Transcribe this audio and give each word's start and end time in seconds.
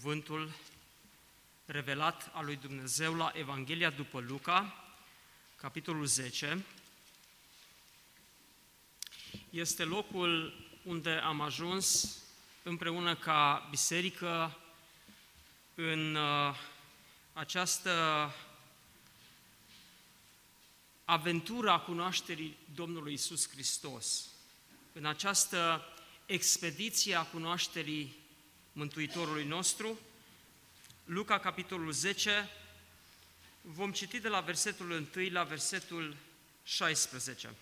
cuvântul 0.00 0.52
revelat 1.64 2.30
al 2.32 2.44
lui 2.44 2.56
Dumnezeu 2.56 3.14
la 3.14 3.32
Evanghelia 3.34 3.90
după 3.90 4.20
Luca, 4.20 4.84
capitolul 5.56 6.04
10. 6.06 6.64
Este 9.50 9.84
locul 9.84 10.54
unde 10.82 11.10
am 11.10 11.40
ajuns 11.40 12.18
împreună 12.62 13.14
ca 13.14 13.66
biserică 13.70 14.56
în 15.74 16.14
uh, 16.14 16.54
această 17.32 18.30
aventură 21.04 21.70
a 21.70 21.80
cunoașterii 21.80 22.56
Domnului 22.74 23.12
Isus 23.12 23.48
Hristos, 23.48 24.28
în 24.92 25.06
această 25.06 25.84
expediție 26.26 27.14
a 27.14 27.22
cunoașterii 27.22 28.24
Mântuitorului 28.76 29.44
nostru, 29.44 29.98
Luca, 31.04 31.38
capitolul 31.38 31.92
10, 31.92 32.50
vom 33.60 33.92
citi 33.92 34.18
de 34.18 34.28
la 34.28 34.40
versetul 34.40 34.90
1 35.16 35.28
la 35.30 35.44
versetul 35.44 36.16
16. 36.64 37.54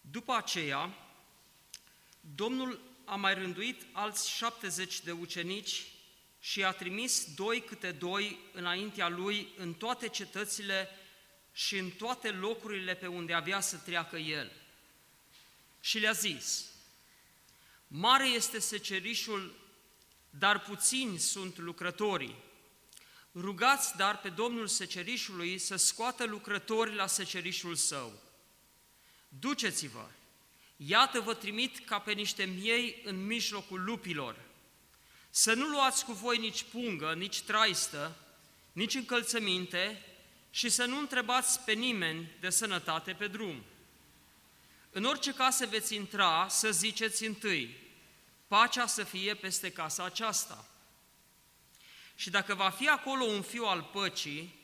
După 0.00 0.32
aceea, 0.32 0.94
Domnul 2.20 2.80
a 3.04 3.16
mai 3.16 3.34
rânduit 3.34 3.82
alți 3.92 4.30
70 4.30 5.00
de 5.00 5.12
ucenici 5.12 5.84
și 6.40 6.64
a 6.64 6.72
trimis 6.72 7.34
doi 7.34 7.60
câte 7.60 7.92
doi 7.92 8.38
înaintea 8.52 9.08
lui 9.08 9.48
în 9.56 9.74
toate 9.74 10.08
cetățile 10.08 10.88
și 11.56 11.78
în 11.78 11.90
toate 11.90 12.30
locurile 12.30 12.94
pe 12.94 13.06
unde 13.06 13.32
avea 13.32 13.60
să 13.60 13.76
treacă 13.76 14.16
el. 14.16 14.52
Și 15.80 15.98
le-a 15.98 16.12
zis, 16.12 16.64
Mare 17.86 18.26
este 18.26 18.58
secerișul, 18.58 19.54
dar 20.30 20.60
puțini 20.60 21.18
sunt 21.18 21.58
lucrătorii. 21.58 22.36
Rugați 23.34 23.96
dar 23.96 24.20
pe 24.20 24.28
Domnul 24.28 24.66
secerișului 24.66 25.58
să 25.58 25.76
scoată 25.76 26.24
lucrători 26.24 26.94
la 26.94 27.06
secerișul 27.06 27.74
său. 27.74 28.12
Duceți-vă, 29.28 30.06
iată 30.76 31.20
vă 31.20 31.34
trimit 31.34 31.86
ca 31.86 31.98
pe 31.98 32.12
niște 32.12 32.44
miei 32.44 33.00
în 33.04 33.26
mijlocul 33.26 33.84
lupilor. 33.84 34.36
Să 35.30 35.54
nu 35.54 35.66
luați 35.66 36.04
cu 36.04 36.12
voi 36.12 36.38
nici 36.38 36.62
pungă, 36.62 37.14
nici 37.14 37.42
traistă, 37.42 38.16
nici 38.72 38.94
încălțăminte, 38.94 40.02
și 40.54 40.68
să 40.68 40.84
nu 40.84 40.98
întrebați 40.98 41.60
pe 41.60 41.72
nimeni 41.72 42.30
de 42.40 42.50
sănătate 42.50 43.12
pe 43.12 43.26
drum. 43.26 43.64
În 44.90 45.04
orice 45.04 45.32
casă 45.32 45.66
veți 45.66 45.94
intra, 45.94 46.48
să 46.48 46.70
ziceți 46.70 47.24
întâi, 47.24 47.76
pacea 48.48 48.86
să 48.86 49.04
fie 49.04 49.34
peste 49.34 49.70
casa 49.70 50.04
aceasta. 50.04 50.68
Și 52.14 52.30
dacă 52.30 52.54
va 52.54 52.70
fi 52.70 52.88
acolo 52.88 53.24
un 53.24 53.42
fiu 53.42 53.64
al 53.64 53.82
păcii, 53.82 54.54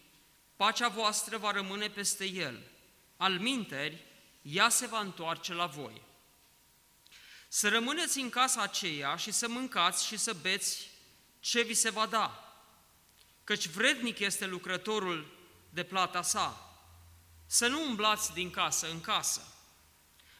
pacea 0.56 0.88
voastră 0.88 1.36
va 1.38 1.50
rămâne 1.50 1.88
peste 1.88 2.24
el. 2.24 2.60
Al 3.16 3.38
minteri, 3.38 4.04
ea 4.42 4.68
se 4.68 4.86
va 4.86 5.00
întoarce 5.00 5.54
la 5.54 5.66
voi. 5.66 6.02
Să 7.48 7.68
rămâneți 7.68 8.18
în 8.18 8.30
casa 8.30 8.62
aceea 8.62 9.16
și 9.16 9.30
să 9.30 9.48
mâncați 9.48 10.06
și 10.06 10.16
să 10.16 10.32
beți 10.32 10.90
ce 11.40 11.62
vi 11.62 11.74
se 11.74 11.90
va 11.90 12.06
da, 12.06 12.54
căci 13.44 13.68
vrednic 13.68 14.18
este 14.18 14.46
lucrătorul 14.46 15.38
de 15.70 15.82
plata 15.82 16.22
sa. 16.22 16.74
Să 17.46 17.66
nu 17.66 17.82
umblați 17.82 18.32
din 18.32 18.50
casă 18.50 18.90
în 18.90 19.00
casă. 19.00 19.54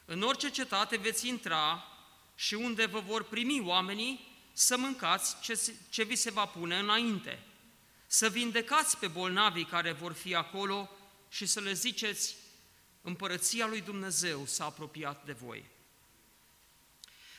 În 0.05 0.23
orice 0.23 0.51
cetate 0.51 0.97
veți 0.97 1.29
intra 1.29 1.85
și 2.35 2.55
unde 2.55 2.87
vă 2.87 3.01
vor 3.01 3.23
primi 3.23 3.61
oamenii, 3.61 4.29
să 4.53 4.77
mâncați 4.77 5.41
ce, 5.41 5.61
ce 5.91 6.03
vi 6.03 6.17
se 6.17 6.31
va 6.31 6.47
pune 6.47 6.79
înainte. 6.79 7.43
Să 8.07 8.29
vindecați 8.29 8.99
pe 8.99 9.07
bolnavii 9.07 9.65
care 9.65 9.93
vor 9.93 10.13
fi 10.13 10.35
acolo 10.35 10.91
și 11.29 11.47
să 11.47 11.61
le 11.61 11.73
ziceți, 11.73 12.37
împărăția 13.03 13.67
lui 13.67 13.81
Dumnezeu 13.81 14.47
s-a 14.47 14.65
apropiat 14.65 15.25
de 15.25 15.33
voi. 15.33 15.65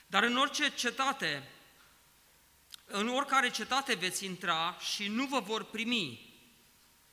Dar 0.08 0.24
în 0.24 0.38
orice 0.38 0.74
cetate, 0.76 1.50
în 2.86 3.08
oricare 3.08 3.50
cetate 3.50 3.94
veți 3.94 4.26
intra 4.26 4.78
și 4.80 5.08
nu 5.08 5.26
vă 5.26 5.40
vor 5.40 5.64
primi, 5.64 6.31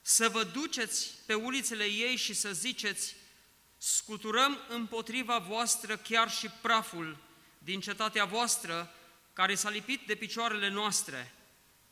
să 0.09 0.29
vă 0.29 0.45
duceți 0.45 1.11
pe 1.27 1.35
ulițele 1.35 1.85
ei 1.85 2.17
și 2.17 2.35
să 2.35 2.53
ziceți, 2.53 3.15
scuturăm 3.79 4.59
împotriva 4.69 5.39
voastră 5.39 5.97
chiar 5.97 6.31
și 6.31 6.49
praful 6.49 7.17
din 7.59 7.81
cetatea 7.81 8.25
voastră 8.25 8.95
care 9.33 9.55
s-a 9.55 9.71
lipit 9.71 10.07
de 10.07 10.15
picioarele 10.15 10.69
noastre. 10.69 11.35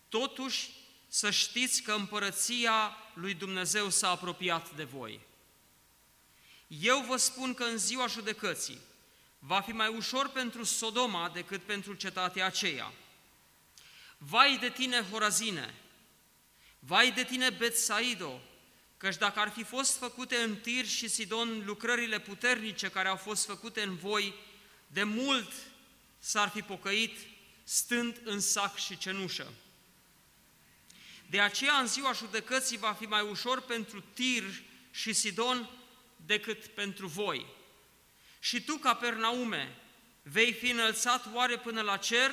Totuși, 0.08 0.70
să 1.08 1.30
știți 1.30 1.82
că 1.82 1.92
împărăția 1.92 2.96
lui 3.14 3.34
Dumnezeu 3.34 3.88
s-a 3.90 4.10
apropiat 4.10 4.74
de 4.74 4.84
voi. 4.84 5.20
Eu 6.66 7.00
vă 7.00 7.16
spun 7.16 7.54
că 7.54 7.64
în 7.64 7.78
ziua 7.78 8.06
judecății 8.06 8.80
va 9.38 9.60
fi 9.60 9.72
mai 9.72 9.88
ușor 9.88 10.28
pentru 10.28 10.64
Sodoma 10.64 11.30
decât 11.34 11.62
pentru 11.62 11.94
cetatea 11.94 12.46
aceea. 12.46 12.92
Vai 14.18 14.58
de 14.60 14.70
tine, 14.70 15.04
Horazine! 15.10 15.74
Vai 16.86 17.12
de 17.12 17.24
tine, 17.24 17.50
Betsaido, 17.50 18.40
căci 18.96 19.16
dacă 19.16 19.40
ar 19.40 19.50
fi 19.50 19.62
fost 19.62 19.96
făcute 19.96 20.36
în 20.36 20.56
Tir 20.56 20.86
și 20.86 21.08
Sidon 21.08 21.62
lucrările 21.64 22.20
puternice 22.20 22.88
care 22.88 23.08
au 23.08 23.16
fost 23.16 23.46
făcute 23.46 23.82
în 23.82 23.96
voi, 23.96 24.34
de 24.86 25.02
mult 25.02 25.52
s-ar 26.18 26.48
fi 26.48 26.62
pocăit 26.62 27.18
stând 27.64 28.20
în 28.24 28.40
sac 28.40 28.76
și 28.76 28.98
cenușă. 28.98 29.52
De 31.30 31.40
aceea, 31.40 31.74
în 31.74 31.86
ziua 31.86 32.12
judecății 32.12 32.78
va 32.78 32.92
fi 32.92 33.04
mai 33.04 33.22
ușor 33.22 33.60
pentru 33.60 34.04
Tir 34.14 34.62
și 34.90 35.12
Sidon 35.12 35.70
decât 36.26 36.66
pentru 36.66 37.06
voi. 37.06 37.46
Și 38.38 38.60
tu, 38.60 38.76
Capernaume, 38.76 39.76
vei 40.22 40.52
fi 40.52 40.70
înălțat 40.70 41.34
oare 41.34 41.58
până 41.58 41.80
la 41.80 41.96
cer? 41.96 42.30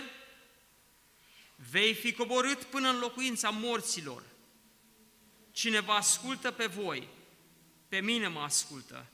Vei 1.56 1.94
fi 1.94 2.14
coborât 2.14 2.64
până 2.64 2.90
în 2.90 3.00
locuința 3.00 3.50
morților. 3.50 4.32
Cine 5.54 5.80
vă 5.80 5.92
ascultă 5.92 6.52
pe 6.52 6.66
voi, 6.66 7.08
pe 7.88 8.00
mine 8.00 8.28
mă 8.28 8.40
ascultă. 8.40 9.06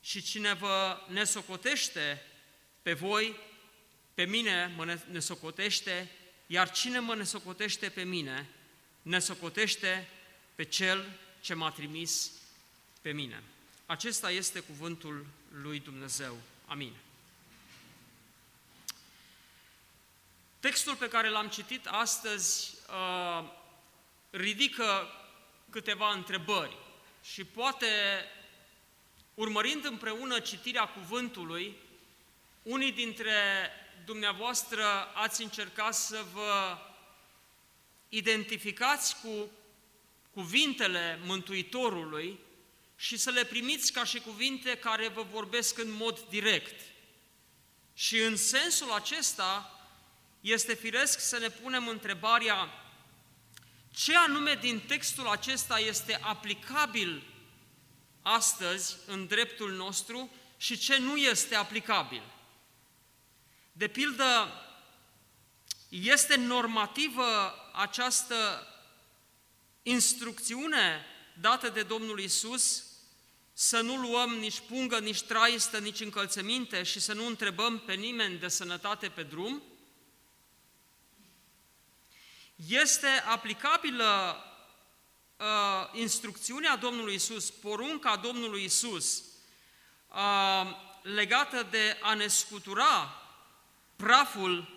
Și 0.00 0.22
cine 0.22 0.54
vă 0.54 1.00
nesocotește 1.08 2.22
pe 2.82 2.92
voi, 2.92 3.36
pe 4.14 4.24
mine 4.24 4.72
mă 4.76 4.98
nesocotește, 5.10 6.10
iar 6.46 6.70
cine 6.70 6.98
mă 6.98 7.14
nesocotește 7.14 7.88
pe 7.88 8.02
mine, 8.02 8.48
nesocotește 9.02 10.08
pe 10.54 10.64
Cel 10.64 11.18
ce 11.40 11.54
m-a 11.54 11.70
trimis 11.70 12.30
pe 13.02 13.12
mine. 13.12 13.42
Acesta 13.86 14.30
este 14.30 14.60
cuvântul 14.60 15.26
lui 15.52 15.80
Dumnezeu. 15.80 16.36
Amin. 16.66 16.92
Textul 20.60 20.96
pe 20.96 21.08
care 21.08 21.28
l-am 21.28 21.48
citit 21.48 21.86
astăzi 21.86 22.74
uh, 22.88 23.50
ridică 24.30 25.08
câteva 25.70 26.12
întrebări 26.12 26.76
și 27.22 27.44
poate, 27.44 27.86
urmărind 29.34 29.84
împreună 29.84 30.40
citirea 30.40 30.88
cuvântului, 30.88 31.76
unii 32.62 32.92
dintre 32.92 33.70
dumneavoastră 34.04 34.84
ați 35.14 35.42
încercat 35.42 35.94
să 35.94 36.24
vă 36.32 36.78
identificați 38.08 39.16
cu 39.20 39.50
cuvintele 40.32 41.20
Mântuitorului 41.24 42.38
și 42.96 43.16
să 43.16 43.30
le 43.30 43.44
primiți 43.44 43.92
ca 43.92 44.04
și 44.04 44.20
cuvinte 44.20 44.76
care 44.76 45.08
vă 45.08 45.22
vorbesc 45.22 45.78
în 45.78 45.90
mod 45.90 46.20
direct. 46.28 46.80
Și 47.94 48.18
în 48.18 48.36
sensul 48.36 48.92
acesta 48.92 49.80
este 50.40 50.74
firesc 50.74 51.20
să 51.20 51.38
ne 51.38 51.48
punem 51.48 51.88
întrebarea 51.88 52.68
ce 53.94 54.16
anume 54.16 54.54
din 54.54 54.80
textul 54.80 55.26
acesta 55.26 55.78
este 55.78 56.18
aplicabil 56.22 57.22
astăzi 58.22 58.96
în 59.06 59.26
dreptul 59.26 59.72
nostru 59.72 60.30
și 60.56 60.78
ce 60.78 60.98
nu 60.98 61.16
este 61.16 61.54
aplicabil. 61.54 62.22
De 63.72 63.88
pildă, 63.88 64.52
este 65.88 66.36
normativă 66.36 67.54
această 67.72 68.66
instrucțiune 69.82 71.04
dată 71.40 71.68
de 71.68 71.82
Domnul 71.82 72.20
Isus 72.20 72.84
să 73.52 73.80
nu 73.80 73.96
luăm 73.96 74.30
nici 74.30 74.60
pungă, 74.68 74.98
nici 74.98 75.22
traistă, 75.22 75.78
nici 75.78 76.00
încălțăminte 76.00 76.82
și 76.82 77.00
să 77.00 77.12
nu 77.12 77.26
întrebăm 77.26 77.78
pe 77.78 77.94
nimeni 77.94 78.38
de 78.38 78.48
sănătate 78.48 79.08
pe 79.08 79.22
drum? 79.22 79.62
Este 82.68 83.06
aplicabilă 83.06 84.36
uh, 85.36 85.46
instrucțiunea 85.92 86.76
Domnului 86.76 87.14
Isus, 87.14 87.50
porunca 87.50 88.16
Domnului 88.16 88.64
Isus, 88.64 89.22
uh, 90.08 90.76
legată 91.02 91.66
de 91.70 91.98
a 92.02 92.14
ne 92.14 92.26
scutura 92.26 93.22
praful 93.96 94.68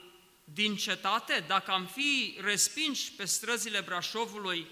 din 0.43 0.75
cetate, 0.75 1.43
dacă 1.47 1.71
am 1.71 1.85
fi 1.85 2.37
respinși 2.41 3.11
pe 3.11 3.25
străzile 3.25 3.81
Brașovului, 3.81 4.67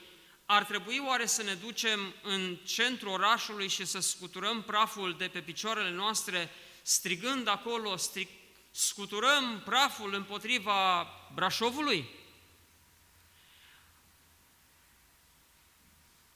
ar 0.46 0.64
trebui 0.64 1.02
oare 1.08 1.26
să 1.26 1.44
ne 1.44 1.54
ducem 1.54 2.14
în 2.24 2.56
centrul 2.56 3.12
orașului 3.12 3.68
și 3.68 3.86
să 3.86 4.00
scuturăm 4.00 4.64
praful 4.64 5.16
de 5.18 5.28
pe 5.28 5.42
picioarele 5.42 5.92
noastre, 5.92 6.50
strigând 6.82 7.48
acolo, 7.48 7.98
strig, 7.98 8.28
scuturăm 8.72 9.62
praful 9.66 10.14
împotriva 10.14 11.08
Brașovului? 11.34 12.20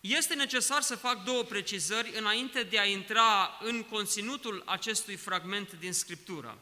Este 0.08 0.34
necesar 0.34 0.82
să 0.82 0.96
fac 0.96 1.24
două 1.24 1.44
precizări 1.44 2.18
înainte 2.18 2.64
de 2.64 2.80
a 2.80 2.86
intra 2.86 3.58
în 3.62 3.84
conținutul 3.84 4.64
acestui 4.66 5.16
fragment 5.16 5.74
din 5.80 5.94
Scriptură. 5.94 6.60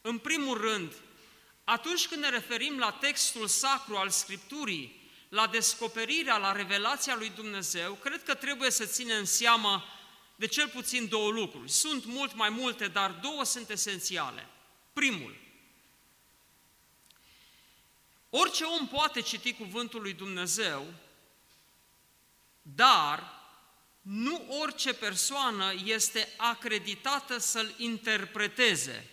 În 0.00 0.18
primul 0.18 0.60
rând, 0.60 0.92
atunci 1.64 2.06
când 2.06 2.20
ne 2.20 2.28
referim 2.28 2.78
la 2.78 2.90
textul 2.90 3.46
sacru 3.46 3.96
al 3.96 4.10
Scripturii, 4.10 5.10
la 5.28 5.46
descoperirea, 5.46 6.36
la 6.36 6.52
revelația 6.52 7.16
lui 7.16 7.32
Dumnezeu, 7.34 7.92
cred 7.92 8.22
că 8.22 8.34
trebuie 8.34 8.70
să 8.70 8.84
ținem 8.84 9.24
seama 9.24 9.84
de 10.36 10.46
cel 10.46 10.68
puțin 10.68 11.08
două 11.08 11.30
lucruri. 11.30 11.70
Sunt 11.70 12.04
mult 12.04 12.34
mai 12.34 12.48
multe, 12.48 12.86
dar 12.86 13.10
două 13.10 13.44
sunt 13.44 13.70
esențiale. 13.70 14.48
Primul, 14.92 15.36
orice 18.30 18.64
om 18.64 18.88
poate 18.88 19.20
citi 19.20 19.52
cuvântul 19.52 20.02
lui 20.02 20.12
Dumnezeu, 20.12 20.86
dar 22.66 23.42
nu 24.00 24.44
orice 24.60 24.94
persoană 24.94 25.72
este 25.84 26.28
acreditată 26.36 27.38
să-l 27.38 27.74
interpreteze. 27.76 29.08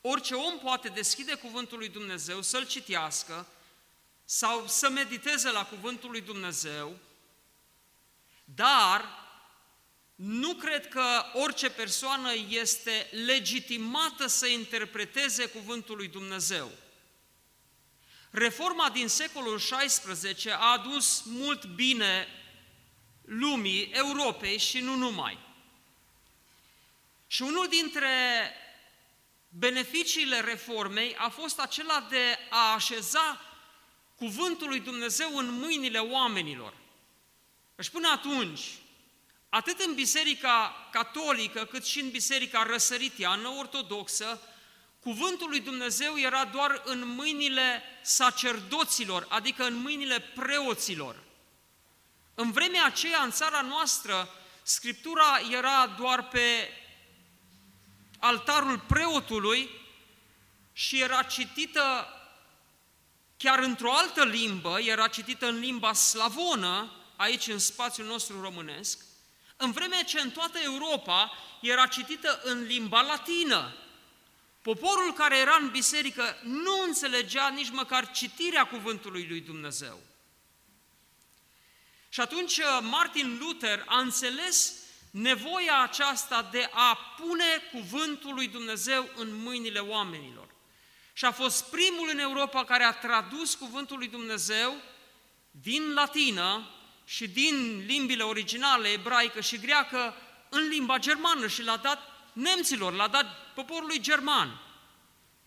Orice 0.00 0.34
om 0.34 0.58
poate 0.58 0.88
deschide 0.88 1.34
cuvântul 1.34 1.78
lui 1.78 1.88
Dumnezeu, 1.88 2.42
să-l 2.42 2.66
citească 2.66 3.46
sau 4.24 4.66
să 4.66 4.88
mediteze 4.88 5.50
la 5.50 5.64
cuvântul 5.66 6.10
lui 6.10 6.20
Dumnezeu, 6.20 6.96
dar 8.44 9.04
nu 10.14 10.54
cred 10.54 10.88
că 10.88 11.24
orice 11.32 11.70
persoană 11.70 12.32
este 12.48 13.08
legitimată 13.10 14.26
să 14.26 14.46
interpreteze 14.46 15.46
cuvântul 15.46 15.96
lui 15.96 16.08
Dumnezeu. 16.08 16.70
Reforma 18.38 18.90
din 18.90 19.08
secolul 19.08 19.58
XVI 19.58 20.50
a 20.50 20.72
adus 20.72 21.22
mult 21.24 21.64
bine 21.64 22.28
lumii, 23.24 23.90
Europei 23.92 24.58
și 24.58 24.80
nu 24.80 24.94
numai. 24.94 25.38
Și 27.26 27.42
unul 27.42 27.68
dintre 27.68 28.08
beneficiile 29.48 30.40
reformei 30.40 31.14
a 31.16 31.28
fost 31.28 31.60
acela 31.60 32.06
de 32.10 32.38
a 32.50 32.72
așeza 32.72 33.40
cuvântul 34.16 34.68
lui 34.68 34.80
Dumnezeu 34.80 35.36
în 35.36 35.50
mâinile 35.50 35.98
oamenilor. 35.98 36.74
Și 37.78 37.90
până 37.90 38.08
atunci, 38.08 38.60
atât 39.48 39.80
în 39.80 39.94
biserica 39.94 40.88
catolică, 40.92 41.64
cât 41.64 41.84
și 41.84 42.00
în 42.00 42.10
biserica 42.10 42.62
răsăritiană, 42.62 43.48
ortodoxă, 43.48 44.40
cuvântul 45.06 45.48
lui 45.48 45.60
Dumnezeu 45.60 46.18
era 46.18 46.44
doar 46.44 46.82
în 46.84 47.08
mâinile 47.08 47.82
sacerdoților, 48.02 49.26
adică 49.28 49.64
în 49.64 49.74
mâinile 49.74 50.20
preoților. 50.20 51.16
În 52.34 52.52
vremea 52.52 52.84
aceea, 52.84 53.22
în 53.22 53.30
țara 53.30 53.60
noastră, 53.60 54.28
Scriptura 54.62 55.40
era 55.50 55.86
doar 55.86 56.28
pe 56.28 56.70
altarul 58.18 58.78
preotului 58.78 59.70
și 60.72 61.00
era 61.00 61.22
citită 61.22 62.08
chiar 63.36 63.58
într-o 63.58 63.92
altă 63.92 64.24
limbă, 64.24 64.80
era 64.80 65.08
citită 65.08 65.46
în 65.48 65.58
limba 65.58 65.92
slavonă, 65.92 66.92
aici 67.16 67.46
în 67.46 67.58
spațiul 67.58 68.06
nostru 68.06 68.40
românesc, 68.40 69.04
în 69.56 69.72
vreme 69.72 70.02
ce 70.06 70.20
în 70.20 70.30
toată 70.30 70.58
Europa 70.58 71.32
era 71.60 71.86
citită 71.86 72.40
în 72.44 72.62
limba 72.62 73.00
latină. 73.00 73.74
Poporul 74.72 75.12
care 75.12 75.36
era 75.38 75.58
în 75.60 75.70
biserică 75.70 76.36
nu 76.42 76.82
înțelegea 76.86 77.48
nici 77.48 77.70
măcar 77.70 78.10
citirea 78.10 78.66
cuvântului 78.66 79.26
lui 79.28 79.40
Dumnezeu. 79.40 79.98
Și 82.08 82.20
atunci 82.20 82.60
Martin 82.80 83.38
Luther 83.40 83.84
a 83.86 83.98
înțeles 83.98 84.72
nevoia 85.10 85.80
aceasta 85.82 86.48
de 86.52 86.70
a 86.72 86.96
pune 86.96 87.44
cuvântul 87.72 88.34
lui 88.34 88.48
Dumnezeu 88.48 89.08
în 89.16 89.42
mâinile 89.42 89.78
oamenilor. 89.78 90.48
Și 91.12 91.24
a 91.24 91.32
fost 91.32 91.64
primul 91.64 92.08
în 92.12 92.18
Europa 92.18 92.64
care 92.64 92.84
a 92.84 92.92
tradus 92.92 93.54
cuvântul 93.54 93.98
lui 93.98 94.08
Dumnezeu 94.08 94.74
din 95.50 95.92
latină 95.94 96.70
și 97.04 97.28
din 97.28 97.84
limbile 97.86 98.22
originale, 98.22 98.88
ebraică 98.88 99.40
și 99.40 99.58
greacă, 99.58 100.14
în 100.48 100.68
limba 100.68 100.98
germană 100.98 101.46
și 101.46 101.62
l-a 101.62 101.76
dat 101.76 101.98
nemților, 102.32 102.92
l-a 102.92 103.08
dat 103.08 103.45
poporului 103.56 104.00
german. 104.00 104.60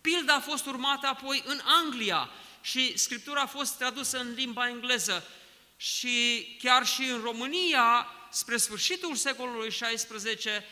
Pilda 0.02 0.34
a 0.34 0.40
fost 0.40 0.66
urmată 0.66 1.08
apoi 1.08 1.44
în 1.46 1.60
Anglia 1.64 2.30
și 2.62 2.98
Scriptura 2.98 3.42
a 3.42 3.46
fost 3.46 3.78
tradusă 3.78 4.20
în 4.20 4.34
limba 4.34 4.68
engleză 4.68 5.28
și 5.78 6.48
chiar 6.62 6.86
și 6.86 7.04
în 7.04 7.22
România 7.22 8.08
spre 8.32 8.58
sfârșitul 8.58 9.16
secolului 9.16 9.70
XVI, 9.70 10.64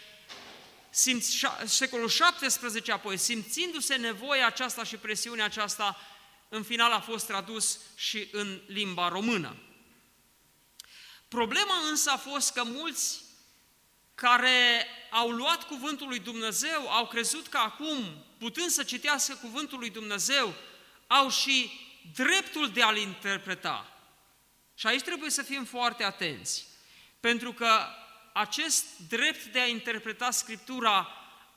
simț, 0.89 1.27
secolul 1.65 2.07
XVII 2.07 2.91
apoi, 2.91 3.17
simțindu-se 3.17 3.95
nevoia 3.95 4.45
aceasta 4.45 4.83
și 4.83 4.97
presiunea 4.97 5.45
aceasta, 5.45 5.97
în 6.49 6.63
final 6.63 6.91
a 6.91 6.99
fost 6.99 7.25
tradus 7.25 7.79
și 7.95 8.27
în 8.31 8.61
limba 8.67 9.07
română. 9.07 9.55
Problema 11.27 11.87
însă 11.89 12.09
a 12.09 12.17
fost 12.17 12.53
că 12.53 12.63
mulți 12.63 13.21
care 14.15 14.87
au 15.09 15.29
luat 15.29 15.63
cuvântul 15.63 16.07
lui 16.07 16.19
Dumnezeu, 16.19 16.89
au 16.89 17.07
crezut 17.07 17.47
că 17.47 17.57
acum, 17.57 18.25
putând 18.37 18.69
să 18.69 18.83
citească 18.83 19.35
cuvântul 19.35 19.79
lui 19.79 19.89
Dumnezeu, 19.89 20.53
au 21.07 21.29
și 21.29 21.71
dreptul 22.15 22.69
de 22.69 22.81
a-l 22.81 22.97
interpreta. 22.97 23.91
Și 24.75 24.87
aici 24.87 25.01
trebuie 25.01 25.29
să 25.29 25.41
fim 25.41 25.65
foarte 25.65 26.03
atenți. 26.03 26.65
Pentru 27.19 27.53
că 27.53 27.69
acest 28.33 28.85
drept 29.09 29.45
de 29.45 29.59
a 29.59 29.67
interpreta 29.67 30.31
Scriptura 30.31 31.07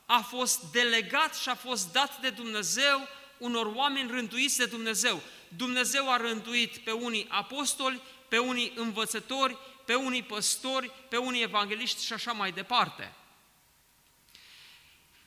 a 0.07 0.21
fost 0.21 0.63
delegat 0.73 1.37
și 1.37 1.49
a 1.49 1.55
fost 1.55 1.93
dat 1.93 2.21
de 2.21 2.31
Dumnezeu 2.31 3.09
unor 3.39 3.67
oameni 3.67 4.11
rânduiți 4.11 4.57
de 4.57 4.67
Dumnezeu. 4.67 5.23
Dumnezeu 5.49 6.13
a 6.13 6.17
rânduit 6.17 6.77
pe 6.77 6.91
unii 6.91 7.27
apostoli, 7.29 8.01
pe 8.29 8.39
unii 8.39 8.73
învățători, 8.77 9.57
pe 9.85 9.95
unii 9.95 10.23
păstori, 10.23 10.91
pe 11.09 11.17
unii 11.17 11.43
evangeliști 11.43 12.05
și 12.05 12.13
așa 12.13 12.33
mai 12.33 12.53
departe. 12.53 13.15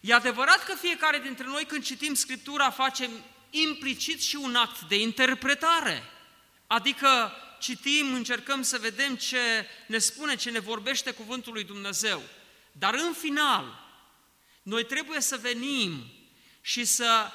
E 0.06 0.14
adevărat 0.14 0.64
că 0.64 0.76
fiecare 0.76 1.20
dintre 1.20 1.46
noi 1.46 1.66
când 1.66 1.84
citim 1.84 2.14
Scriptura 2.14 2.70
facem 2.70 3.12
implicit 3.50 4.22
și 4.22 4.36
un 4.36 4.56
act 4.56 4.82
de 4.82 5.00
interpretare. 5.00 6.04
Adică 6.68 7.32
citim, 7.60 8.14
încercăm 8.14 8.62
să 8.62 8.78
vedem 8.78 9.16
ce 9.16 9.68
ne 9.88 9.98
spune, 9.98 10.36
ce 10.36 10.50
ne 10.50 10.60
vorbește 10.60 11.12
Cuvântul 11.12 11.54
lui 11.54 11.64
Dumnezeu. 11.64 12.22
Dar 12.72 12.94
în 12.94 13.14
final, 13.14 13.90
noi 14.64 14.86
trebuie 14.86 15.22
să 15.22 15.38
venim 15.38 16.04
și 16.62 16.86
să 16.86 17.32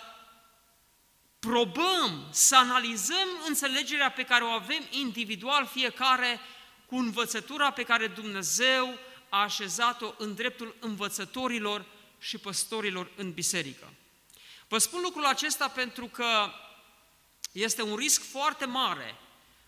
probăm, 1.38 2.28
să 2.30 2.56
analizăm 2.56 3.28
înțelegerea 3.46 4.10
pe 4.10 4.24
care 4.24 4.44
o 4.44 4.48
avem 4.48 4.82
individual 4.90 5.66
fiecare 5.66 6.40
cu 6.86 6.96
învățătura 6.96 7.70
pe 7.70 7.82
care 7.82 8.06
Dumnezeu 8.06 8.98
a 9.28 9.42
așezat-o 9.42 10.14
în 10.18 10.34
dreptul 10.34 10.76
învățătorilor 10.80 11.84
și 12.18 12.38
păstorilor 12.38 13.10
în 13.16 13.32
biserică. 13.32 13.92
Vă 14.68 14.78
spun 14.78 15.00
lucrul 15.00 15.24
acesta 15.24 15.68
pentru 15.68 16.06
că 16.06 16.50
este 17.52 17.82
un 17.82 17.96
risc 17.96 18.22
foarte 18.22 18.64
mare 18.64 19.16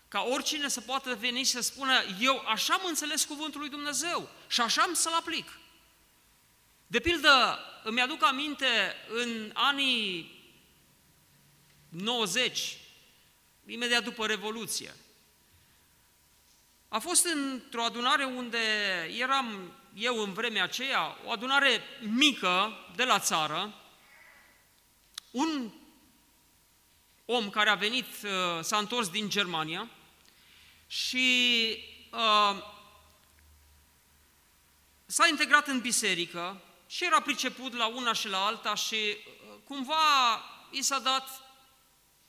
ca 0.07 0.21
oricine 0.21 0.67
să 0.67 0.81
poată 0.81 1.15
veni 1.15 1.43
și 1.43 1.51
să 1.51 1.61
spună, 1.61 1.93
eu 2.19 2.43
așa 2.47 2.73
am 2.73 2.81
înțeles 2.85 3.25
cuvântul 3.25 3.59
lui 3.59 3.69
Dumnezeu 3.69 4.29
și 4.47 4.61
așa 4.61 4.81
am 4.81 4.93
să-l 4.93 5.13
aplic. 5.13 5.59
De 6.87 6.99
pildă, 6.99 7.59
îmi 7.83 8.01
aduc 8.01 8.23
aminte 8.23 8.95
în 9.09 9.51
anii 9.53 10.39
90, 11.89 12.77
imediat 13.65 14.03
după 14.03 14.25
Revoluție. 14.25 14.95
A 16.87 16.99
fost 16.99 17.25
într-o 17.25 17.83
adunare 17.83 18.23
unde 18.23 18.57
eram 19.17 19.73
eu 19.93 20.23
în 20.23 20.33
vremea 20.33 20.63
aceea, 20.63 21.17
o 21.25 21.31
adunare 21.31 21.81
mică 21.99 22.77
de 22.95 23.03
la 23.03 23.19
țară, 23.19 23.73
un 25.31 25.71
om 27.25 27.49
care 27.49 27.69
a 27.69 27.75
venit, 27.75 28.05
uh, 28.23 28.29
s-a 28.61 28.77
întors 28.77 29.09
din 29.09 29.29
Germania 29.29 29.89
și 30.87 31.77
uh, 32.11 32.63
s-a 35.05 35.27
integrat 35.27 35.67
în 35.67 35.79
biserică 35.79 36.61
și 36.87 37.05
era 37.05 37.21
priceput 37.21 37.73
la 37.73 37.87
una 37.87 38.13
și 38.13 38.27
la 38.27 38.45
alta 38.45 38.75
și 38.75 38.95
uh, 38.95 39.57
cumva 39.63 40.43
i 40.69 40.81
s-a 40.81 40.99
dat 40.99 41.41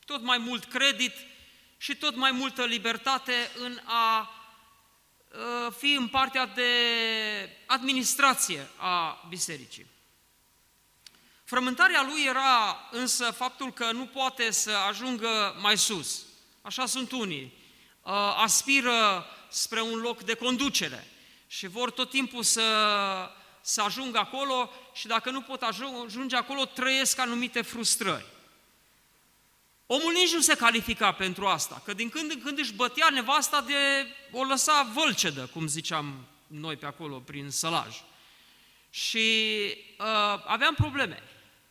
tot 0.05 0.23
mai 0.23 0.39
mult 0.39 0.65
credit 0.65 1.13
și 1.77 1.97
tot 1.97 2.17
mai 2.17 2.31
multă 2.31 2.65
libertate 2.65 3.51
în 3.59 3.79
a 3.85 4.21
uh, 4.21 4.42
fi 5.79 5.93
în 5.93 6.09
partea 6.09 6.47
de 6.47 6.71
administrație 7.67 8.69
a 8.77 9.27
bisericii. 9.29 9.87
Frământarea 11.45 12.03
lui 12.03 12.25
era 12.25 12.89
însă 12.91 13.31
faptul 13.31 13.73
că 13.73 13.93
nu 13.93 14.07
poate 14.07 14.51
să 14.51 14.71
ajungă 14.89 15.57
mai 15.61 15.79
sus. 15.79 16.25
Așa 16.63 16.87
sunt 16.87 17.13
unii. 17.13 17.53
Uh, 18.03 18.13
aspiră 18.37 19.27
spre 19.49 19.81
un 19.81 19.99
loc 19.99 20.23
de 20.23 20.35
conducere 20.35 21.07
și 21.47 21.67
vor 21.67 21.91
tot 21.91 22.11
timpul 22.11 22.43
să, 22.43 22.63
să 23.61 23.83
ajungă 23.83 24.19
acolo 24.19 24.71
și 24.93 25.07
dacă 25.07 25.31
nu 25.31 25.41
pot 25.41 25.63
ajunge 25.63 26.37
acolo, 26.37 26.65
trăiesc 26.65 27.19
anumite 27.19 27.63
frustrări. 27.63 28.32
Omul 29.87 30.13
nici 30.13 30.33
nu 30.33 30.41
se 30.41 30.55
califica 30.55 31.13
pentru 31.13 31.47
asta, 31.47 31.83
că 31.85 31.95
din 31.95 32.09
când 32.09 32.31
în 32.31 32.41
când 32.43 32.59
își 32.59 32.73
bătea 32.73 33.09
nevasta 33.11 33.61
de 33.61 34.07
o 34.31 34.45
lăsa 34.45 34.91
vălcedă, 34.95 35.51
cum 35.53 35.67
ziceam 35.67 36.27
noi 36.47 36.77
pe 36.77 36.87
acolo, 36.87 37.19
prin 37.19 37.51
sălaj. 37.51 37.97
Și 38.91 39.49
uh, 39.99 40.43
aveam 40.47 40.75
probleme. 40.75 41.23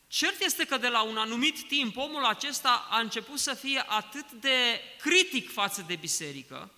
Cert 0.08 0.42
este 0.42 0.66
că 0.66 0.78
de 0.78 0.88
la 0.88 1.02
un 1.02 1.18
anumit 1.18 1.68
timp 1.68 1.98
omul 1.98 2.26
acesta 2.26 2.88
a 2.90 3.00
început 3.00 3.40
să 3.40 3.54
fie 3.54 3.84
atât 3.88 4.32
de 4.32 4.82
critic 5.02 5.52
față 5.52 5.84
de 5.88 5.96
biserică 5.96 6.72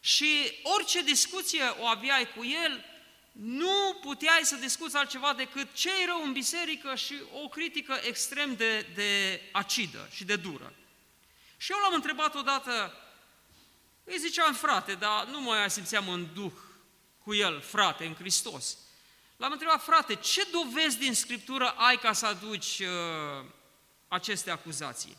și 0.00 0.52
orice 0.62 1.02
discuție 1.02 1.62
o 1.80 1.86
aveai 1.86 2.28
cu 2.36 2.44
el, 2.44 2.84
nu 3.32 3.98
puteai 4.00 4.40
să 4.42 4.54
discuți 4.54 4.96
altceva 4.96 5.34
decât 5.34 5.72
ce 5.72 5.88
e 6.02 6.06
rău 6.06 6.22
în 6.24 6.32
biserică 6.32 6.94
și 6.94 7.14
o 7.44 7.48
critică 7.48 8.00
extrem 8.02 8.54
de, 8.54 8.80
de 8.94 9.40
acidă 9.52 10.08
și 10.10 10.24
de 10.24 10.36
dură. 10.36 10.72
Și 11.56 11.72
eu 11.72 11.78
l-am 11.82 11.94
întrebat 11.94 12.34
odată, 12.34 12.94
îi 14.04 14.18
ziceam 14.18 14.54
frate, 14.54 14.94
dar 14.94 15.26
nu 15.26 15.40
mai 15.40 15.70
simțeam 15.70 16.08
în 16.08 16.28
duh 16.34 16.52
cu 17.24 17.34
el, 17.34 17.60
frate, 17.60 18.04
în 18.04 18.14
Hristos. 18.14 18.76
L-am 19.36 19.52
întrebat, 19.52 19.82
frate, 19.82 20.14
ce 20.14 20.48
dovezi 20.52 20.98
din 20.98 21.14
Scriptură 21.14 21.68
ai 21.68 21.96
ca 21.96 22.12
să 22.12 22.26
aduci 22.26 22.78
uh, 22.78 23.44
aceste 24.08 24.50
acuzații? 24.50 25.16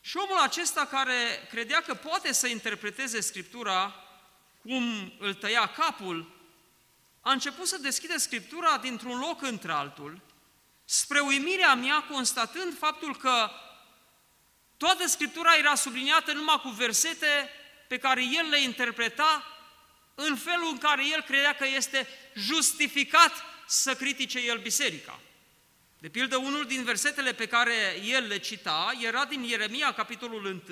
Și 0.00 0.16
omul 0.16 0.38
acesta 0.38 0.86
care 0.86 1.46
credea 1.50 1.82
că 1.82 1.94
poate 1.94 2.32
să 2.32 2.46
interpreteze 2.46 3.20
Scriptura 3.20 3.94
cum 4.62 5.12
îl 5.18 5.34
tăia 5.34 5.66
capul, 5.66 6.37
a 7.28 7.32
început 7.32 7.66
să 7.66 7.78
deschide 7.78 8.16
Scriptura 8.16 8.78
dintr-un 8.78 9.18
loc 9.18 9.42
într-altul, 9.42 10.20
spre 10.84 11.20
uimirea 11.20 11.74
mea, 11.74 12.06
constatând 12.10 12.78
faptul 12.78 13.16
că 13.16 13.50
toată 14.76 15.06
Scriptura 15.06 15.56
era 15.58 15.74
subliniată 15.74 16.32
numai 16.32 16.60
cu 16.62 16.68
versete 16.68 17.50
pe 17.88 17.98
care 17.98 18.22
el 18.22 18.48
le 18.48 18.62
interpreta 18.62 19.44
în 20.14 20.36
felul 20.36 20.68
în 20.70 20.78
care 20.78 21.06
el 21.06 21.22
credea 21.22 21.54
că 21.54 21.66
este 21.66 22.08
justificat 22.34 23.32
să 23.66 23.94
critique 23.94 24.40
el 24.40 24.58
biserica. 24.58 25.20
De 25.98 26.08
pildă, 26.08 26.36
unul 26.36 26.64
din 26.64 26.84
versetele 26.84 27.32
pe 27.32 27.46
care 27.46 28.00
el 28.04 28.26
le 28.26 28.38
cita 28.38 28.92
era 29.02 29.24
din 29.24 29.42
Ieremia, 29.42 29.92
capitolul 29.92 30.44
1, 30.44 30.62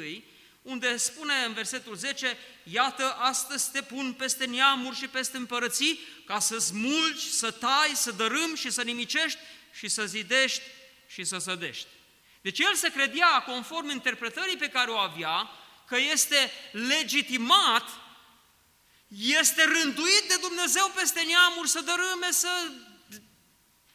unde 0.66 0.96
spune 0.96 1.34
în 1.46 1.52
versetul 1.52 1.96
10, 1.96 2.36
Iată, 2.62 3.16
astăzi 3.18 3.70
te 3.70 3.82
pun 3.82 4.12
peste 4.12 4.44
neamuri 4.44 4.96
și 4.96 5.08
peste 5.08 5.36
împărății, 5.36 6.00
ca 6.24 6.38
să 6.38 6.58
smulgi, 6.58 7.32
să 7.32 7.50
tai, 7.50 7.92
să 7.94 8.10
dărâm 8.10 8.54
și 8.54 8.70
să 8.70 8.82
nimicești 8.82 9.38
și 9.72 9.88
să 9.88 10.06
zidești 10.06 10.62
și 11.06 11.24
să 11.24 11.38
sădești. 11.38 11.86
Deci 12.40 12.58
el 12.58 12.74
se 12.74 12.90
credea, 12.90 13.42
conform 13.42 13.88
interpretării 13.88 14.56
pe 14.56 14.68
care 14.68 14.90
o 14.90 14.96
avea, 14.96 15.50
că 15.86 15.96
este 15.96 16.50
legitimat 16.72 17.88
este 19.08 19.64
rânduit 19.64 20.24
de 20.28 20.36
Dumnezeu 20.40 20.92
peste 20.94 21.22
neamuri 21.22 21.68
să 21.68 21.80
dărâme, 21.80 22.30
să, 22.30 22.70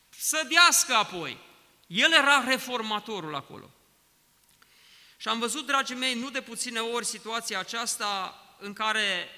să 0.10 0.48
dească 0.50 0.94
apoi. 0.94 1.38
El 1.88 2.12
era 2.12 2.44
reformatorul 2.44 3.36
acolo. 3.36 3.72
Și 5.22 5.28
am 5.28 5.40
văzut, 5.40 5.66
dragii 5.66 5.96
mei, 5.96 6.14
nu 6.14 6.30
de 6.30 6.42
puține 6.42 6.80
ori 6.80 7.06
situația 7.06 7.60
aceasta 7.60 8.40
în 8.60 8.74
care 8.74 9.30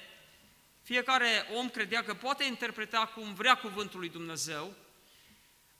fiecare 0.82 1.46
om 1.54 1.68
credea 1.68 2.04
că 2.04 2.14
poate 2.14 2.44
interpreta 2.44 3.12
cum 3.14 3.34
vrea 3.34 3.54
cuvântul 3.54 3.98
lui 3.98 4.08
Dumnezeu, 4.08 4.74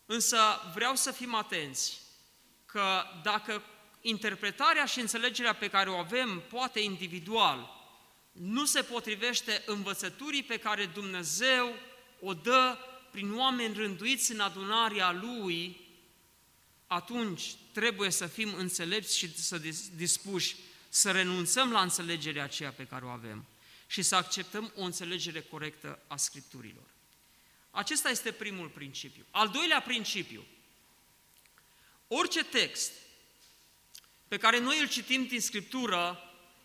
însă 0.07 0.39
vreau 0.75 0.95
să 0.95 1.11
fim 1.11 1.35
atenți 1.35 2.01
că 2.67 3.03
dacă 3.23 3.63
interpretarea 4.01 4.85
și 4.85 5.01
înțelegerea 5.01 5.55
pe 5.55 5.69
care 5.69 5.91
o 5.91 5.97
avem 5.97 6.43
poate 6.49 6.81
individual 6.81 7.71
nu 8.33 8.65
se 8.65 8.83
potrivește 8.83 9.63
învățăturii 9.67 10.43
pe 10.43 10.59
care 10.59 10.87
Dumnezeu 10.87 11.75
o 12.21 12.35
dă 12.35 12.79
prin 13.11 13.37
oameni 13.37 13.77
rânduiți 13.77 14.33
în 14.33 14.41
adunarea 14.41 15.13
Lui, 15.13 15.81
atunci 16.87 17.43
trebuie 17.75 18.11
să 18.11 18.27
fim 18.27 18.55
înțelepți 18.55 19.17
și 19.17 19.39
să 19.39 19.61
dispuși 19.97 20.57
să 20.89 21.11
renunțăm 21.11 21.73
la 21.73 21.81
înțelegerea 21.81 22.45
aceea 22.45 22.71
pe 22.71 22.87
care 22.87 23.05
o 23.05 23.09
avem 23.09 23.45
și 23.87 24.03
să 24.03 24.15
acceptăm 24.15 24.73
o 24.77 24.83
înțelegere 24.83 25.41
corectă 25.41 25.99
a 26.07 26.17
Scripturilor. 26.17 26.85
Acesta 27.71 28.09
este 28.11 28.33
primul 28.33 28.69
principiu. 28.69 29.25
Al 29.31 29.49
doilea 29.49 29.81
principiu, 29.81 30.45
orice 32.09 32.45
text 32.45 32.93
pe 34.29 34.37
care 34.37 34.59
noi 34.59 34.81
îl 34.81 34.89
citim 34.89 35.27
din 35.27 35.41
Scriptură 35.41 36.19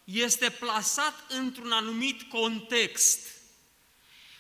este 0.04 0.50
plasat 0.50 1.32
într-un 1.32 1.72
anumit 1.72 2.22
context. 2.22 3.28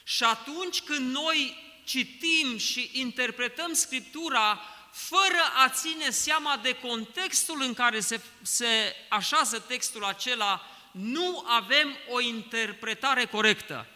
Și 0.04 0.24
atunci 0.24 0.82
când 0.82 1.12
noi 1.12 1.56
citim 1.86 2.58
și 2.58 2.90
interpretăm 2.94 3.74
Scriptura 3.74 4.60
fără 5.08 5.42
a 5.56 5.70
ține 5.70 6.10
seama 6.10 6.58
de 6.58 6.74
contextul 6.74 7.62
în 7.62 7.74
care 7.74 8.00
se, 8.00 8.22
se 8.42 8.96
așează 9.10 9.60
textul 9.60 10.04
acela, 10.04 10.62
nu 10.92 11.44
avem 11.48 11.96
o 12.10 12.20
interpretare 12.20 13.26
corectă. 13.26 13.88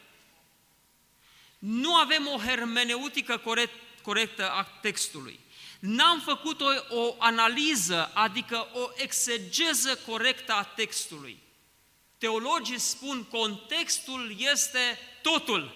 Nu 1.59 1.95
avem 1.95 2.27
o 2.27 2.37
hermeneutică 2.37 3.37
corect, 3.37 3.73
corectă 4.01 4.51
a 4.51 4.63
textului. 4.63 5.39
N-am 5.79 6.19
făcut 6.19 6.61
o, 6.61 6.65
o 6.89 7.15
analiză, 7.19 8.11
adică 8.13 8.67
o 8.73 8.89
exegeză 8.95 9.95
corectă 9.95 10.53
a 10.53 10.63
textului. 10.63 11.41
Teologii 12.17 12.79
spun 12.79 13.23
contextul 13.23 14.35
este 14.37 14.99
totul. 15.21 15.75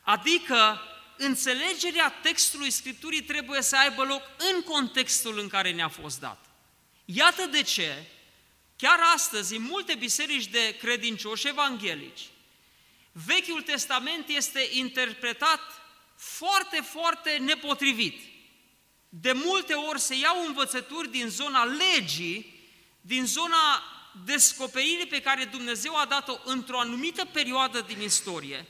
Adică 0.00 0.80
înțelegerea 1.20 2.10
textului 2.22 2.70
Scripturii 2.70 3.22
trebuie 3.22 3.62
să 3.62 3.76
aibă 3.76 4.02
loc 4.04 4.22
în 4.52 4.62
contextul 4.62 5.38
în 5.38 5.48
care 5.48 5.72
ne-a 5.72 5.88
fost 5.88 6.20
dat. 6.20 6.44
Iată 7.04 7.46
de 7.46 7.62
ce, 7.62 8.04
chiar 8.76 9.00
astăzi, 9.14 9.56
în 9.56 9.62
multe 9.62 9.94
biserici 9.94 10.46
de 10.46 10.76
credincioși 10.80 11.48
evanghelici, 11.48 12.28
Vechiul 13.12 13.62
Testament 13.62 14.28
este 14.28 14.68
interpretat 14.72 15.60
foarte, 16.16 16.80
foarte 16.80 17.30
nepotrivit. 17.30 18.20
De 19.08 19.32
multe 19.32 19.74
ori 19.74 20.00
se 20.00 20.14
iau 20.14 20.46
învățături 20.46 21.10
din 21.10 21.28
zona 21.28 21.64
legii, 21.64 22.68
din 23.00 23.26
zona 23.26 23.82
descoperirii 24.24 25.06
pe 25.06 25.20
care 25.20 25.44
Dumnezeu 25.44 25.96
a 25.96 26.06
dat-o 26.06 26.38
într-o 26.44 26.78
anumită 26.78 27.24
perioadă 27.24 27.80
din 27.80 28.00
istorie, 28.00 28.66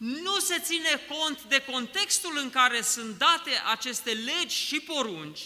nu 0.00 0.38
se 0.38 0.58
ține 0.58 1.00
cont 1.08 1.42
de 1.42 1.64
contextul 1.64 2.38
în 2.38 2.50
care 2.50 2.82
sunt 2.82 3.18
date 3.18 3.62
aceste 3.64 4.10
legi 4.10 4.56
și 4.56 4.80
porunci, 4.80 5.40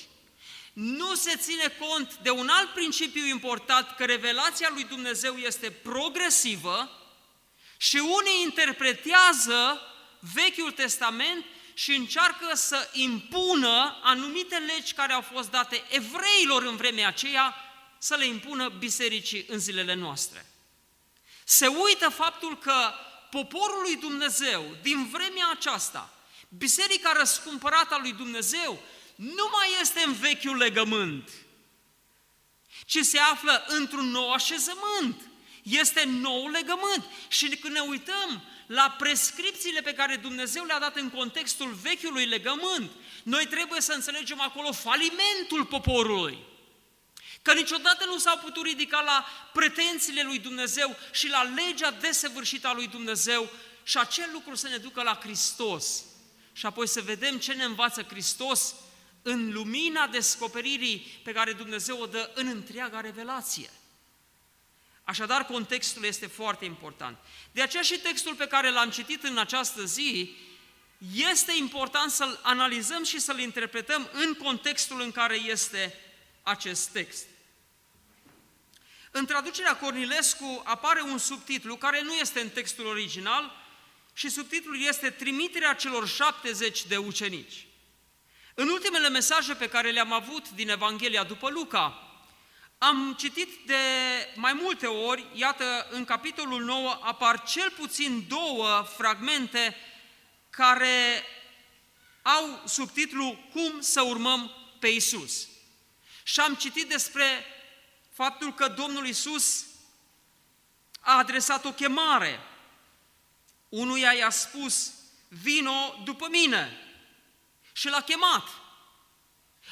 nu 0.72 1.14
se 1.14 1.36
ține 1.36 1.76
cont 1.78 2.14
de 2.22 2.30
un 2.30 2.48
alt 2.48 2.70
principiu 2.72 3.26
important, 3.26 3.94
că 3.96 4.04
revelația 4.04 4.68
lui 4.72 4.84
Dumnezeu 4.84 5.36
este 5.36 5.70
progresivă 5.70 6.90
și 7.76 7.96
unii 7.96 8.42
interpretează 8.42 9.80
Vechiul 10.18 10.72
Testament 10.72 11.44
și 11.74 11.94
încearcă 11.94 12.54
să 12.54 12.88
impună 12.92 14.00
anumite 14.02 14.56
legi 14.56 14.92
care 14.92 15.12
au 15.12 15.20
fost 15.20 15.50
date 15.50 15.84
evreilor 15.88 16.62
în 16.62 16.76
vremea 16.76 17.08
aceea, 17.08 17.54
să 17.98 18.14
le 18.14 18.26
impună 18.26 18.68
bisericii 18.68 19.46
în 19.48 19.58
zilele 19.58 19.94
noastre. 19.94 20.46
Se 21.44 21.66
uită 21.66 22.08
faptul 22.08 22.58
că 22.58 22.94
poporul 23.34 23.82
lui 23.82 23.96
Dumnezeu, 23.96 24.64
din 24.82 25.08
vremea 25.12 25.48
aceasta, 25.52 26.14
biserica 26.48 27.12
răscumpărată 27.18 27.94
a 27.94 27.98
lui 28.00 28.12
Dumnezeu, 28.12 28.78
nu 29.14 29.48
mai 29.52 29.68
este 29.80 30.00
în 30.06 30.12
vechiul 30.12 30.56
legământ, 30.56 31.30
ci 32.86 32.98
se 32.98 33.18
află 33.18 33.64
într-un 33.68 34.08
nou 34.10 34.32
așezământ. 34.32 35.28
Este 35.62 36.04
nou 36.04 36.48
legământ. 36.48 37.04
Și 37.28 37.48
când 37.48 37.74
ne 37.74 37.80
uităm 37.80 38.42
la 38.66 38.94
prescripțiile 38.98 39.80
pe 39.80 39.94
care 39.94 40.16
Dumnezeu 40.16 40.64
le-a 40.64 40.78
dat 40.78 40.96
în 40.96 41.10
contextul 41.10 41.72
vechiului 41.82 42.24
legământ, 42.24 42.90
noi 43.22 43.46
trebuie 43.46 43.80
să 43.80 43.92
înțelegem 43.92 44.40
acolo 44.40 44.72
falimentul 44.72 45.64
poporului. 45.68 46.38
Că 47.44 47.52
niciodată 47.52 48.04
nu 48.04 48.18
s-au 48.18 48.38
putut 48.38 48.64
ridica 48.64 49.00
la 49.00 49.26
pretențiile 49.52 50.22
lui 50.22 50.38
Dumnezeu 50.38 50.96
și 51.12 51.28
la 51.28 51.42
legea 51.42 51.90
desăvârșită 51.90 52.68
a 52.68 52.72
lui 52.72 52.86
Dumnezeu 52.86 53.50
și 53.82 53.98
acel 53.98 54.28
lucru 54.32 54.54
să 54.54 54.68
ne 54.68 54.76
ducă 54.76 55.02
la 55.02 55.18
Hristos. 55.22 56.04
Și 56.52 56.66
apoi 56.66 56.88
să 56.88 57.00
vedem 57.00 57.38
ce 57.38 57.52
ne 57.52 57.64
învață 57.64 58.02
Hristos 58.02 58.74
în 59.22 59.52
lumina 59.52 60.06
descoperirii 60.06 61.20
pe 61.24 61.32
care 61.32 61.52
Dumnezeu 61.52 62.00
o 62.00 62.06
dă 62.06 62.30
în 62.34 62.46
întreaga 62.46 63.00
revelație. 63.00 63.70
Așadar, 65.04 65.44
contextul 65.44 66.04
este 66.04 66.26
foarte 66.26 66.64
important. 66.64 67.18
De 67.52 67.62
aceea 67.62 67.82
și 67.82 67.98
textul 67.98 68.34
pe 68.34 68.46
care 68.46 68.70
l-am 68.70 68.90
citit 68.90 69.22
în 69.22 69.38
această 69.38 69.84
zi 69.84 70.36
este 71.14 71.52
important 71.58 72.10
să-l 72.10 72.40
analizăm 72.42 73.04
și 73.04 73.20
să-l 73.20 73.38
interpretăm 73.38 74.08
în 74.12 74.34
contextul 74.34 75.00
în 75.00 75.12
care 75.12 75.36
este 75.36 75.98
acest 76.42 76.88
text. 76.88 77.24
În 79.16 79.26
traducerea 79.26 79.76
Cornilescu 79.76 80.62
apare 80.64 81.00
un 81.00 81.18
subtitlu 81.18 81.76
care 81.76 82.02
nu 82.02 82.12
este 82.12 82.40
în 82.40 82.48
textul 82.48 82.86
original 82.86 83.52
și 84.14 84.28
subtitlul 84.28 84.82
este 84.82 85.10
Trimiterea 85.10 85.74
celor 85.74 86.08
70 86.08 86.84
de 86.84 86.96
ucenici. 86.96 87.66
În 88.54 88.68
ultimele 88.68 89.08
mesaje 89.08 89.54
pe 89.54 89.68
care 89.68 89.90
le-am 89.90 90.12
avut 90.12 90.50
din 90.50 90.68
Evanghelia 90.68 91.24
după 91.24 91.50
Luca, 91.50 92.02
am 92.78 93.14
citit 93.18 93.48
de 93.66 93.74
mai 94.34 94.52
multe 94.52 94.86
ori, 94.86 95.26
iată, 95.32 95.86
în 95.90 96.04
capitolul 96.04 96.64
9 96.64 96.98
apar 97.02 97.42
cel 97.42 97.70
puțin 97.70 98.24
două 98.28 98.86
fragmente 98.96 99.76
care 100.50 101.24
au 102.22 102.62
subtitlul 102.64 103.48
Cum 103.52 103.80
să 103.80 104.00
urmăm 104.02 104.50
pe 104.78 104.88
Isus. 104.88 105.48
Și 106.22 106.40
am 106.40 106.54
citit 106.54 106.88
despre 106.88 107.24
faptul 108.14 108.54
că 108.54 108.68
Domnul 108.68 109.06
Isus 109.06 109.64
a 111.00 111.18
adresat 111.18 111.64
o 111.64 111.72
chemare. 111.72 112.40
Unuia 113.68 114.12
i-a 114.12 114.30
spus, 114.30 114.92
vino 115.28 116.00
după 116.04 116.28
mine. 116.28 116.78
Și 117.72 117.88
l-a 117.88 118.00
chemat. 118.00 118.48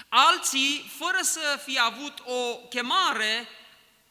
Alții, 0.08 0.92
fără 0.98 1.18
să 1.22 1.60
fie 1.64 1.78
avut 1.78 2.22
o 2.24 2.56
chemare 2.56 3.48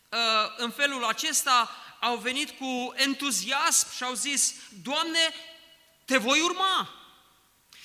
uh, 0.10 0.18
în 0.58 0.72
felul 0.72 1.06
acesta, 1.06 1.70
au 2.00 2.18
venit 2.18 2.50
cu 2.50 2.94
entuziasm 2.96 3.96
și 3.96 4.04
au 4.04 4.14
zis, 4.14 4.54
Doamne, 4.84 5.34
te 6.06 6.18
voi 6.18 6.42
urma. 6.42 6.90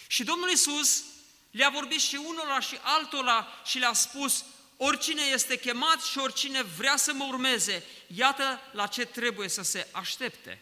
Și 0.06 0.24
Domnul 0.24 0.50
Isus 0.50 1.02
le-a 1.50 1.68
vorbit 1.68 2.00
și 2.00 2.16
unora 2.16 2.60
și 2.60 2.78
altora 2.82 3.48
și 3.64 3.78
le-a 3.78 3.92
spus, 3.92 4.44
oricine 4.76 5.22
este 5.22 5.58
chemat 5.58 6.02
și 6.02 6.18
oricine 6.18 6.62
vrea 6.62 6.96
să 6.96 7.12
mă 7.12 7.24
urmeze, 7.24 7.82
iată 8.06 8.60
la 8.72 8.86
ce 8.86 9.04
trebuie 9.04 9.48
să 9.48 9.62
se 9.62 9.86
aștepte. 9.90 10.60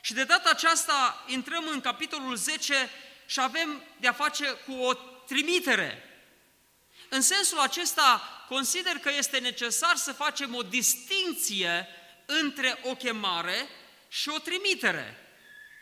Și 0.00 0.12
de 0.12 0.24
data 0.24 0.50
aceasta 0.50 1.24
intrăm 1.26 1.68
în 1.68 1.80
capitolul 1.80 2.36
10 2.36 2.90
și 3.26 3.40
avem 3.40 3.82
de-a 4.00 4.12
face 4.12 4.44
cu 4.66 4.72
o 4.72 4.94
trimitere. 5.26 6.02
În 7.08 7.22
sensul 7.22 7.58
acesta, 7.58 8.22
consider 8.48 8.92
că 8.92 9.10
este 9.16 9.38
necesar 9.38 9.96
să 9.96 10.12
facem 10.12 10.54
o 10.54 10.62
distinție 10.62 11.88
între 12.26 12.80
o 12.82 12.94
chemare 12.94 13.68
și 14.08 14.28
o 14.28 14.38
trimitere. 14.38 15.18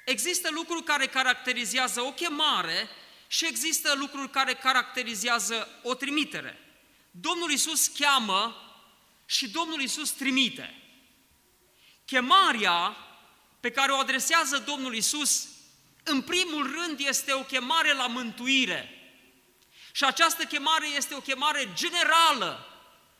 Există 0.04 0.50
lucruri 0.50 0.84
care 0.84 1.06
caracterizează 1.06 2.00
o 2.00 2.12
chemare 2.12 2.88
și 3.26 3.46
există 3.46 3.94
lucruri 3.94 4.30
care 4.30 4.54
caracterizează 4.54 5.80
o 5.82 5.94
trimitere. 5.94 6.58
Domnul 7.14 7.50
Isus 7.50 7.86
cheamă 7.86 8.56
și 9.26 9.50
Domnul 9.50 9.80
Isus 9.80 10.10
trimite. 10.10 10.82
Chemarea 12.04 12.96
pe 13.60 13.70
care 13.70 13.92
o 13.92 13.96
adresează 13.96 14.58
Domnul 14.58 14.94
Isus, 14.94 15.48
în 16.02 16.22
primul 16.22 16.72
rând, 16.72 16.98
este 17.00 17.32
o 17.32 17.42
chemare 17.42 17.92
la 17.92 18.06
mântuire. 18.06 18.90
Și 19.92 20.04
această 20.04 20.44
chemare 20.44 20.86
este 20.86 21.14
o 21.14 21.20
chemare 21.20 21.72
generală, 21.74 22.66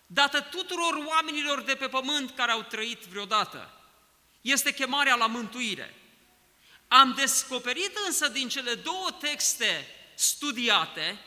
dată 0.07 0.41
tuturor 0.41 1.05
oamenilor 1.07 1.63
de 1.63 1.75
pe 1.75 1.89
pământ 1.89 2.31
care 2.31 2.51
au 2.51 2.63
trăit 2.63 3.03
vreodată. 3.03 3.81
Este 4.41 4.75
chemarea 4.75 5.15
la 5.15 5.27
mântuire. 5.27 5.95
Am 6.89 7.13
descoperit 7.17 7.97
însă 8.07 8.29
din 8.29 8.49
cele 8.49 8.75
două 8.75 9.11
texte 9.11 9.87
studiate 10.15 11.21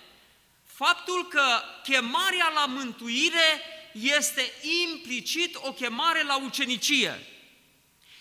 faptul 0.76 1.28
că 1.28 1.62
chemarea 1.84 2.52
la 2.54 2.66
mântuire 2.66 3.62
este 3.92 4.52
implicit 4.84 5.56
o 5.56 5.74
chemare 5.74 6.24
la 6.24 6.36
ucenicie. 6.36 7.28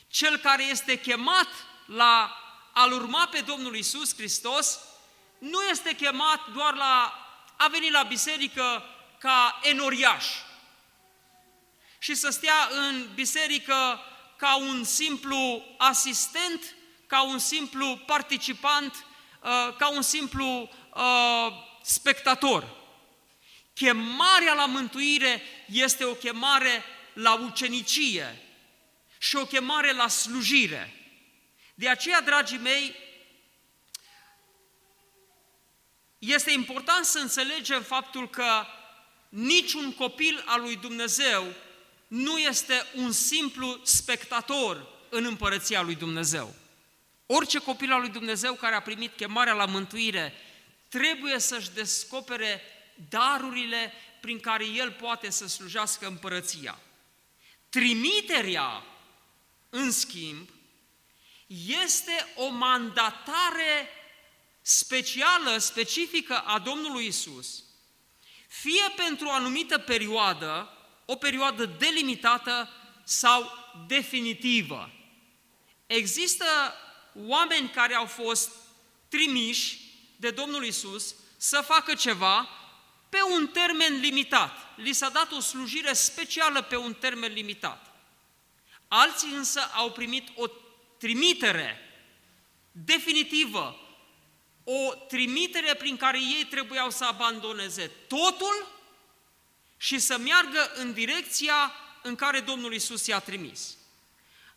Cel 0.08 0.36
care 0.36 0.62
este 0.64 1.00
chemat 1.00 1.48
la 1.86 2.38
a-L 2.72 2.92
urma 2.92 3.26
pe 3.26 3.40
Domnul 3.40 3.76
Isus 3.76 4.14
Hristos 4.14 4.78
nu 5.38 5.62
este 5.62 5.94
chemat 5.94 6.40
doar 6.52 6.74
la 6.74 7.18
a 7.56 7.68
venit 7.68 7.92
la 7.92 8.02
biserică 8.02 8.82
ca 9.18 9.60
enoriaș 9.62 10.24
și 11.98 12.14
să 12.14 12.30
stea 12.30 12.68
în 12.70 13.08
biserică 13.14 14.00
ca 14.36 14.56
un 14.56 14.84
simplu 14.84 15.62
asistent, 15.78 16.74
ca 17.06 17.22
un 17.22 17.38
simplu 17.38 18.00
participant, 18.06 19.06
uh, 19.42 19.76
ca 19.76 19.88
un 19.88 20.02
simplu 20.02 20.70
uh, 20.94 21.72
spectator. 21.84 22.82
Chemarea 23.74 24.54
la 24.54 24.66
mântuire 24.66 25.42
este 25.66 26.04
o 26.04 26.14
chemare 26.14 26.82
la 27.12 27.34
ucenicie 27.34 28.42
și 29.18 29.36
o 29.36 29.46
chemare 29.46 29.92
la 29.92 30.08
slujire. 30.08 30.92
De 31.74 31.88
aceea, 31.88 32.20
dragii 32.20 32.58
mei, 32.58 32.94
este 36.18 36.50
important 36.50 37.04
să 37.04 37.18
înțelegem 37.18 37.82
faptul 37.82 38.30
că 38.30 38.66
niciun 39.28 39.92
copil 39.92 40.42
al 40.46 40.60
lui 40.60 40.76
Dumnezeu 40.76 41.44
nu 42.06 42.38
este 42.38 42.86
un 42.94 43.12
simplu 43.12 43.80
spectator 43.82 44.86
în 45.08 45.24
împărăția 45.24 45.82
lui 45.82 45.94
Dumnezeu. 45.94 46.54
Orice 47.26 47.58
copil 47.58 47.92
al 47.92 48.00
lui 48.00 48.08
Dumnezeu 48.08 48.54
care 48.54 48.74
a 48.74 48.80
primit 48.80 49.16
chemarea 49.16 49.52
la 49.52 49.64
mântuire 49.64 50.32
trebuie 50.98 51.38
să-și 51.38 51.70
descopere 51.70 52.62
darurile 53.08 53.92
prin 54.20 54.40
care 54.40 54.66
el 54.66 54.90
poate 54.92 55.30
să 55.30 55.48
slujească 55.48 56.06
împărăția. 56.06 56.80
Trimiterea, 57.68 58.84
în 59.70 59.90
schimb, 59.90 60.48
este 61.86 62.26
o 62.36 62.48
mandatare 62.48 63.88
specială, 64.60 65.58
specifică 65.58 66.38
a 66.38 66.58
Domnului 66.58 67.06
Isus, 67.06 67.64
fie 68.48 68.92
pentru 68.96 69.26
o 69.26 69.32
anumită 69.32 69.78
perioadă, 69.78 70.68
o 71.04 71.16
perioadă 71.16 71.64
delimitată 71.64 72.68
sau 73.04 73.52
definitivă. 73.86 74.90
Există 75.86 76.44
oameni 77.14 77.68
care 77.70 77.94
au 77.94 78.06
fost 78.06 78.50
trimiși 79.08 79.83
de 80.24 80.30
Domnul 80.30 80.64
Isus 80.64 81.14
să 81.36 81.60
facă 81.60 81.94
ceva 81.94 82.48
pe 83.08 83.18
un 83.32 83.46
termen 83.46 84.00
limitat. 84.00 84.50
Li 84.76 84.92
s-a 84.92 85.08
dat 85.08 85.32
o 85.32 85.40
slujire 85.40 85.92
specială 85.92 86.62
pe 86.62 86.76
un 86.76 86.94
termen 86.94 87.32
limitat. 87.32 87.94
Alții 88.88 89.32
însă 89.32 89.60
au 89.74 89.92
primit 89.92 90.28
o 90.36 90.46
trimitere 90.98 91.78
definitivă 92.72 93.78
o 94.64 94.94
trimitere 95.08 95.74
prin 95.74 95.96
care 95.96 96.18
ei 96.18 96.46
trebuiau 96.50 96.90
să 96.90 97.04
abandoneze 97.04 97.90
totul 98.08 98.68
și 99.76 99.98
să 99.98 100.18
meargă 100.18 100.72
în 100.74 100.92
direcția 100.92 101.72
în 102.02 102.14
care 102.14 102.40
Domnul 102.40 102.74
Isus 102.74 103.06
i-a 103.06 103.18
trimis. 103.18 103.76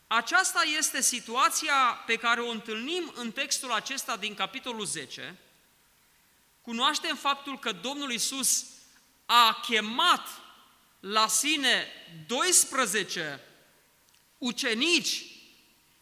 Aceasta 0.08 0.64
este 0.78 1.02
situația 1.02 2.04
pe 2.06 2.16
care 2.16 2.42
o 2.42 2.50
întâlnim 2.50 3.12
în 3.16 3.32
textul 3.32 3.72
acesta 3.72 4.18
din 4.18 4.34
capitolul 4.34 4.86
10. 4.86 5.38
Cunoaștem 6.68 7.16
faptul 7.16 7.60
că 7.60 7.72
Domnul 7.72 8.12
Isus 8.12 8.66
a 9.26 9.60
chemat 9.62 10.28
la 11.00 11.28
sine 11.28 11.88
12 12.28 13.42
ucenici 14.38 15.24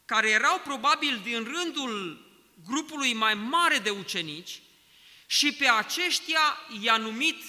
care 0.05 0.29
erau 0.29 0.59
probabil 0.59 1.19
din 1.23 1.43
rândul 1.43 2.25
grupului 2.67 3.13
mai 3.13 3.33
mare 3.33 3.77
de 3.77 3.89
ucenici 3.89 4.61
și 5.25 5.53
pe 5.53 5.67
aceștia 5.67 6.57
i-a 6.81 6.97
numit 6.97 7.43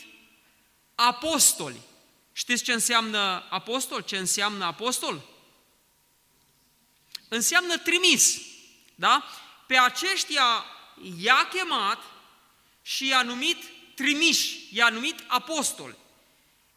apostoli. 0.95 1.81
Știți 2.33 2.65
ce 2.65 2.73
înseamnă 2.73 3.47
apostol? 3.51 4.01
Ce 4.01 4.17
înseamnă 4.17 4.65
apostol? 4.65 5.23
Înseamnă 7.29 7.79
trimis. 7.79 8.39
Da? 8.95 9.25
Pe 9.67 9.77
aceștia 9.77 10.65
i-a 11.19 11.49
chemat 11.53 12.16
și 12.87 13.07
i-a 13.07 13.23
numit 13.23 13.65
trimiși, 13.95 14.69
i-a 14.73 14.89
numit 14.89 15.19
apostoli. 15.27 15.97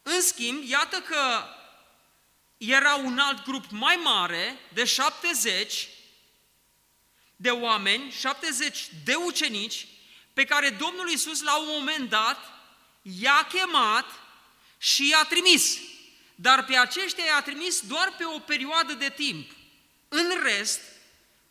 În 0.04 0.22
schimb, 0.22 0.70
iată 0.70 1.00
că 1.00 1.44
era 2.58 2.96
un 2.96 3.20
alt 3.20 3.44
grup 3.44 3.66
mai 3.70 3.96
mare, 3.96 4.60
de 4.74 4.86
70 4.86 5.88
de 7.36 7.50
oameni, 7.50 8.12
70 8.12 8.90
de 9.04 9.16
ucenici, 9.16 9.88
pe 10.34 10.44
care 10.44 10.70
Domnul 10.70 11.10
Iisus 11.10 11.42
la 11.42 11.58
un 11.58 11.68
moment 11.68 12.10
dat 12.10 12.38
i-a 13.02 13.48
chemat 13.52 14.06
și 14.78 15.10
i-a 15.10 15.26
trimis. 15.30 15.78
Dar 16.36 16.66
pe 16.66 16.78
aceștia 16.78 17.26
i-a 17.26 17.42
trimis 17.42 17.82
doar 17.82 18.16
pe 18.18 18.26
o 18.26 18.40
perioadă 18.40 18.94
de 18.94 19.10
timp. 19.10 19.52
În 20.08 20.42
rest, 20.44 20.80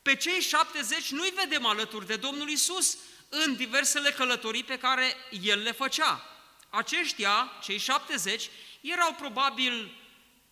pe 0.03 0.17
cei 0.17 0.41
70 0.41 1.11
nu-i 1.11 1.33
vedem 1.35 1.67
alături 1.67 2.07
de 2.07 2.17
Domnul 2.17 2.49
Isus 2.49 2.97
în 3.29 3.57
diversele 3.57 4.11
călătorii 4.11 4.65
pe 4.65 4.79
care 4.79 5.17
El 5.43 5.63
le 5.63 5.73
făcea. 5.73 6.23
Aceștia, 6.69 7.51
cei 7.63 7.79
70, 7.79 8.51
erau 8.81 9.13
probabil 9.13 9.97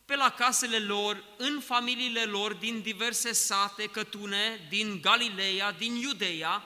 pe 0.04 0.16
la 0.16 0.30
casele 0.30 0.78
lor, 0.78 1.24
în 1.36 1.60
familiile 1.60 2.24
lor, 2.24 2.52
din 2.52 2.80
diverse 2.80 3.32
sate, 3.32 3.86
cătune, 3.86 4.66
din 4.68 5.00
Galileea, 5.00 5.72
din 5.72 5.94
Iudeea 5.94 6.64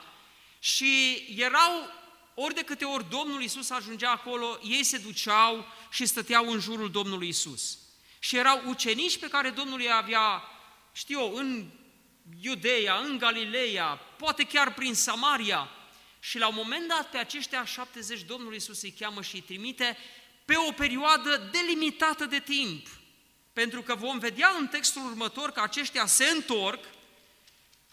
și 0.58 1.24
erau, 1.36 1.92
ori 2.34 2.54
de 2.54 2.62
câte 2.62 2.84
ori 2.84 3.10
Domnul 3.10 3.42
Isus 3.42 3.70
ajungea 3.70 4.10
acolo, 4.10 4.58
ei 4.62 4.84
se 4.84 4.98
duceau 4.98 5.66
și 5.90 6.06
stăteau 6.06 6.50
în 6.50 6.60
jurul 6.60 6.90
Domnului 6.90 7.28
Isus. 7.28 7.78
Și 8.18 8.36
erau 8.36 8.62
ucenici 8.66 9.18
pe 9.18 9.28
care 9.28 9.50
Domnul 9.50 9.78
îi 9.80 9.92
avea, 9.92 10.42
știu 10.92 11.20
eu, 11.20 11.34
în 11.34 11.70
Iudeea, 12.40 12.96
în 12.96 13.18
Galileea, 13.18 14.00
poate 14.16 14.44
chiar 14.44 14.74
prin 14.74 14.94
Samaria. 14.94 15.70
Și 16.20 16.38
la 16.38 16.48
un 16.48 16.54
moment 16.54 16.88
dat 16.88 17.10
pe 17.10 17.18
aceștia 17.18 17.64
70 17.64 18.22
Domnul 18.22 18.54
Isus 18.54 18.82
îi 18.82 18.94
cheamă 18.98 19.22
și 19.22 19.34
îi 19.34 19.40
trimite 19.40 19.96
pe 20.44 20.54
o 20.68 20.72
perioadă 20.72 21.50
delimitată 21.52 22.24
de 22.24 22.40
timp– 22.40 22.88
pentru 23.52 23.82
că 23.82 23.94
vom 23.94 24.18
vedea 24.18 24.54
în 24.58 24.68
textul 24.68 25.06
următor 25.06 25.50
că 25.50 25.60
aceștia 25.60 26.06
se 26.06 26.24
întorc 26.24 26.84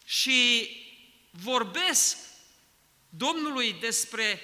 și 0.05 0.69
vorbesc 1.29 2.17
Domnului 3.09 3.73
despre 3.73 4.39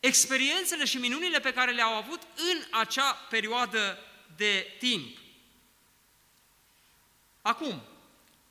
experiențele 0.00 0.84
și 0.84 0.96
minunile 0.96 1.40
pe 1.40 1.52
care 1.52 1.72
le-au 1.72 1.94
avut 1.94 2.22
în 2.34 2.62
acea 2.70 3.12
perioadă 3.12 3.98
de 4.36 4.76
timp. 4.78 5.18
Acum, 7.42 7.82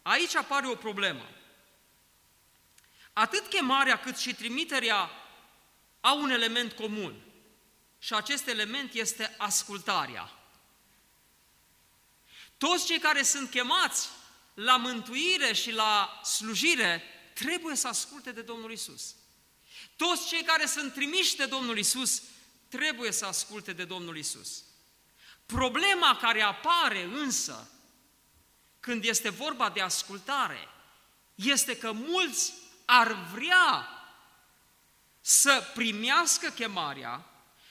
aici 0.02 0.36
apare 0.36 0.68
o 0.68 0.76
problemă. 0.76 1.30
Atât 3.18 3.48
chemarea 3.48 4.00
cât 4.00 4.18
și 4.18 4.34
trimiterea 4.34 5.10
au 6.02 6.22
un 6.22 6.30
element 6.30 6.72
comun 6.72 7.22
și 8.00 8.14
acest 8.14 8.48
element 8.48 8.94
este 8.94 9.36
ascultarea. 9.38 10.32
Toți 12.58 12.86
cei 12.86 13.00
care 13.00 13.24
sunt 13.24 13.50
chemați 13.50 14.10
la 14.54 14.78
mântuire 14.78 15.54
și 15.54 15.72
la 15.72 16.22
slujire 16.24 17.04
trebuie 17.34 17.76
să 17.76 17.88
asculte 17.88 18.32
de 18.32 18.42
Domnul 18.42 18.72
Isus. 18.72 19.16
Toți 19.96 20.28
cei 20.28 20.44
care 20.44 20.66
sunt 20.66 20.94
trimiși 20.94 21.36
de 21.36 21.46
Domnul 21.46 21.78
Isus 21.78 22.22
trebuie 22.70 23.12
să 23.12 23.26
asculte 23.26 23.74
de 23.74 23.86
Domnul 23.86 24.18
Isus. 24.18 24.64
Problema 25.46 26.18
care 26.22 26.42
apare 26.42 27.04
însă 27.04 27.72
când 28.80 29.04
este 29.04 29.30
vorba 29.30 29.70
de 29.70 29.82
ascultare 29.82 30.68
este 31.36 31.78
că 31.78 31.92
mulți 31.92 32.54
ar 32.90 33.12
vrea 33.34 33.88
să 35.22 35.72
primească 35.74 36.50
chemarea 36.50 37.26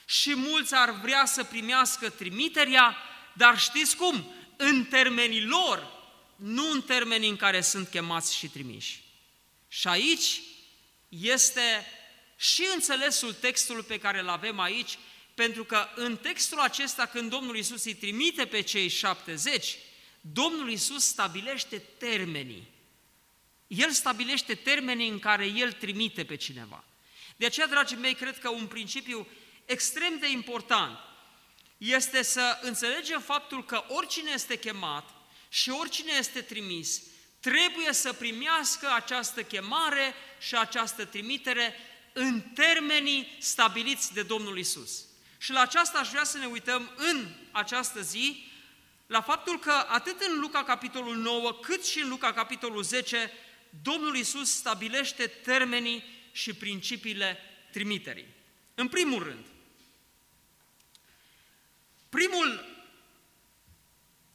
și 0.05 0.35
mulți 0.35 0.74
ar 0.74 0.90
vrea 0.90 1.24
să 1.24 1.44
primească 1.44 2.11
trimiterea, 2.11 2.96
dar 3.33 3.59
știți 3.59 3.96
cum? 3.96 4.31
în 4.57 4.85
termenii 4.85 5.44
lor, 5.44 5.92
nu 6.37 6.70
în 6.70 6.83
termenii 6.83 7.29
în 7.29 7.37
care 7.37 7.61
sunt 7.61 7.88
chemați 7.88 8.35
și 8.35 8.48
trimiși. 8.48 9.02
Și 9.68 9.88
aici 9.88 10.40
este 11.09 11.87
și 12.37 12.64
înțelesul 12.74 13.33
textului 13.33 13.83
pe 13.83 13.98
care 13.98 14.20
îl 14.20 14.29
avem 14.29 14.61
aici, 14.61 14.98
pentru 15.35 15.64
că 15.64 15.88
în 15.94 16.16
textul 16.16 16.61
acesta, 16.61 17.07
când 17.07 17.31
Domnul 17.31 17.57
Isus 17.57 17.85
îi 17.85 17.94
trimite 17.94 18.46
pe 18.46 18.61
cei 18.61 18.88
70, 18.88 19.76
Domnul 20.20 20.70
Isus 20.70 21.05
stabilește 21.05 21.79
termenii. 21.79 22.74
El 23.66 23.90
stabilește 23.90 24.55
termenii 24.55 25.09
în 25.09 25.18
care 25.18 25.46
El 25.46 25.72
trimite 25.72 26.24
pe 26.24 26.37
cineva. 26.37 26.85
De 27.37 27.46
aceea, 27.46 27.66
dragii 27.66 27.96
mei, 27.96 28.14
cred 28.14 28.38
că 28.38 28.48
un 28.48 28.66
principiu 28.66 29.26
extrem 29.64 30.18
de 30.18 30.31
important 30.31 30.98
este 31.79 32.22
să 32.22 32.59
înțelegem 32.62 33.20
faptul 33.20 33.64
că 33.64 33.85
oricine 33.88 34.31
este 34.35 34.59
chemat 34.59 35.11
și 35.48 35.70
oricine 35.70 36.12
este 36.18 36.40
trimis, 36.40 37.02
trebuie 37.40 37.92
să 37.92 38.12
primească 38.12 38.92
această 38.94 39.42
chemare 39.42 40.14
și 40.38 40.57
această 40.57 41.05
trimitere 41.05 41.74
în 42.12 42.40
termenii 42.40 43.37
stabiliți 43.38 44.12
de 44.12 44.22
Domnul 44.22 44.59
Isus. 44.59 45.05
Și 45.38 45.52
la 45.52 45.61
aceasta 45.61 45.98
aș 45.98 46.09
vrea 46.09 46.24
să 46.24 46.38
ne 46.38 46.46
uităm 46.46 46.90
în 46.96 47.29
această 47.50 48.00
zi, 48.00 48.44
la 49.07 49.20
faptul 49.20 49.59
că 49.59 49.72
atât 49.88 50.20
în 50.20 50.38
Luca 50.38 50.64
capitolul 50.64 51.16
9, 51.16 51.52
cât 51.52 51.87
și 51.87 52.00
în 52.00 52.09
Luca 52.09 52.33
capitolul 52.33 52.83
10, 52.83 53.31
Domnul 53.83 54.17
Isus 54.17 54.51
stabilește 54.51 55.27
termenii 55.27 56.05
și 56.33 56.55
principiile 56.55 57.39
trimiterii. 57.73 58.27
În 58.75 58.89
primul 58.89 59.23
rând, 59.23 59.47
Primul 62.17 62.65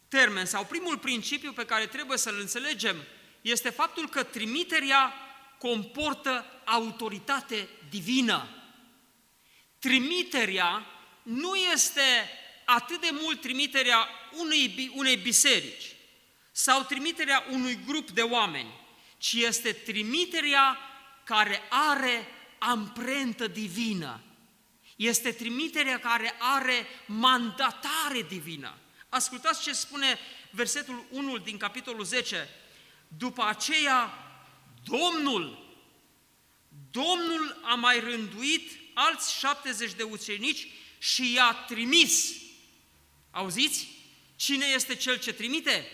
termen 0.08 0.46
sau 0.46 0.66
primul 0.66 0.98
principiu 0.98 1.52
pe 1.52 1.66
care 1.66 1.86
trebuie 1.86 2.18
să-l 2.18 2.40
înțelegem 2.40 2.96
este 3.42 3.70
faptul 3.70 4.10
că 4.10 4.24
trimiterea 4.24 5.14
comportă 5.60 6.46
autoritate 6.66 7.68
divină. 7.90 8.48
Trimiterea 9.80 10.86
nu 11.24 11.56
este 11.56 12.30
atât 12.66 13.02
de 13.02 13.10
mult 13.22 13.42
trimiterea 13.42 14.08
unei, 14.32 14.92
unei 14.96 15.16
biserici 15.16 15.96
sau 16.52 16.84
trimiterea 16.84 17.46
unui 17.52 17.80
grup 17.86 18.12
de 18.12 18.22
oameni, 18.22 18.74
ci 19.22 19.34
este 19.34 19.72
trimiterea 19.72 20.78
care 21.24 21.62
are 21.70 22.28
amprentă 22.58 23.48
divină 23.48 24.22
este 24.96 25.32
trimiterea 25.32 26.00
care 26.00 26.36
are 26.40 26.88
mandatare 27.06 28.22
divină. 28.28 28.78
Ascultați 29.10 29.62
ce 29.62 29.74
spune 29.74 30.20
versetul 30.52 31.06
1 31.10 31.38
din 31.38 31.58
capitolul 31.58 32.04
10. 32.04 32.50
După 33.08 33.44
aceea, 33.44 34.14
Domnul, 34.84 35.76
Domnul 36.92 37.62
a 37.64 37.76
mai 37.76 38.00
rânduit 38.00 38.72
alți 38.94 39.38
70 39.38 39.94
de 39.94 40.04
ucenici 40.04 40.68
și 40.98 41.34
i-a 41.34 41.66
trimis. 41.68 42.34
Auziți? 43.32 43.88
Cine 44.36 44.66
este 44.66 44.96
cel 44.96 45.20
ce 45.20 45.34
trimite? 45.34 45.86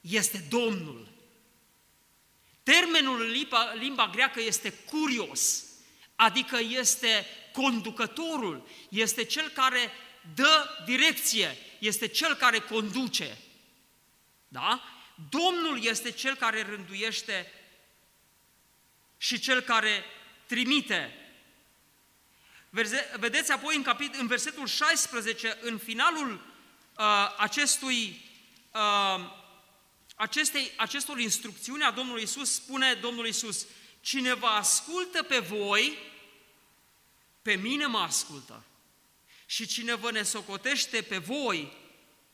Este 0.00 0.46
Domnul. 0.48 1.07
Termenul 2.68 3.20
în 3.20 3.30
limba, 3.30 3.72
limba 3.72 4.10
greacă 4.12 4.40
este 4.40 4.70
curios, 4.70 5.64
adică 6.16 6.58
este 6.60 7.26
conducătorul, 7.52 8.68
este 8.88 9.24
cel 9.24 9.48
care 9.48 9.92
dă 10.34 10.68
direcție, 10.84 11.56
este 11.78 12.06
cel 12.06 12.34
care 12.34 12.58
conduce. 12.58 13.38
Da? 14.48 14.82
Domnul 15.28 15.84
este 15.84 16.10
cel 16.10 16.34
care 16.34 16.62
rânduiește 16.62 17.52
și 19.18 19.38
cel 19.38 19.60
care 19.60 20.04
trimite. 20.46 21.14
Vedeți 23.18 23.52
apoi 23.52 23.76
în, 23.76 23.82
capit- 23.82 24.18
în 24.18 24.26
versetul 24.26 24.66
16, 24.66 25.58
în 25.60 25.78
finalul 25.78 26.32
uh, 26.98 27.34
acestui, 27.36 28.20
uh, 28.72 29.36
acestei, 30.18 30.72
acestor 30.76 31.18
instrucțiuni 31.18 31.82
a 31.82 31.90
Domnului 31.90 32.22
Isus, 32.22 32.52
spune 32.52 32.94
Domnul 32.94 33.26
Isus, 33.26 33.66
cine 34.00 34.34
vă 34.34 34.46
ascultă 34.46 35.22
pe 35.22 35.38
voi, 35.38 35.98
pe 37.42 37.54
mine 37.54 37.86
mă 37.86 37.98
ascultă. 37.98 38.64
Și 39.46 39.66
cine 39.66 39.94
vă 39.94 40.10
nesocotește 40.10 41.02
pe 41.02 41.18
voi, 41.18 41.72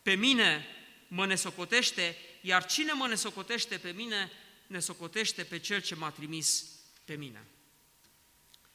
pe 0.03 0.15
mine 0.15 0.67
mă 1.09 1.27
nesocotește, 1.27 2.17
iar 2.41 2.67
cine 2.67 2.93
mă 2.93 3.07
nesocotește 3.07 3.79
pe 3.79 3.91
mine, 3.91 4.31
nesocotește 4.67 5.45
pe 5.45 5.59
cel 5.59 5.81
ce 5.81 5.95
m-a 5.95 6.11
trimis 6.11 6.65
pe 7.05 7.15
mine. 7.15 7.45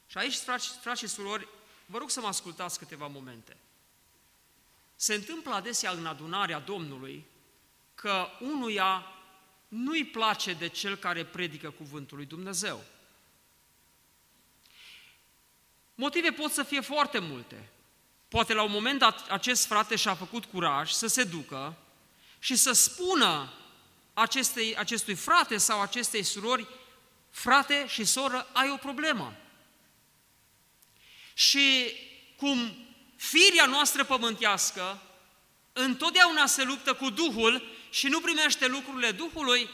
Și 0.07 0.17
aici, 0.17 0.35
frați, 0.35 0.67
frați 0.81 0.99
și 0.99 1.07
surori, 1.07 1.47
vă 1.85 1.97
rog 1.97 2.09
să 2.09 2.21
mă 2.21 2.27
ascultați 2.27 2.79
câteva 2.79 3.07
momente. 3.07 3.57
Se 4.95 5.13
întâmplă 5.13 5.53
adesea 5.53 5.91
în 5.91 6.05
adunarea 6.05 6.59
Domnului 6.59 7.25
că 8.01 8.27
unuia 8.39 9.05
nu-i 9.67 10.05
place 10.05 10.53
de 10.53 10.67
cel 10.67 10.95
care 10.95 11.25
predică 11.25 11.69
cuvântul 11.69 12.17
lui 12.17 12.25
Dumnezeu. 12.25 12.83
Motive 15.95 16.31
pot 16.31 16.51
să 16.51 16.63
fie 16.63 16.79
foarte 16.79 17.19
multe. 17.19 17.69
Poate 18.27 18.53
la 18.53 18.63
un 18.63 18.71
moment 18.71 18.99
dat 18.99 19.29
acest 19.29 19.65
frate 19.65 19.95
și-a 19.95 20.15
făcut 20.15 20.45
curaj 20.45 20.91
să 20.91 21.07
se 21.07 21.23
ducă 21.23 21.77
și 22.39 22.55
să 22.55 22.71
spună 22.71 23.53
acestei, 24.13 24.77
acestui 24.77 25.15
frate 25.15 25.57
sau 25.57 25.81
acestei 25.81 26.23
surori, 26.23 26.67
frate 27.29 27.85
și 27.87 28.05
soră, 28.05 28.47
ai 28.53 28.69
o 28.69 28.77
problemă. 28.77 29.35
Și 31.33 31.93
cum 32.35 32.73
firia 33.15 33.65
noastră 33.65 34.03
pământească 34.03 35.01
întotdeauna 35.73 36.45
se 36.45 36.63
luptă 36.63 36.93
cu 36.93 37.09
Duhul 37.09 37.78
și 37.89 38.07
nu 38.07 38.19
primește 38.19 38.67
lucrurile 38.67 39.11
Duhului, 39.11 39.69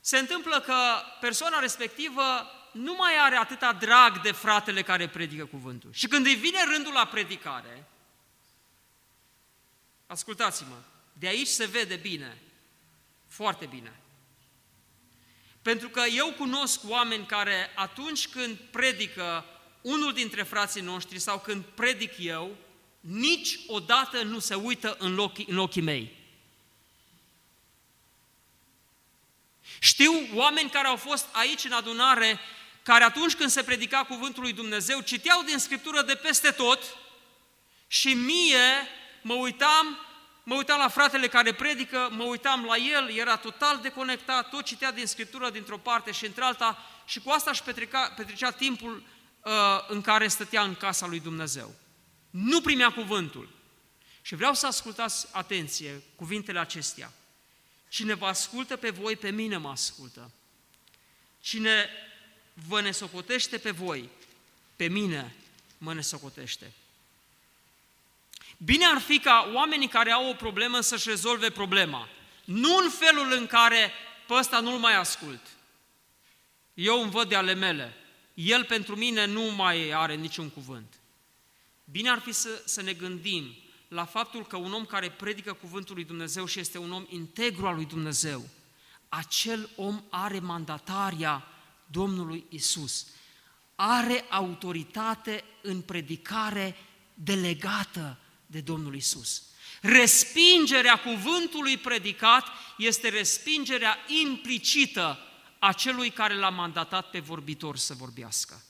se 0.00 0.18
întâmplă 0.18 0.60
că 0.60 0.74
persoana 1.20 1.58
respectivă 1.58 2.22
nu 2.72 2.94
mai 2.94 3.12
are 3.20 3.36
atâta 3.36 3.72
drag 3.72 4.20
de 4.20 4.32
fratele 4.32 4.82
care 4.82 5.08
predică 5.08 5.44
cuvântul. 5.44 5.90
Și 5.92 6.08
când 6.08 6.26
îi 6.26 6.34
vine 6.34 6.58
rândul 6.64 6.92
la 6.92 7.06
predicare, 7.06 7.84
ascultați-mă, 10.06 10.76
de 11.12 11.26
aici 11.26 11.46
se 11.46 11.66
vede 11.66 11.96
bine, 11.96 12.38
foarte 13.26 13.66
bine. 13.66 14.00
Pentru 15.62 15.88
că 15.88 16.02
eu 16.16 16.32
cunosc 16.32 16.80
oameni 16.86 17.26
care 17.26 17.72
atunci 17.74 18.28
când 18.28 18.56
predică 18.56 19.44
unul 19.80 20.12
dintre 20.12 20.42
frații 20.42 20.80
noștri 20.80 21.18
sau 21.18 21.38
când 21.38 21.64
predic 21.64 22.12
eu, 22.18 22.56
niciodată 23.00 24.22
nu 24.22 24.38
se 24.38 24.54
uită 24.54 24.96
în 24.98 25.18
ochii, 25.18 25.46
în 25.48 25.58
ochii 25.58 25.82
mei. 25.82 26.17
Știu 29.78 30.12
oameni 30.34 30.70
care 30.70 30.86
au 30.86 30.96
fost 30.96 31.26
aici 31.32 31.64
în 31.64 31.72
adunare, 31.72 32.38
care 32.82 33.04
atunci 33.04 33.34
când 33.34 33.50
se 33.50 33.62
predica 33.62 34.04
cuvântul 34.04 34.42
lui 34.42 34.52
Dumnezeu, 34.52 35.00
citeau 35.00 35.42
din 35.42 35.58
Scriptură 35.58 36.02
de 36.02 36.14
peste 36.14 36.50
tot 36.50 36.82
și 37.86 38.14
mie 38.14 38.88
mă 39.22 39.34
uitam, 39.34 39.98
mă 40.42 40.54
uitam 40.54 40.78
la 40.78 40.88
fratele 40.88 41.28
care 41.28 41.52
predică, 41.52 42.08
mă 42.12 42.22
uitam 42.22 42.64
la 42.64 42.76
el, 42.76 43.10
era 43.10 43.36
total 43.36 43.78
deconectat, 43.82 44.48
tot 44.48 44.64
citea 44.64 44.92
din 44.92 45.06
Scriptură 45.06 45.50
dintr-o 45.50 45.78
parte 45.78 46.10
și 46.10 46.26
într-alta 46.26 46.78
și 47.06 47.20
cu 47.20 47.30
asta 47.30 47.50
își 47.50 47.62
petreca, 47.62 48.12
petrecea 48.16 48.50
timpul 48.50 49.02
uh, 49.42 49.52
în 49.88 50.00
care 50.00 50.28
stătea 50.28 50.62
în 50.62 50.74
casa 50.74 51.06
lui 51.06 51.20
Dumnezeu. 51.20 51.74
Nu 52.30 52.60
primea 52.60 52.92
cuvântul. 52.92 53.48
Și 54.22 54.34
vreau 54.34 54.54
să 54.54 54.66
ascultați 54.66 55.26
atenție 55.32 56.02
cuvintele 56.16 56.58
acestea. 56.58 57.12
Cine 57.88 58.14
vă 58.14 58.26
ascultă 58.26 58.76
pe 58.76 58.90
voi, 58.90 59.16
pe 59.16 59.30
mine 59.30 59.56
mă 59.56 59.68
ascultă. 59.68 60.30
Cine 61.40 61.88
vă 62.66 62.80
nesocotește 62.80 63.58
pe 63.58 63.70
voi, 63.70 64.08
pe 64.76 64.88
mine 64.88 65.34
mă 65.78 65.94
nesocotește. 65.94 66.72
Bine 68.56 68.84
ar 68.84 69.00
fi 69.00 69.18
ca 69.18 69.50
oamenii 69.54 69.88
care 69.88 70.10
au 70.10 70.28
o 70.28 70.34
problemă 70.34 70.80
să-și 70.80 71.08
rezolve 71.08 71.50
problema. 71.50 72.08
Nu 72.44 72.76
în 72.76 72.90
felul 72.90 73.32
în 73.32 73.46
care 73.46 73.92
pe 74.26 74.34
ăsta 74.34 74.60
nu-l 74.60 74.78
mai 74.78 74.96
ascult. 74.96 75.40
Eu 76.74 77.02
îmi 77.02 77.10
văd 77.10 77.28
de 77.28 77.34
ale 77.34 77.54
mele. 77.54 77.96
El 78.34 78.64
pentru 78.64 78.96
mine 78.96 79.24
nu 79.24 79.42
mai 79.42 79.90
are 79.90 80.14
niciun 80.14 80.50
cuvânt. 80.50 80.94
Bine 81.84 82.10
ar 82.10 82.18
fi 82.18 82.32
să, 82.32 82.62
să 82.64 82.82
ne 82.82 82.92
gândim 82.92 83.56
la 83.88 84.04
faptul 84.04 84.46
că 84.46 84.56
un 84.56 84.72
om 84.72 84.84
care 84.84 85.10
predică 85.10 85.52
cuvântul 85.52 85.94
lui 85.94 86.04
Dumnezeu 86.04 86.46
și 86.46 86.60
este 86.60 86.78
un 86.78 86.92
om 86.92 87.06
integru 87.08 87.66
al 87.66 87.74
lui 87.74 87.86
Dumnezeu, 87.86 88.48
acel 89.08 89.70
om 89.76 90.04
are 90.10 90.38
mandataria 90.38 91.44
Domnului 91.86 92.44
Isus. 92.48 93.06
Are 93.74 94.24
autoritate 94.28 95.44
în 95.62 95.80
predicare 95.80 96.76
delegată 97.14 98.18
de 98.46 98.60
Domnul 98.60 98.94
Isus. 98.94 99.42
Respingerea 99.80 101.00
cuvântului 101.00 101.76
predicat 101.76 102.46
este 102.78 103.08
respingerea 103.08 103.96
implicită 104.24 105.18
a 105.58 105.72
celui 105.72 106.10
care 106.10 106.34
l-a 106.34 106.50
mandatat 106.50 107.10
pe 107.10 107.20
vorbitor 107.20 107.76
să 107.76 107.94
vorbească. 107.94 108.62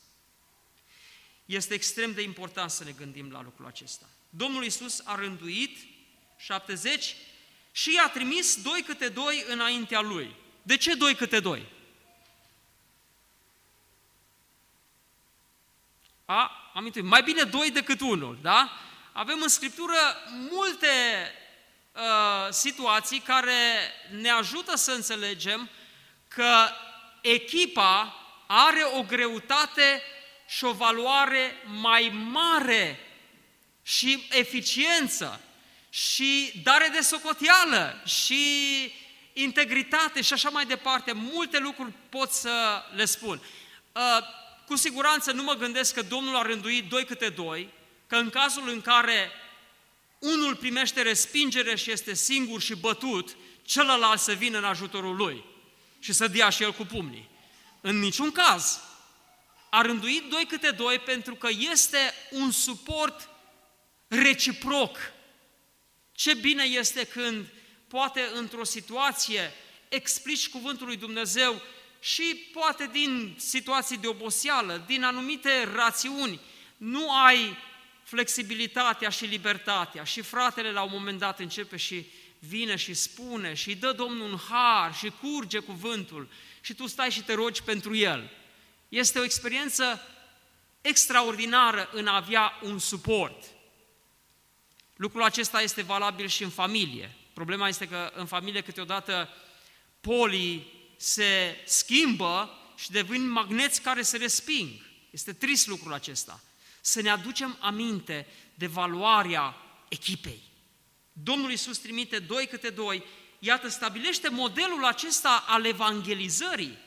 Este 1.45 1.75
extrem 1.75 2.13
de 2.13 2.23
important 2.23 2.71
să 2.71 2.85
ne 2.85 2.91
gândim 2.91 3.31
la 3.31 3.43
lucrul 3.43 3.67
acesta. 3.67 4.09
Domnul 4.31 4.65
Isus 4.65 5.03
a 5.05 5.15
rânduit 5.15 5.79
70 6.37 7.17
și 7.73 7.95
i-a 7.95 8.09
trimis 8.09 8.63
doi 8.63 8.83
câte 8.83 9.09
doi 9.09 9.45
înaintea 9.49 10.01
lui. 10.01 10.35
De 10.63 10.77
ce 10.77 10.95
doi 10.95 11.15
câte 11.15 11.41
doi? 11.41 11.67
A, 16.25 16.71
am 16.75 16.85
intuit, 16.85 17.05
mai 17.05 17.23
bine 17.23 17.43
doi 17.43 17.71
decât 17.71 18.01
unul, 18.01 18.39
da? 18.43 18.73
Avem 19.13 19.43
în 19.43 19.49
Scriptură 19.49 19.97
multe 20.51 20.87
uh, 21.93 22.03
situații 22.51 23.21
care 23.21 23.93
ne 24.11 24.31
ajută 24.31 24.77
să 24.77 24.93
înțelegem 24.93 25.69
că 26.29 26.69
echipa 27.21 28.15
are 28.47 28.83
o 28.83 29.03
greutate 29.03 30.03
și 30.47 30.65
o 30.65 30.73
valoare 30.73 31.63
mai 31.65 32.09
mare 32.31 33.08
și 33.89 34.27
eficiență 34.31 35.41
și 35.89 36.53
dare 36.63 36.89
de 36.93 37.01
socoteală 37.01 38.03
și 38.05 38.43
integritate 39.33 40.23
și 40.23 40.33
așa 40.33 40.49
mai 40.49 40.67
departe. 40.67 41.13
Multe 41.13 41.59
lucruri 41.59 41.93
pot 42.09 42.31
să 42.31 42.83
le 42.95 43.05
spun. 43.05 43.41
Uh, 43.93 44.03
cu 44.67 44.77
siguranță 44.77 45.33
nu 45.33 45.43
mă 45.43 45.53
gândesc 45.53 45.95
că 45.95 46.03
Domnul 46.03 46.37
a 46.37 46.43
rânduit 46.43 46.89
doi 46.89 47.05
câte 47.05 47.29
doi, 47.29 47.69
că 48.07 48.17
în 48.17 48.31
cazul 48.31 48.69
în 48.69 48.81
care 48.81 49.31
unul 50.19 50.57
primește 50.57 51.03
respingere 51.03 51.77
și 51.77 51.91
este 51.91 52.15
singur 52.15 52.61
și 52.61 52.75
bătut, 52.75 53.37
celălalt 53.63 54.21
să 54.21 54.33
vină 54.33 54.59
în 54.59 54.65
ajutorul 54.65 55.17
lui 55.17 55.45
și 55.99 56.13
să 56.13 56.27
dea 56.27 56.49
și 56.49 56.63
el 56.63 56.73
cu 56.73 56.85
pumnii. 56.85 57.29
În 57.81 57.99
niciun 57.99 58.33
caz. 58.33 58.81
A 59.71 59.81
rânduit 59.81 60.23
doi 60.31 60.47
câte 60.47 60.71
doi 60.71 60.99
pentru 60.99 61.35
că 61.35 61.49
este 61.71 62.15
un 62.31 62.51
suport 62.51 63.29
reciproc. 64.09 64.97
Ce 66.13 66.35
bine 66.35 66.63
este 66.63 67.05
când 67.05 67.47
poate 67.89 68.21
într-o 68.35 68.65
situație 68.65 69.53
explici 69.89 70.49
cuvântul 70.49 70.87
lui 70.87 70.97
Dumnezeu 70.97 71.63
și 72.01 72.49
poate 72.53 72.89
din 72.93 73.35
situații 73.39 73.97
de 73.97 74.07
oboseală, 74.07 74.85
din 74.87 75.03
anumite 75.03 75.69
rațiuni, 75.75 76.41
nu 76.77 77.13
ai 77.13 77.57
flexibilitatea 78.03 79.09
și 79.09 79.25
libertatea. 79.25 80.05
Și 80.05 80.21
fratele 80.21 80.73
la 80.73 80.83
un 80.83 80.91
moment 80.93 81.19
dat 81.19 81.39
începe 81.39 81.77
și 81.77 82.07
vine 82.39 82.77
și 82.77 82.95
spune 82.95 83.55
și 83.55 83.77
dă 83.77 83.93
Domnul 83.93 84.31
un 84.31 84.39
har 84.49 84.95
și 84.95 85.13
curge 85.21 85.59
cuvântul 85.59 86.29
și 86.61 86.75
tu 86.75 86.87
stai 86.87 87.11
și 87.11 87.23
te 87.23 87.35
rogi 87.35 87.63
pentru 87.63 87.95
el. 87.97 88.31
Este 88.89 89.19
o 89.19 89.25
experiență 89.25 90.03
extraordinară 90.81 91.89
în 91.93 92.07
a 92.07 92.17
avea 92.17 92.53
un 92.63 92.79
suport. 92.79 93.45
Lucrul 94.99 95.23
acesta 95.23 95.61
este 95.61 95.83
valabil 95.83 96.27
și 96.27 96.43
în 96.43 96.51
familie. 96.51 97.15
Problema 97.33 97.69
este 97.69 97.89
că 97.89 98.13
în 98.15 98.27
familie 98.27 98.61
câteodată 98.61 99.29
polii 100.01 100.73
se 100.97 101.57
schimbă 101.65 102.51
și 102.77 102.91
devin 102.91 103.29
magneți 103.29 103.81
care 103.81 104.03
se 104.03 104.17
resping. 104.17 104.71
Este 105.11 105.33
trist 105.33 105.67
lucrul 105.67 105.93
acesta. 105.93 106.41
Să 106.81 107.01
ne 107.01 107.11
aducem 107.11 107.57
aminte 107.61 108.27
de 108.55 108.67
valoarea 108.67 109.57
echipei. 109.89 110.43
Domnul 111.13 111.51
Iisus 111.51 111.79
trimite 111.79 112.19
doi 112.19 112.47
câte 112.47 112.71
doi, 112.71 113.05
iată, 113.39 113.69
stabilește 113.69 114.29
modelul 114.29 114.85
acesta 114.85 115.45
al 115.47 115.65
evangelizării. 115.65 116.79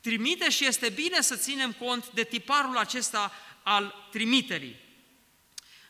trimite 0.00 0.50
și 0.50 0.66
este 0.66 0.88
bine 0.88 1.20
să 1.20 1.36
ținem 1.36 1.72
cont 1.72 2.10
de 2.10 2.24
tiparul 2.24 2.76
acesta 2.76 3.32
al 3.62 4.08
trimiterii. 4.10 4.76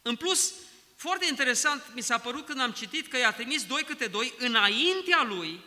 În 0.02 0.16
plus, 0.16 0.52
foarte 0.98 1.26
interesant 1.26 1.82
mi 1.94 2.02
s-a 2.02 2.18
părut 2.18 2.46
când 2.46 2.61
am 2.61 2.72
citit 2.72 3.08
că 3.08 3.18
i-a 3.18 3.32
trimis 3.32 3.64
doi 3.64 3.82
câte 3.82 4.06
doi 4.06 4.34
înaintea 4.38 5.22
lui, 5.22 5.61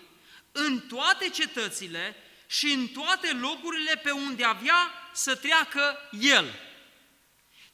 în 0.52 0.80
toate 0.80 1.30
cetățile 1.30 2.16
și 2.48 2.66
în 2.72 2.88
toate 2.88 3.34
locurile 3.34 3.96
pe 3.96 4.12
unde 4.12 4.44
avea 4.44 4.92
să 5.14 5.36
treacă 5.36 5.98
el. 6.20 6.60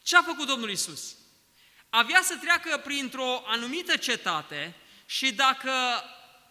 Ce 0.02 0.18
a 0.18 0.22
făcut 0.22 0.48
Domnul 0.48 0.70
Isus? 0.70 1.16
Avea 1.90 2.22
să 2.24 2.36
treacă 2.36 2.78
printr-o 2.78 3.44
anumită 3.46 3.98
cetate 3.98 4.76
și 5.06 5.34
dacă 5.34 5.72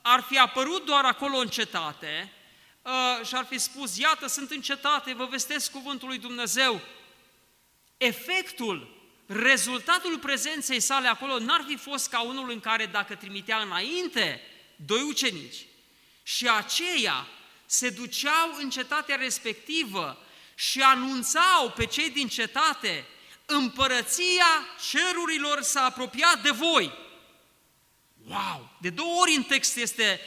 ar 0.02 0.20
fi 0.20 0.38
apărut 0.38 0.84
doar 0.84 1.04
acolo 1.04 1.36
în 1.36 1.48
cetate 1.48 2.32
uh, 2.82 3.26
și 3.26 3.34
ar 3.34 3.44
fi 3.44 3.58
spus, 3.58 3.96
iată, 3.96 4.26
sunt 4.26 4.50
în 4.50 4.60
cetate, 4.60 5.12
vă 5.12 5.24
vestesc 5.24 5.70
cuvântul 5.70 6.08
lui 6.08 6.18
Dumnezeu, 6.18 6.80
efectul, 7.96 8.95
rezultatul 9.26 10.18
prezenței 10.18 10.80
sale 10.80 11.08
acolo 11.08 11.38
n-ar 11.38 11.64
fi 11.68 11.76
fost 11.76 12.08
ca 12.08 12.20
unul 12.20 12.50
în 12.50 12.60
care 12.60 12.86
dacă 12.86 13.14
trimitea 13.14 13.58
înainte 13.58 14.40
doi 14.76 15.02
ucenici 15.02 15.66
și 16.22 16.48
aceia 16.48 17.26
se 17.66 17.90
duceau 17.90 18.56
în 18.58 18.70
cetatea 18.70 19.16
respectivă 19.16 20.18
și 20.54 20.80
anunțau 20.80 21.72
pe 21.76 21.86
cei 21.86 22.10
din 22.10 22.28
cetate, 22.28 23.04
împărăția 23.46 24.66
cerurilor 24.90 25.62
s-a 25.62 25.84
apropiat 25.84 26.42
de 26.42 26.50
voi. 26.50 26.92
Wow! 28.28 28.76
De 28.80 28.90
două 28.90 29.20
ori 29.20 29.34
în 29.34 29.42
text 29.42 29.76
este, 29.76 30.20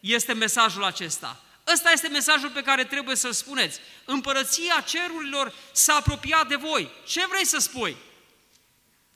este 0.00 0.32
mesajul 0.32 0.84
acesta. 0.84 1.42
Ăsta 1.72 1.90
este 1.90 2.08
mesajul 2.08 2.50
pe 2.50 2.62
care 2.62 2.84
trebuie 2.84 3.16
să-l 3.16 3.32
spuneți. 3.32 3.80
Împărăția 4.04 4.84
cerurilor 4.86 5.52
s-a 5.72 5.94
apropiat 5.94 6.48
de 6.48 6.56
voi. 6.56 6.90
Ce 7.06 7.26
vrei 7.26 7.44
să 7.46 7.58
spui? 7.58 7.96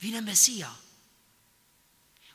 Vine 0.03 0.21
Mesia. 0.21 0.79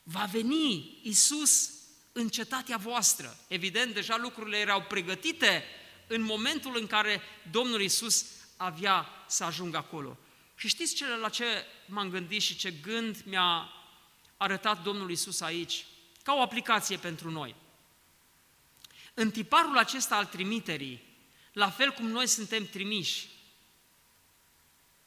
Va 0.03 0.25
veni 0.31 0.99
Isus 1.01 1.69
în 2.11 2.29
cetatea 2.29 2.77
voastră. 2.77 3.37
Evident, 3.47 3.93
deja 3.93 4.17
lucrurile 4.17 4.57
erau 4.57 4.81
pregătite 4.81 5.63
în 6.07 6.21
momentul 6.21 6.77
în 6.77 6.87
care 6.87 7.21
Domnul 7.51 7.81
Isus 7.81 8.25
avea 8.57 9.07
să 9.27 9.43
ajungă 9.43 9.77
acolo. 9.77 10.17
Și 10.55 10.67
știți 10.67 10.95
ce, 10.95 11.05
la 11.07 11.29
ce 11.29 11.65
m-am 11.85 12.09
gândit 12.09 12.41
și 12.41 12.55
ce 12.55 12.71
gând 12.71 13.21
mi-a 13.25 13.69
arătat 14.37 14.83
Domnul 14.83 15.11
Isus 15.11 15.41
aici? 15.41 15.85
Ca 16.23 16.33
o 16.33 16.41
aplicație 16.41 16.97
pentru 16.97 17.31
noi. 17.31 17.55
În 19.13 19.31
tiparul 19.31 19.77
acesta 19.77 20.15
al 20.15 20.25
trimiterii, 20.25 21.03
la 21.53 21.69
fel 21.69 21.91
cum 21.91 22.07
noi 22.07 22.27
suntem 22.27 22.65
trimiși, 22.65 23.29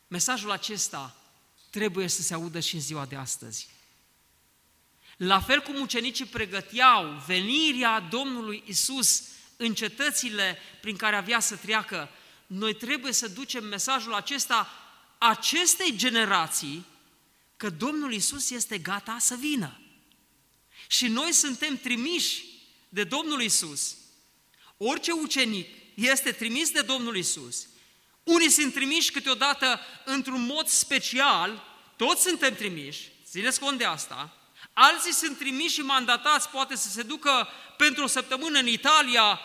mesajul 0.07 0.51
acesta 0.51 1.19
trebuie 1.70 2.09
să 2.09 2.22
se 2.22 2.35
audă 2.35 2.61
și 2.61 2.74
în 2.74 2.80
ziua 2.80 3.06
de 3.06 3.16
astăzi. 3.16 3.68
La 5.16 5.40
fel 5.40 5.61
cum 5.61 5.80
ucenicii 5.80 6.24
pregăteau 6.24 7.22
venirea 7.26 8.00
Domnului 8.00 8.62
Isus 8.66 9.22
în 9.56 9.74
cetățile 9.74 10.59
prin 10.80 10.96
care 10.96 11.16
avea 11.16 11.40
să 11.40 11.56
treacă, 11.56 12.09
noi 12.46 12.74
trebuie 12.74 13.12
să 13.12 13.28
ducem 13.28 13.64
mesajul 13.64 14.14
acesta 14.14 14.68
acestei 15.18 15.96
generații 15.96 16.87
că 17.56 17.70
Domnul 17.70 18.12
Isus 18.12 18.50
este 18.50 18.78
gata 18.78 19.16
să 19.20 19.35
vină. 19.35 19.80
Și 20.87 21.06
noi 21.06 21.33
suntem 21.33 21.76
trimiși 21.76 22.44
de 22.88 23.04
Domnul 23.04 23.42
Isus. 23.42 23.96
Orice 24.76 25.12
ucenic 25.12 25.68
este 25.94 26.33
trimis 26.33 26.70
de 26.70 26.83
Domnul 26.83 27.16
Isus. 27.16 27.66
Unii 28.22 28.50
sunt 28.50 28.72
trimiși 28.72 29.11
câteodată 29.11 29.80
într-un 30.04 30.46
mod 30.46 30.66
special, 30.66 31.62
toți 31.96 32.22
suntem 32.22 32.54
trimiși, 32.54 33.00
țineți 33.24 33.61
cont 33.61 33.78
de 33.78 33.85
asta, 33.85 34.35
alții 34.72 35.12
sunt 35.12 35.38
trimiși 35.38 35.74
și 35.74 35.80
mandatați, 35.80 36.48
poate 36.48 36.76
să 36.76 36.88
se 36.88 37.02
ducă 37.02 37.48
pentru 37.76 38.04
o 38.04 38.06
săptămână 38.06 38.59
în 38.59 38.66
Italia, 38.66 39.40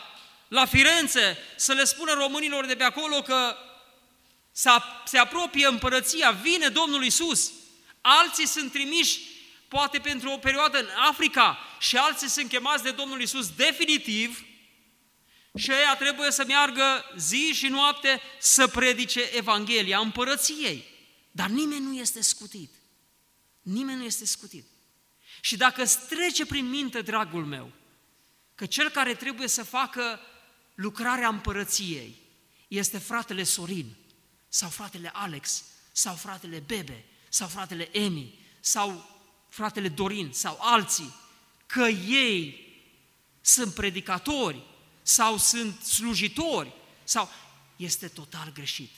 la 0.47 0.65
Firenze, 0.65 1.37
să 1.55 1.73
le 1.73 1.83
spună 1.83 2.13
românilor 2.13 2.65
de 2.65 2.75
pe 2.75 2.83
acolo 2.83 3.21
că 3.21 3.55
se 5.05 5.17
apropie 5.17 5.67
împărăția, 5.67 6.31
vine 6.31 6.67
Domnul 6.67 7.03
Isus. 7.03 7.51
Alții 8.01 8.47
sunt 8.47 8.71
trimiși 8.71 9.19
poate 9.67 9.99
pentru 9.99 10.29
o 10.29 10.37
perioadă 10.37 10.79
în 10.79 10.87
Africa 11.09 11.57
și 11.79 11.97
alții 11.97 12.29
sunt 12.29 12.49
chemați 12.49 12.83
de 12.83 12.91
Domnul 12.91 13.21
Isus 13.21 13.49
definitiv 13.49 14.45
și 15.55 15.71
ea 15.71 15.95
trebuie 15.95 16.31
să 16.31 16.43
meargă 16.47 17.05
zi 17.17 17.51
și 17.53 17.67
noapte 17.67 18.21
să 18.39 18.67
predice 18.67 19.21
Evanghelia 19.21 19.99
împărăției. 19.99 20.85
Dar 21.31 21.49
nimeni 21.49 21.85
nu 21.85 21.95
este 21.95 22.21
scutit. 22.21 22.73
Nimeni 23.61 23.97
nu 23.97 24.03
este 24.03 24.25
scutit. 24.25 24.65
Și 25.41 25.57
dacă 25.57 25.81
îți 25.81 26.07
trece 26.07 26.45
prin 26.45 26.69
minte, 26.69 27.01
dragul 27.01 27.45
meu, 27.45 27.71
că 28.55 28.65
cel 28.65 28.89
care 28.89 29.15
trebuie 29.15 29.47
să 29.47 29.63
facă 29.63 30.19
lucrarea 30.75 31.27
împărăției 31.27 32.15
este 32.67 32.97
fratele 32.97 33.43
Sorin, 33.43 33.95
sau 34.47 34.69
fratele 34.69 35.09
Alex, 35.13 35.63
sau 35.91 36.15
fratele 36.15 36.63
Bebe, 36.65 37.05
sau 37.29 37.47
fratele 37.47 37.89
Emi, 37.91 38.39
sau 38.59 39.09
fratele 39.49 39.87
Dorin, 39.87 40.29
sau 40.33 40.57
alții, 40.61 41.15
că 41.65 41.87
ei 42.07 42.63
sunt 43.41 43.73
predicatori, 43.73 44.63
sau 45.07 45.37
sunt 45.37 45.81
slujitori, 45.81 46.71
sau 47.03 47.31
este 47.75 48.07
total 48.07 48.51
greșit. 48.53 48.91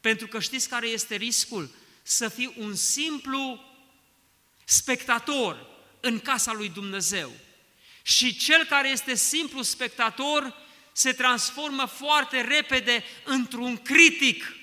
Pentru 0.00 0.26
că 0.26 0.40
știți 0.40 0.68
care 0.68 0.86
este 0.86 1.16
riscul? 1.16 1.74
Să 2.02 2.28
fii 2.28 2.54
un 2.56 2.74
simplu 2.74 3.60
spectator 4.64 5.66
în 6.00 6.18
casa 6.18 6.52
lui 6.52 6.68
Dumnezeu. 6.68 7.32
Și 8.02 8.36
cel 8.36 8.64
care 8.64 8.88
este 8.88 9.14
simplu 9.14 9.62
spectator 9.62 10.54
se 10.92 11.12
transformă 11.12 11.84
foarte 11.84 12.40
repede 12.40 13.04
într-un 13.24 13.76
critic, 13.76 14.56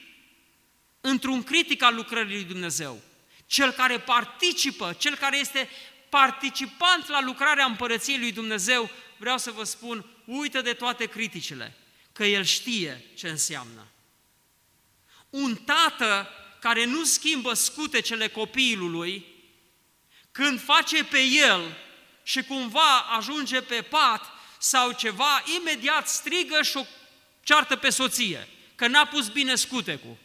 într-un 1.01 1.43
critic 1.43 1.84
al 1.84 1.95
lucrării 1.95 2.36
lui 2.36 2.43
Dumnezeu. 2.43 3.01
Cel 3.45 3.71
care 3.71 3.99
participă, 3.99 4.93
cel 4.93 5.15
care 5.15 5.38
este 5.38 5.69
participant 6.10 7.08
la 7.08 7.21
lucrarea 7.21 7.65
împărăției 7.65 8.19
lui 8.19 8.31
Dumnezeu, 8.31 8.89
vreau 9.17 9.38
să 9.38 9.51
vă 9.51 9.63
spun, 9.63 10.06
uită 10.25 10.62
de 10.62 10.73
toate 10.73 11.06
criticile, 11.06 11.73
că 12.12 12.25
el 12.25 12.43
știe 12.43 13.06
ce 13.15 13.30
înseamnă. 13.30 13.88
Un 15.30 15.56
tată 15.56 16.30
care 16.60 16.86
nu 16.86 17.04
schimbă 17.04 17.54
scutecele 17.54 18.28
copilului, 18.28 19.25
când 20.32 20.62
face 20.62 21.04
pe 21.04 21.19
el 21.19 21.78
și 22.23 22.43
cumva 22.43 22.99
ajunge 22.99 23.62
pe 23.62 23.82
pat 23.82 24.25
sau 24.60 24.91
ceva, 24.91 25.43
imediat 25.60 26.08
strigă 26.08 26.62
și 26.62 26.78
o 26.78 26.86
ceartă 27.43 27.75
pe 27.75 27.89
soție, 27.89 28.47
că 28.75 28.88
n-a 28.88 29.06
pus 29.06 29.28
bine 29.28 29.56
scutecul. 29.56 30.17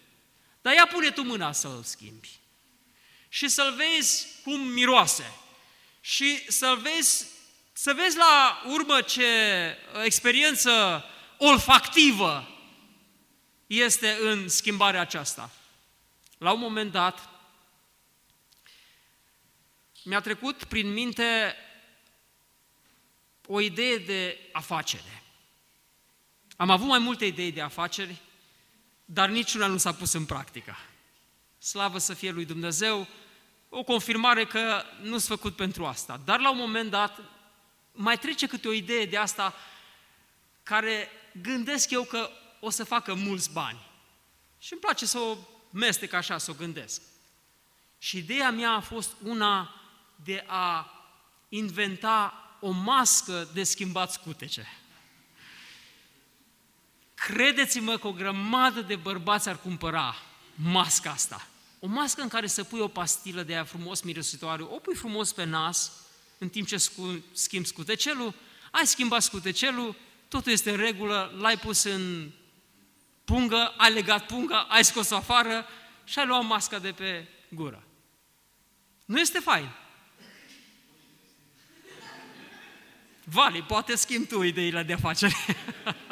Dar 0.62 0.74
ia 0.74 0.86
pune 0.86 1.10
tu 1.10 1.22
mâna 1.22 1.52
să-l 1.52 1.82
schimbi. 1.84 2.28
Și 3.28 3.48
să-l 3.48 3.74
vezi 3.74 4.26
cum 4.42 4.60
miroase. 4.60 5.32
Și 6.00 6.50
să-l 6.50 6.76
vezi, 6.76 7.26
să 7.80 7.92
vezi 7.92 8.16
la 8.16 8.62
urmă 8.66 9.00
ce 9.00 9.26
experiență 10.04 11.04
olfactivă 11.38 12.48
este 13.66 14.18
în 14.20 14.48
schimbarea 14.48 15.00
aceasta. 15.00 15.50
La 16.38 16.52
un 16.52 16.60
moment 16.60 16.92
dat, 16.92 17.28
mi-a 20.04 20.20
trecut 20.20 20.64
prin 20.64 20.92
minte 20.92 21.56
o 23.46 23.60
idee 23.60 23.96
de 23.96 24.38
afacere. 24.52 25.22
Am 26.56 26.70
avut 26.70 26.86
mai 26.86 26.98
multe 26.98 27.24
idei 27.24 27.52
de 27.52 27.60
afaceri, 27.60 28.16
dar 29.04 29.28
niciuna 29.28 29.66
nu 29.66 29.76
s-a 29.76 29.92
pus 29.92 30.12
în 30.12 30.24
practică. 30.24 30.76
Slavă 31.58 31.98
să 31.98 32.14
fie 32.14 32.30
lui 32.30 32.44
Dumnezeu, 32.44 33.06
o 33.68 33.82
confirmare 33.82 34.44
că 34.44 34.84
nu 35.02 35.18
s 35.18 35.26
făcut 35.26 35.56
pentru 35.56 35.86
asta. 35.86 36.20
Dar 36.24 36.40
la 36.40 36.50
un 36.50 36.58
moment 36.58 36.90
dat 36.90 37.39
mai 37.92 38.18
trece 38.18 38.46
câte 38.46 38.68
o 38.68 38.72
idee 38.72 39.06
de 39.06 39.16
asta 39.16 39.54
care 40.62 41.08
gândesc 41.42 41.90
eu 41.90 42.04
că 42.04 42.30
o 42.60 42.70
să 42.70 42.84
facă 42.84 43.14
mulți 43.14 43.52
bani. 43.52 43.88
Și 44.58 44.72
îmi 44.72 44.80
place 44.80 45.06
să 45.06 45.18
o 45.18 45.36
mestec 45.70 46.12
așa, 46.12 46.38
să 46.38 46.50
o 46.50 46.54
gândesc. 46.54 47.02
Și 47.98 48.16
ideea 48.16 48.50
mea 48.50 48.70
a 48.70 48.80
fost 48.80 49.12
una 49.22 49.74
de 50.24 50.44
a 50.46 50.94
inventa 51.48 52.34
o 52.60 52.70
mască 52.70 53.48
de 53.52 53.62
schimbat 53.62 54.12
scutece. 54.12 54.66
Credeți-mă 57.14 57.96
că 57.96 58.06
o 58.06 58.12
grămadă 58.12 58.80
de 58.80 58.96
bărbați 58.96 59.48
ar 59.48 59.58
cumpăra 59.58 60.16
masca 60.54 61.10
asta. 61.10 61.46
O 61.80 61.86
mască 61.86 62.22
în 62.22 62.28
care 62.28 62.46
să 62.46 62.64
pui 62.64 62.80
o 62.80 62.88
pastilă 62.88 63.42
de 63.42 63.52
aia 63.52 63.64
frumos 63.64 64.00
mirositoare, 64.00 64.62
o 64.62 64.78
pui 64.78 64.94
frumos 64.94 65.32
pe 65.32 65.44
nas, 65.44 65.92
în 66.42 66.48
timp 66.48 66.66
ce 66.66 66.90
schimbi 67.32 67.68
scutecelul, 67.68 68.34
ai 68.70 68.86
schimbat 68.86 69.22
scutecelul, 69.22 69.96
totul 70.28 70.52
este 70.52 70.70
în 70.70 70.76
regulă, 70.76 71.36
l-ai 71.38 71.58
pus 71.58 71.82
în 71.82 72.30
pungă, 73.24 73.74
ai 73.76 73.92
legat 73.92 74.26
punga, 74.26 74.60
ai 74.60 74.84
scos-o 74.84 75.16
afară 75.16 75.66
și 76.04 76.18
ai 76.18 76.26
luat 76.26 76.44
masca 76.44 76.78
de 76.78 76.92
pe 76.92 77.28
gură. 77.48 77.84
Nu 79.04 79.20
este 79.20 79.38
fain. 79.38 79.68
Vali, 83.24 83.62
poate 83.62 83.94
schimbi 83.94 84.26
tu 84.26 84.42
ideile 84.42 84.82
de 84.82 84.92
afacere. 84.92 85.34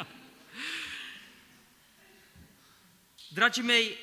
Dragii 3.33 3.63
mei, 3.63 3.97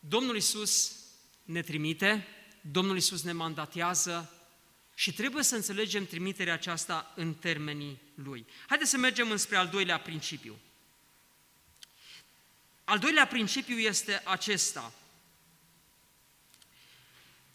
Domnul 0.00 0.36
Isus 0.36 0.96
ne 1.44 1.62
trimite, 1.62 2.26
Domnul 2.60 2.96
Isus 2.96 3.22
ne 3.22 3.32
mandatează 3.32 4.37
și 4.98 5.12
trebuie 5.12 5.42
să 5.42 5.54
înțelegem 5.54 6.06
trimiterea 6.06 6.52
aceasta 6.52 7.12
în 7.14 7.34
termenii 7.34 8.00
Lui. 8.14 8.46
Haideți 8.66 8.90
să 8.90 8.96
mergem 8.96 9.30
înspre 9.30 9.56
al 9.56 9.68
doilea 9.68 10.00
principiu. 10.00 10.58
Al 12.84 12.98
doilea 12.98 13.26
principiu 13.26 13.78
este 13.78 14.22
acesta. 14.24 14.92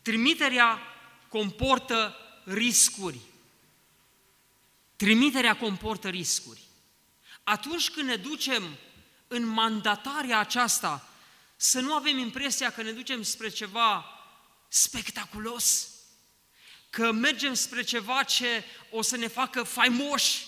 Trimiterea 0.01 0.79
comportă 1.29 2.15
riscuri. 2.43 3.19
Trimiterea 4.95 5.57
comportă 5.57 6.09
riscuri. 6.09 6.61
Atunci 7.43 7.89
când 7.89 8.07
ne 8.07 8.15
ducem 8.15 8.77
în 9.27 9.45
mandatarea 9.45 10.39
aceasta, 10.39 11.09
să 11.55 11.79
nu 11.79 11.93
avem 11.93 12.17
impresia 12.17 12.71
că 12.71 12.81
ne 12.81 12.91
ducem 12.91 13.21
spre 13.21 13.49
ceva 13.49 14.05
spectaculos, 14.67 15.92
că 16.93 17.11
mergem 17.11 17.53
spre 17.53 17.83
ceva 17.83 18.23
ce 18.23 18.63
o 18.89 19.01
să 19.01 19.17
ne 19.17 19.27
facă 19.27 19.63
faimoși, 19.63 20.45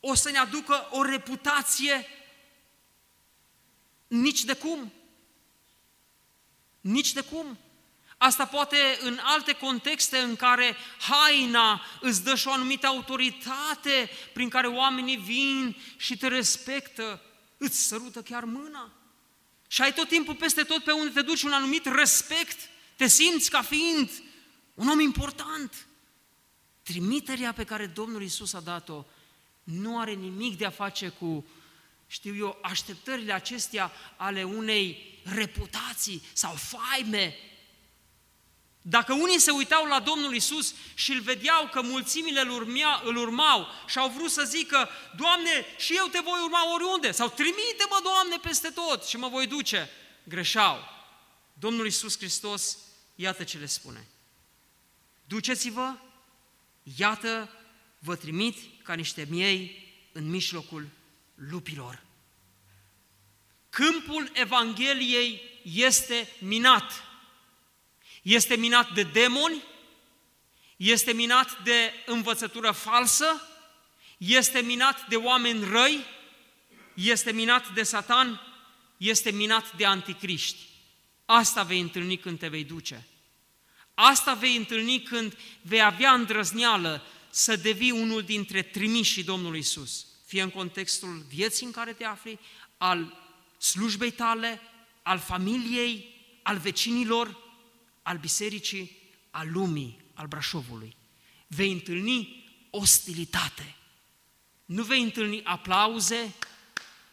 o 0.00 0.14
să 0.14 0.30
ne 0.30 0.38
aducă 0.38 0.88
o 0.90 1.02
reputație, 1.02 2.06
nici 4.06 4.44
de 4.44 4.52
cum. 4.52 4.92
Nici 6.80 7.12
de 7.12 7.20
cum. 7.20 7.58
Asta 8.18 8.46
poate 8.46 8.98
în 9.00 9.18
alte 9.22 9.52
contexte 9.52 10.18
în 10.18 10.36
care 10.36 10.76
haina 10.98 11.82
îți 12.00 12.24
dă 12.24 12.34
și 12.34 12.48
o 12.48 12.52
anumită 12.52 12.86
autoritate 12.86 14.10
prin 14.32 14.48
care 14.48 14.66
oamenii 14.66 15.16
vin 15.16 15.76
și 15.96 16.16
te 16.16 16.28
respectă, 16.28 17.22
îți 17.56 17.86
sărută 17.86 18.22
chiar 18.22 18.44
mâna. 18.44 18.92
Și 19.68 19.82
ai 19.82 19.92
tot 19.92 20.08
timpul 20.08 20.34
peste 20.34 20.62
tot 20.62 20.84
pe 20.84 20.92
unde 20.92 21.10
te 21.10 21.22
duci 21.22 21.42
un 21.42 21.52
anumit 21.52 21.86
respect, 21.86 22.58
te 22.96 23.06
simți 23.06 23.50
ca 23.50 23.62
fiind 23.62 24.10
un 24.78 24.88
om 24.88 25.00
important. 25.00 25.86
Trimiterea 26.82 27.52
pe 27.52 27.64
care 27.64 27.86
Domnul 27.86 28.22
Isus 28.22 28.52
a 28.52 28.60
dat-o 28.60 29.04
nu 29.62 29.98
are 29.98 30.12
nimic 30.12 30.58
de 30.58 30.64
a 30.64 30.70
face 30.70 31.08
cu, 31.08 31.46
știu 32.06 32.36
eu, 32.36 32.58
așteptările 32.62 33.32
acestea 33.32 33.92
ale 34.16 34.44
unei 34.44 35.18
reputații 35.24 36.22
sau 36.32 36.54
faime 36.54 37.36
dacă 38.82 39.12
unii 39.12 39.38
se 39.38 39.50
uitau 39.50 39.86
la 39.86 40.00
Domnul 40.00 40.34
Isus 40.34 40.74
și 40.94 41.12
îl 41.12 41.20
vedeau 41.20 41.68
că 41.68 41.82
mulțimile 41.82 42.40
îl, 42.40 42.50
urmea, 42.50 43.00
îl 43.04 43.16
urmau 43.16 43.66
și 43.86 43.98
au 43.98 44.08
vrut 44.08 44.30
să 44.30 44.42
zică, 44.42 44.88
Doamne, 45.16 45.66
și 45.78 45.96
eu 45.96 46.06
te 46.06 46.18
voi 46.24 46.40
urma 46.42 46.72
oriunde, 46.74 47.10
sau 47.10 47.28
trimite-mă, 47.28 48.00
Doamne, 48.02 48.36
peste 48.42 48.68
tot 48.68 49.04
și 49.04 49.16
mă 49.16 49.28
voi 49.28 49.46
duce, 49.46 49.90
greșeau. 50.24 50.78
Domnul 51.52 51.86
Isus 51.86 52.16
Hristos, 52.16 52.76
iată 53.14 53.44
ce 53.44 53.58
le 53.58 53.66
spune. 53.66 54.06
Duceți-vă, 55.28 55.94
iată, 56.96 57.50
vă 57.98 58.16
trimit 58.16 58.56
ca 58.82 58.94
niște 58.94 59.26
miei 59.30 59.86
în 60.12 60.30
mijlocul 60.30 60.88
lupilor. 61.34 62.02
Câmpul 63.70 64.30
Evangheliei 64.34 65.40
este 65.62 66.28
minat 66.38 67.08
este 68.22 68.56
minat 68.56 68.92
de 68.92 69.02
demoni, 69.02 69.62
este 70.76 71.12
minat 71.12 71.62
de 71.62 71.92
învățătură 72.06 72.70
falsă, 72.70 73.48
este 74.16 74.60
minat 74.60 75.08
de 75.08 75.16
oameni 75.16 75.64
răi, 75.64 76.04
este 76.94 77.32
minat 77.32 77.72
de 77.72 77.82
satan, 77.82 78.40
este 78.96 79.30
minat 79.30 79.76
de 79.76 79.86
anticriști. 79.86 80.66
Asta 81.24 81.62
vei 81.62 81.80
întâlni 81.80 82.16
când 82.16 82.38
te 82.38 82.48
vei 82.48 82.64
duce. 82.64 83.06
Asta 84.00 84.34
vei 84.34 84.56
întâlni 84.56 85.02
când 85.02 85.36
vei 85.62 85.82
avea 85.82 86.12
îndrăzneală 86.12 87.02
să 87.30 87.56
devii 87.56 87.90
unul 87.90 88.22
dintre 88.22 88.62
trimișii 88.62 89.24
Domnului 89.24 89.58
Isus, 89.58 90.06
fie 90.26 90.42
în 90.42 90.50
contextul 90.50 91.24
vieții 91.28 91.66
în 91.66 91.72
care 91.72 91.92
te 91.92 92.04
afli, 92.04 92.38
al 92.76 93.14
slujbei 93.58 94.10
tale, 94.10 94.60
al 95.02 95.18
familiei, 95.18 96.14
al 96.42 96.58
vecinilor, 96.58 97.36
al 98.02 98.16
bisericii, 98.16 98.96
al 99.30 99.48
lumii, 99.52 100.00
al 100.14 100.26
Brașovului. 100.26 100.96
Vei 101.46 101.72
întâlni 101.72 102.44
ostilitate. 102.70 103.76
Nu 104.64 104.82
vei 104.82 105.02
întâlni 105.02 105.44
aplauze, 105.44 106.34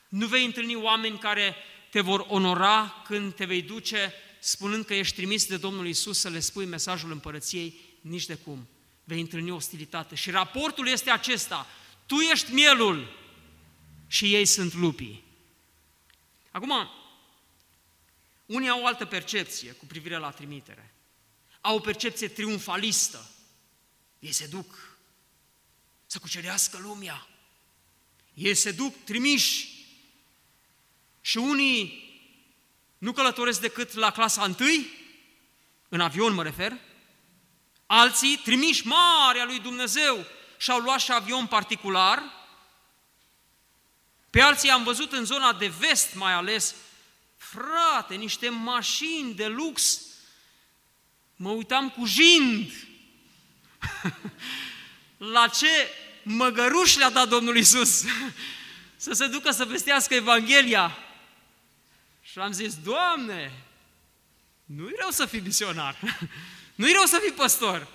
nu 0.09 0.27
vei 0.27 0.45
întâlni 0.45 0.75
oameni 0.75 1.17
care 1.17 1.55
te 1.89 2.01
vor 2.01 2.25
onora 2.27 3.01
când 3.05 3.33
te 3.33 3.45
vei 3.45 3.61
duce 3.61 4.13
spunând 4.45 4.85
că 4.85 4.93
ești 4.93 5.15
trimis 5.15 5.45
de 5.45 5.57
Domnul 5.57 5.87
Isus 5.87 6.19
să 6.19 6.29
le 6.29 6.39
spui 6.39 6.65
mesajul 6.65 7.11
împărăției, 7.11 7.79
nici 8.01 8.25
de 8.25 8.35
cum. 8.35 8.67
Vei 9.03 9.19
întâlni 9.19 9.51
ostilitate. 9.51 10.15
Și 10.15 10.29
raportul 10.29 10.87
este 10.87 11.09
acesta. 11.09 11.67
Tu 12.05 12.15
ești 12.15 12.53
mielul 12.53 13.17
și 14.07 14.33
ei 14.33 14.45
sunt 14.45 14.73
lupii. 14.73 15.23
Acum, 16.51 16.89
unii 18.45 18.69
au 18.69 18.81
o 18.81 18.85
altă 18.85 19.05
percepție 19.05 19.71
cu 19.71 19.85
privire 19.85 20.17
la 20.17 20.31
trimitere. 20.31 20.93
Au 21.61 21.75
o 21.75 21.79
percepție 21.79 22.27
triumfalistă. 22.27 23.29
Ei 24.19 24.31
se 24.31 24.47
duc 24.47 24.97
să 26.05 26.19
cucerească 26.19 26.77
lumea. 26.77 27.27
Ei 28.33 28.55
se 28.55 28.71
duc 28.71 29.03
trimiși. 29.03 29.85
Și 31.21 31.37
unii 31.37 32.04
nu 32.97 33.11
călătoresc 33.11 33.61
decât 33.61 33.93
la 33.93 34.11
clasa 34.11 34.43
întâi, 34.43 34.91
în 35.89 35.99
avion 35.99 36.33
mă 36.33 36.43
refer, 36.43 36.77
alții 37.85 38.37
trimiși 38.37 38.87
mari 38.87 39.39
a 39.39 39.45
lui 39.45 39.59
Dumnezeu 39.59 40.25
și-au 40.57 40.79
luat 40.79 40.99
și 40.99 41.11
avion 41.11 41.47
particular, 41.47 42.23
pe 44.29 44.41
alții 44.41 44.69
am 44.69 44.83
văzut 44.83 45.11
în 45.11 45.25
zona 45.25 45.53
de 45.53 45.67
vest 45.67 46.15
mai 46.15 46.33
ales, 46.33 46.75
frate, 47.37 48.15
niște 48.15 48.49
mașini 48.49 49.33
de 49.33 49.47
lux, 49.47 50.01
mă 51.35 51.49
uitam 51.49 51.89
cu 51.89 52.05
jind. 52.05 52.71
La 55.33 55.47
ce 55.47 55.89
măgăruș 56.23 56.95
le-a 56.95 57.09
dat 57.09 57.27
Domnul 57.27 57.57
Isus? 57.57 58.03
Să 58.97 59.13
se 59.13 59.27
ducă 59.27 59.51
să 59.51 59.65
vestească 59.65 60.13
Evanghelia. 60.13 60.97
Și 62.35 62.41
am 62.41 62.51
zis, 62.51 62.75
Doamne, 62.75 63.63
nu-i 64.65 64.95
rău 64.99 65.09
să 65.09 65.25
fii 65.25 65.39
misionar, 65.39 65.99
nu-i 66.75 66.91
rău 66.91 67.05
să 67.05 67.19
fii 67.23 67.31
păstor. 67.31 67.87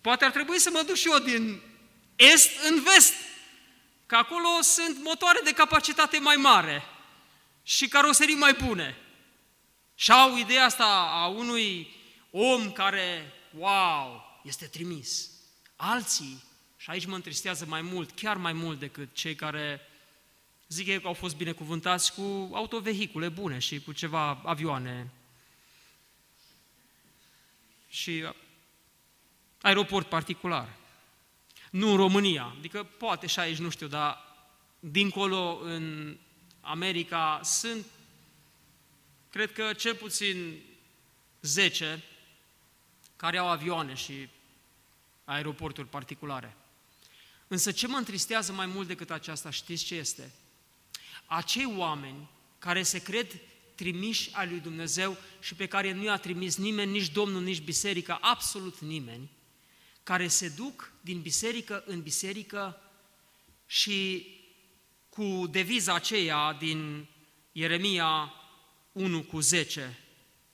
Poate 0.00 0.24
ar 0.24 0.30
trebui 0.30 0.58
să 0.58 0.70
mă 0.70 0.82
duc 0.86 0.94
și 0.94 1.08
eu 1.08 1.18
din 1.18 1.60
est 2.16 2.50
în 2.70 2.82
vest, 2.82 3.14
că 4.06 4.16
acolo 4.16 4.48
sunt 4.62 5.02
motoare 5.02 5.40
de 5.44 5.52
capacitate 5.52 6.18
mai 6.18 6.36
mare 6.36 6.82
și 7.62 7.88
caroserii 7.88 8.34
mai 8.34 8.52
bune. 8.52 8.96
Și 9.94 10.10
au 10.12 10.36
ideea 10.36 10.64
asta 10.64 11.08
a 11.10 11.26
unui 11.26 11.94
om 12.30 12.72
care, 12.72 13.32
wow, 13.50 14.24
este 14.44 14.66
trimis. 14.66 15.30
Alții, 15.76 16.42
și 16.76 16.90
aici 16.90 17.06
mă 17.06 17.14
întristează 17.14 17.64
mai 17.68 17.82
mult, 17.82 18.10
chiar 18.10 18.36
mai 18.36 18.52
mult 18.52 18.78
decât 18.78 19.08
cei 19.14 19.34
care 19.34 19.88
zic 20.68 20.86
eu 20.86 21.00
că 21.00 21.06
au 21.06 21.12
fost 21.12 21.36
binecuvântați 21.36 22.14
cu 22.14 22.50
autovehicule 22.52 23.28
bune 23.28 23.58
și 23.58 23.80
cu 23.80 23.92
ceva 23.92 24.40
avioane 24.44 25.10
și 27.88 28.28
aeroport 29.60 30.08
particular. 30.08 30.76
Nu 31.70 31.90
în 31.90 31.96
România, 31.96 32.54
adică 32.58 32.82
poate 32.82 33.26
și 33.26 33.38
aici, 33.38 33.58
nu 33.58 33.70
știu, 33.70 33.86
dar 33.86 34.18
dincolo 34.80 35.58
în 35.62 36.16
America 36.60 37.40
sunt, 37.42 37.86
cred 39.30 39.52
că 39.52 39.72
cel 39.72 39.94
puțin 39.94 40.60
10 41.40 42.02
care 43.16 43.38
au 43.38 43.48
avioane 43.48 43.94
și 43.94 44.28
aeroporturi 45.24 45.88
particulare. 45.88 46.56
Însă 47.48 47.72
ce 47.72 47.86
mă 47.86 47.96
întristează 47.96 48.52
mai 48.52 48.66
mult 48.66 48.86
decât 48.86 49.10
aceasta, 49.10 49.50
știți 49.50 49.84
ce 49.84 49.94
este? 49.94 50.32
Acei 51.26 51.74
oameni 51.76 52.28
care 52.58 52.82
se 52.82 52.98
cred 52.98 53.40
trimiși 53.74 54.30
al 54.32 54.48
lui 54.48 54.60
Dumnezeu 54.60 55.16
și 55.40 55.54
pe 55.54 55.66
care 55.66 55.92
nu 55.92 56.04
i-a 56.04 56.16
trimis 56.16 56.56
nimeni, 56.56 56.90
nici 56.90 57.10
Domnul, 57.10 57.42
nici 57.42 57.60
biserica, 57.60 58.18
absolut 58.20 58.78
nimeni, 58.78 59.30
care 60.02 60.28
se 60.28 60.48
duc 60.48 60.92
din 61.00 61.20
biserică 61.20 61.82
în 61.86 62.02
biserică 62.02 62.80
și 63.66 64.26
cu 65.08 65.46
deviza 65.50 65.94
aceea 65.94 66.52
din 66.52 67.06
Ieremia 67.52 68.32
1 68.92 69.22
cu 69.22 69.40
10. 69.40 69.98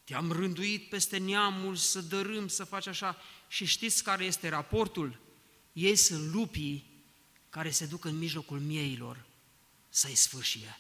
Te-am 0.05 0.33
rânduit 0.33 0.89
peste 0.89 1.19
neamul 1.19 1.77
să 1.77 2.01
dărâm, 2.01 2.49
să 2.49 2.65
faci 2.65 2.87
așa. 2.87 3.17
Și 3.49 3.65
știți 3.65 4.05
care 4.05 4.25
este 4.25 4.49
raportul? 4.49 5.21
Ei 5.73 5.97
sunt 5.97 6.33
lupii 6.33 6.85
care 7.49 7.71
se 7.71 7.87
duc 7.87 8.05
în 8.05 8.19
mijlocul 8.19 8.59
mieilor 8.59 9.29
să-i 9.91 10.15
sfârșie. 10.15 10.79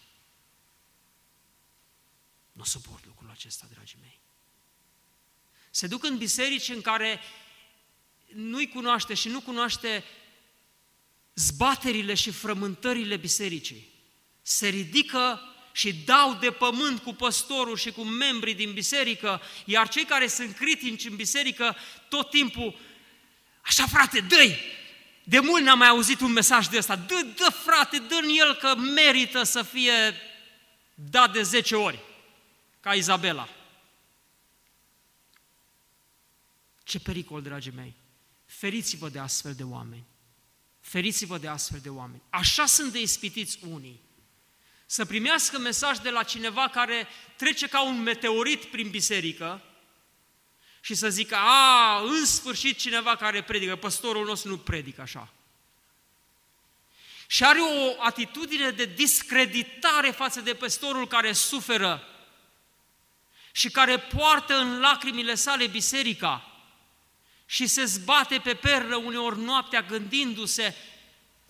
Nu 2.53 2.65
suport 2.65 3.07
lucrul 3.07 3.31
acesta, 3.31 3.67
dragii 3.73 3.99
mei. 4.01 4.21
Se 5.71 5.87
duc 5.87 6.05
în 6.05 6.19
biserici 6.19 6.69
în 6.69 6.81
care 6.81 7.21
nu-i 8.35 8.69
cunoaște 8.69 9.15
și 9.15 9.29
nu 9.29 9.41
cunoaște 9.41 10.05
zbaterile 11.35 12.15
și 12.15 12.31
frământările 12.31 13.17
bisericii. 13.17 13.89
Se 14.43 14.69
ridică 14.69 15.41
și 15.73 15.95
dau 15.95 16.35
de 16.35 16.51
pământ 16.51 17.03
cu 17.03 17.15
păstorul 17.15 17.77
și 17.77 17.91
cu 17.91 18.03
membrii 18.03 18.55
din 18.55 18.73
biserică, 18.73 19.41
iar 19.65 19.89
cei 19.89 20.05
care 20.05 20.27
sunt 20.29 20.57
critici 20.57 21.05
în 21.05 21.17
biserică 21.17 21.77
tot 22.09 22.31
timpul, 22.31 22.79
așa 23.61 23.87
frate, 23.87 24.21
dă 24.21 24.43
De 25.31 25.41
mult 25.41 25.62
n-am 25.62 25.78
mai 25.78 25.89
auzit 25.89 26.20
un 26.20 26.33
mesaj 26.33 26.66
de 26.66 26.76
ăsta, 26.76 26.97
dă, 26.97 27.26
dă 27.37 27.51
frate, 27.51 27.99
dă 27.99 28.14
în 28.22 28.28
el 28.28 28.55
că 28.55 28.74
merită 28.76 29.43
să 29.43 29.62
fie 29.62 29.93
dat 30.95 31.33
de 31.33 31.43
10 31.43 31.76
ori, 31.76 31.99
ca 32.81 32.95
Izabela. 32.95 33.49
Ce 36.85 37.01
pericol, 37.01 37.43
dragii 37.43 37.72
mei! 37.76 37.95
Feriți-vă 38.47 39.09
de 39.09 39.18
astfel 39.18 39.55
de 39.55 39.62
oameni. 39.62 40.05
Feriți-vă 40.81 41.39
de 41.39 41.49
astfel 41.49 41.78
de 41.83 41.89
oameni. 41.89 42.22
Așa 42.31 42.66
sunt 42.66 42.93
de 42.93 43.01
ispitiți 43.01 43.59
unii. 43.68 44.01
Să 44.87 45.05
primească 45.05 45.59
mesaj 45.59 45.99
de 45.99 46.11
la 46.11 46.22
cineva 46.22 46.68
care 46.68 47.09
trece 47.37 47.66
ca 47.66 47.83
un 47.83 48.03
meteorit 48.03 48.64
prin 48.64 48.91
biserică 48.91 49.62
și 50.81 50.95
să 50.95 51.09
zică, 51.09 51.37
a, 51.37 52.01
în 52.03 52.26
sfârșit 52.26 52.78
cineva 52.78 53.16
care 53.16 53.43
predică, 53.43 53.76
păstorul 53.76 54.26
nostru 54.26 54.51
nu 54.51 54.59
predică 54.59 55.01
așa. 55.01 55.33
Și 57.26 57.45
are 57.45 57.59
o 57.61 58.03
atitudine 58.03 58.70
de 58.70 58.85
discreditare 58.85 60.11
față 60.11 60.41
de 60.41 60.55
păstorul 60.55 61.07
care 61.07 61.33
suferă 61.33 62.05
și 63.53 63.70
care 63.70 63.99
poartă 63.99 64.55
în 64.55 64.81
lacrimile 64.81 65.35
sale 65.35 65.66
biserica 65.66 66.51
și 67.47 67.66
se 67.66 67.85
zbate 67.85 68.39
pe 68.39 68.55
perlă 68.55 68.97
uneori 68.97 69.41
noaptea 69.41 69.83
gândindu-se 69.83 70.74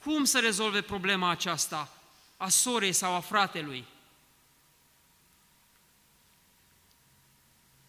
cum 0.02 0.24
să 0.24 0.38
rezolve 0.38 0.82
problema 0.82 1.30
aceasta 1.30 1.94
a 2.36 2.48
sorei 2.48 2.92
sau 2.92 3.14
a 3.14 3.20
fratelui. 3.20 3.84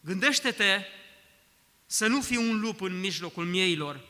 Gândește-te 0.02 0.86
să 1.92 2.08
nu 2.08 2.22
fii 2.22 2.38
un 2.38 2.60
lup 2.60 2.82
în 2.82 3.00
mijlocul 3.00 3.46
mieilor, 3.46 4.08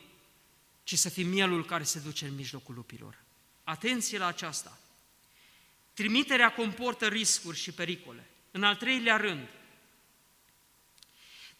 ci 0.83 0.97
să 0.97 1.09
fii 1.09 1.23
mielul 1.23 1.65
care 1.65 1.83
se 1.83 1.99
duce 1.99 2.25
în 2.25 2.35
mijlocul 2.35 2.75
lupilor. 2.75 3.17
Atenție 3.63 4.17
la 4.17 4.25
aceasta! 4.25 4.79
Trimiterea 5.93 6.53
comportă 6.53 7.07
riscuri 7.07 7.57
și 7.57 7.71
pericole. 7.71 8.29
În 8.51 8.63
al 8.63 8.75
treilea 8.75 9.17
rând, 9.17 9.47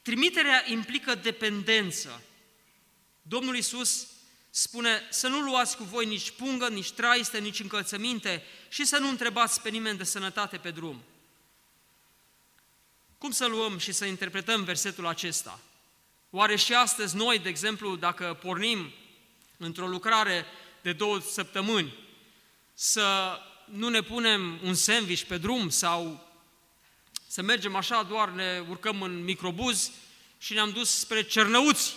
trimiterea 0.02 0.72
implică 0.72 1.16
dependență. 1.16 2.22
Domnul 3.22 3.56
Iisus 3.56 4.08
spune 4.50 5.02
să 5.10 5.28
nu 5.28 5.42
luați 5.42 5.78
cu 5.78 5.84
voi 5.84 6.06
nici 6.06 6.32
pungă, 6.32 6.70
nici 6.70 6.92
traiste, 6.92 7.40
nici 7.40 7.60
încălțăminte 7.60 8.44
și 8.70 8.86
să 8.86 8.98
nu 8.98 9.10
întrebați 9.10 9.62
pe 9.62 9.70
nimeni 9.70 9.98
de 9.98 10.04
sănătate 10.04 10.58
pe 10.58 10.72
drum. 10.72 11.02
Cum 13.18 13.32
să 13.32 13.46
luăm 13.46 13.78
și 13.78 13.92
să 13.92 14.06
interpretăm 14.06 14.64
versetul 14.64 15.06
acesta? 15.08 15.60
Oare 16.34 16.56
și 16.56 16.74
astăzi 16.74 17.16
noi, 17.16 17.40
de 17.40 17.50
exemplu, 17.50 17.96
dacă 17.96 18.38
pornim 18.42 18.92
într-o 19.58 19.88
lucrare 19.88 20.46
de 20.82 20.94
două 20.94 21.20
săptămâni, 21.20 21.94
să 22.74 23.40
nu 23.66 23.90
ne 23.90 24.02
punem 24.02 24.60
un 24.64 24.74
sandwich 24.74 25.22
pe 25.22 25.38
drum 25.38 25.70
sau 25.70 26.28
să 27.28 27.42
mergem 27.42 27.76
așa, 27.76 28.04
doar 28.04 28.30
ne 28.30 28.64
urcăm 28.70 29.02
în 29.02 29.24
microbuz 29.24 29.92
și 30.38 30.54
ne-am 30.54 30.72
dus 30.72 31.00
spre 31.00 31.22
Cernăuți, 31.22 31.96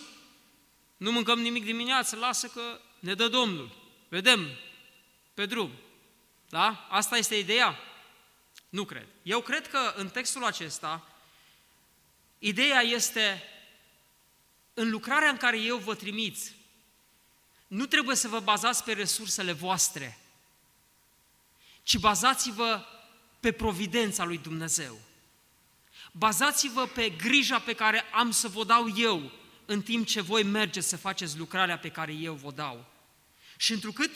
nu 0.97 1.13
mâncăm 1.13 1.41
nimic 1.41 1.65
dimineață, 1.65 2.17
lasă 2.17 2.47
că 2.47 2.81
ne 2.99 3.15
dă 3.15 3.29
Domnul. 3.29 3.71
Vedem 4.09 4.49
pe 5.35 5.47
drum. 5.47 5.71
Da? 6.49 6.87
Asta 6.91 7.17
este 7.17 7.35
ideea? 7.35 7.79
Nu 8.69 8.85
cred. 8.85 9.07
Eu 9.23 9.41
cred 9.41 9.69
că 9.69 9.93
în 9.97 10.09
textul 10.09 10.45
acesta, 10.45 11.09
ideea 12.39 12.81
este 12.81 13.43
în 14.75 14.91
lucrarea 14.91 15.29
în 15.29 15.37
care 15.37 15.59
eu 15.59 15.77
vă 15.77 15.95
trimit, 15.95 16.37
nu 17.67 17.87
trebuie 17.87 18.17
să 18.17 18.29
vă 18.29 18.41
bazați 18.41 18.85
pe 18.85 18.93
resursele 18.93 19.53
voastre, 19.53 20.19
ci 21.83 21.99
bazați-vă 21.99 22.85
pe 23.41 23.53
providența 23.53 24.25
lui 24.25 24.39
Dumnezeu. 24.39 24.99
Bazați-vă 26.13 26.87
pe 26.87 27.09
grija 27.09 27.59
pe 27.59 27.73
care 27.73 28.05
am 28.13 28.31
să 28.31 28.49
vă 28.49 28.65
dau 28.65 28.93
eu 28.97 29.31
în 29.67 29.83
timp 29.83 30.07
ce 30.07 30.21
voi 30.21 30.43
mergeți 30.43 30.89
să 30.89 30.97
faceți 30.97 31.39
lucrarea 31.39 31.79
pe 31.79 31.89
care 31.89 32.13
eu 32.13 32.35
vă 32.35 32.51
dau. 32.51 32.87
Și 33.57 33.73
întrucât 33.73 34.11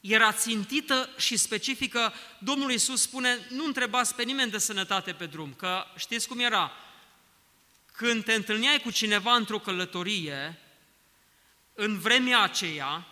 era 0.00 0.32
țintită 0.32 1.08
și 1.16 1.36
specifică, 1.36 2.12
Domnul 2.38 2.70
Iisus 2.70 3.00
spune, 3.00 3.46
nu 3.50 3.64
întrebați 3.64 4.14
pe 4.14 4.22
nimeni 4.22 4.50
de 4.50 4.58
sănătate 4.58 5.12
pe 5.12 5.26
drum, 5.26 5.54
că 5.54 5.84
știți 5.96 6.28
cum 6.28 6.38
era? 6.38 6.72
Când 7.96 8.24
te 8.24 8.32
întâlneai 8.32 8.80
cu 8.80 8.90
cineva 8.90 9.34
într-o 9.34 9.58
călătorie, 9.58 10.58
în 11.74 11.98
vremea 11.98 12.40
aceea, 12.40 13.06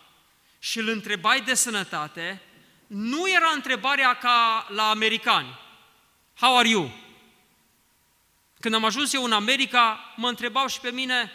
și 0.59 0.79
îl 0.79 0.87
întrebai 0.87 1.41
de 1.41 1.53
sănătate, 1.53 2.41
nu 2.87 3.29
era 3.29 3.51
întrebarea 3.53 4.13
ca 4.17 4.67
la 4.69 4.89
americani. 4.89 5.59
How 6.39 6.57
are 6.57 6.67
you? 6.67 6.91
Când 8.59 8.75
am 8.75 8.85
ajuns 8.85 9.13
eu 9.13 9.23
în 9.23 9.31
America, 9.31 10.13
mă 10.15 10.29
întrebau 10.29 10.67
și 10.67 10.79
pe 10.79 10.91
mine, 10.91 11.31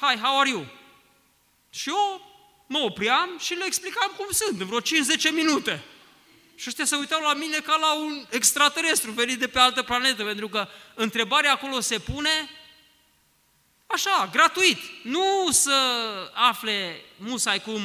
Hi, 0.00 0.18
how 0.18 0.40
are 0.40 0.48
you? 0.48 0.66
Și 1.70 1.88
eu 1.88 2.22
mă 2.66 2.78
opream 2.78 3.38
și 3.38 3.54
le 3.54 3.64
explicam 3.66 4.12
cum 4.16 4.26
sunt, 4.30 4.60
în 4.60 4.66
vreo 4.66 4.80
5-10 4.80 4.84
minute. 5.32 5.82
Și 6.54 6.68
ăștia 6.68 6.84
se 6.84 6.96
uitau 6.96 7.22
la 7.22 7.34
mine 7.34 7.58
ca 7.58 7.76
la 7.76 7.94
un 7.94 8.26
extraterestru 8.30 9.10
venit 9.10 9.38
de 9.38 9.48
pe 9.48 9.58
altă 9.58 9.82
planetă, 9.82 10.24
pentru 10.24 10.48
că 10.48 10.68
întrebarea 10.94 11.52
acolo 11.52 11.80
se 11.80 11.98
pune 11.98 12.50
așa, 13.88 14.28
gratuit. 14.32 14.78
Nu 15.02 15.48
să 15.50 15.72
afle 16.34 17.00
musai 17.16 17.60
cum 17.60 17.82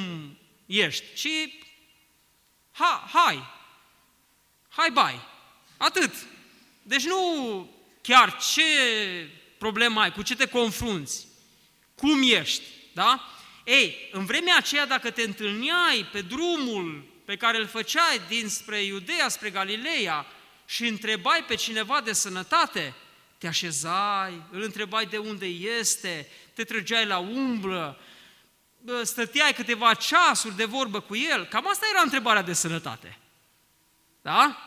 ești, 0.65 1.03
ci 1.15 1.27
ha, 2.71 3.09
hai, 3.13 3.43
hai 4.69 4.91
bai, 4.91 5.19
atât. 5.77 6.11
Deci 6.81 7.03
nu 7.03 7.69
chiar 8.01 8.37
ce 8.37 8.63
problemă 9.57 10.01
ai, 10.01 10.11
cu 10.11 10.21
ce 10.21 10.35
te 10.35 10.45
confrunți, 10.45 11.27
cum 11.95 12.21
ești, 12.23 12.63
da? 12.93 13.27
Ei, 13.65 14.09
în 14.11 14.25
vremea 14.25 14.57
aceea, 14.57 14.85
dacă 14.85 15.11
te 15.11 15.21
întâlneai 15.21 16.05
pe 16.11 16.21
drumul 16.21 17.05
pe 17.25 17.35
care 17.35 17.57
îl 17.57 17.67
făceai 17.67 18.21
dinspre 18.27 18.81
Iudeea 18.83 19.29
spre 19.29 19.49
Galileea 19.49 20.25
și 20.65 20.87
întrebai 20.87 21.43
pe 21.43 21.55
cineva 21.55 22.01
de 22.01 22.13
sănătate, 22.13 22.95
te 23.43 23.49
așezai, 23.49 24.41
îl 24.51 24.61
întrebai 24.61 25.05
de 25.05 25.17
unde 25.17 25.45
este, 25.45 26.27
te 26.53 26.63
trăgeai 26.63 27.05
la 27.05 27.17
umbră, 27.17 27.99
stăteai 29.03 29.53
câteva 29.53 29.93
ceasuri 29.93 30.55
de 30.55 30.65
vorbă 30.65 30.99
cu 30.99 31.15
el. 31.15 31.45
Cam 31.45 31.67
asta 31.69 31.85
era 31.91 32.01
întrebarea 32.01 32.41
de 32.41 32.53
sănătate. 32.53 33.17
Da? 34.21 34.57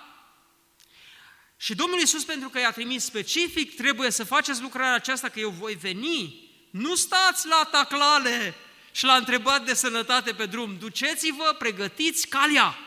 Și 1.56 1.74
Domnul 1.74 1.98
Iisus, 1.98 2.24
pentru 2.24 2.48
că 2.48 2.58
i-a 2.58 2.70
trimis 2.70 3.04
specific, 3.04 3.76
trebuie 3.76 4.10
să 4.10 4.24
faceți 4.24 4.62
lucrarea 4.62 4.94
aceasta, 4.94 5.28
că 5.28 5.40
eu 5.40 5.50
voi 5.50 5.74
veni 5.74 6.50
nu 6.70 6.94
stați 6.94 7.46
la 7.46 7.68
taclale 7.70 8.54
și 8.92 9.04
la 9.04 9.14
întrebat 9.14 9.64
de 9.64 9.74
sănătate 9.74 10.32
pe 10.32 10.46
drum. 10.46 10.78
Duceți-vă, 10.78 11.54
pregătiți 11.58 12.28
calea. 12.28 12.78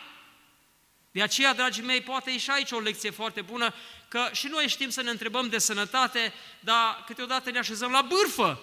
De 1.12 1.22
aceea, 1.22 1.54
dragii 1.54 1.84
mei, 1.84 2.02
poate 2.02 2.32
e 2.32 2.38
și 2.38 2.50
aici 2.50 2.72
o 2.72 2.80
lecție 2.80 3.10
foarte 3.10 3.42
bună, 3.42 3.74
că 4.10 4.30
și 4.32 4.48
noi 4.48 4.68
știm 4.68 4.90
să 4.90 5.02
ne 5.02 5.10
întrebăm 5.10 5.50
de 5.50 5.58
sănătate, 5.58 6.34
dar 6.60 7.04
câteodată 7.06 7.52
ne 7.52 7.58
așezăm 7.58 7.92
la 7.92 8.02
bârfă. 8.02 8.62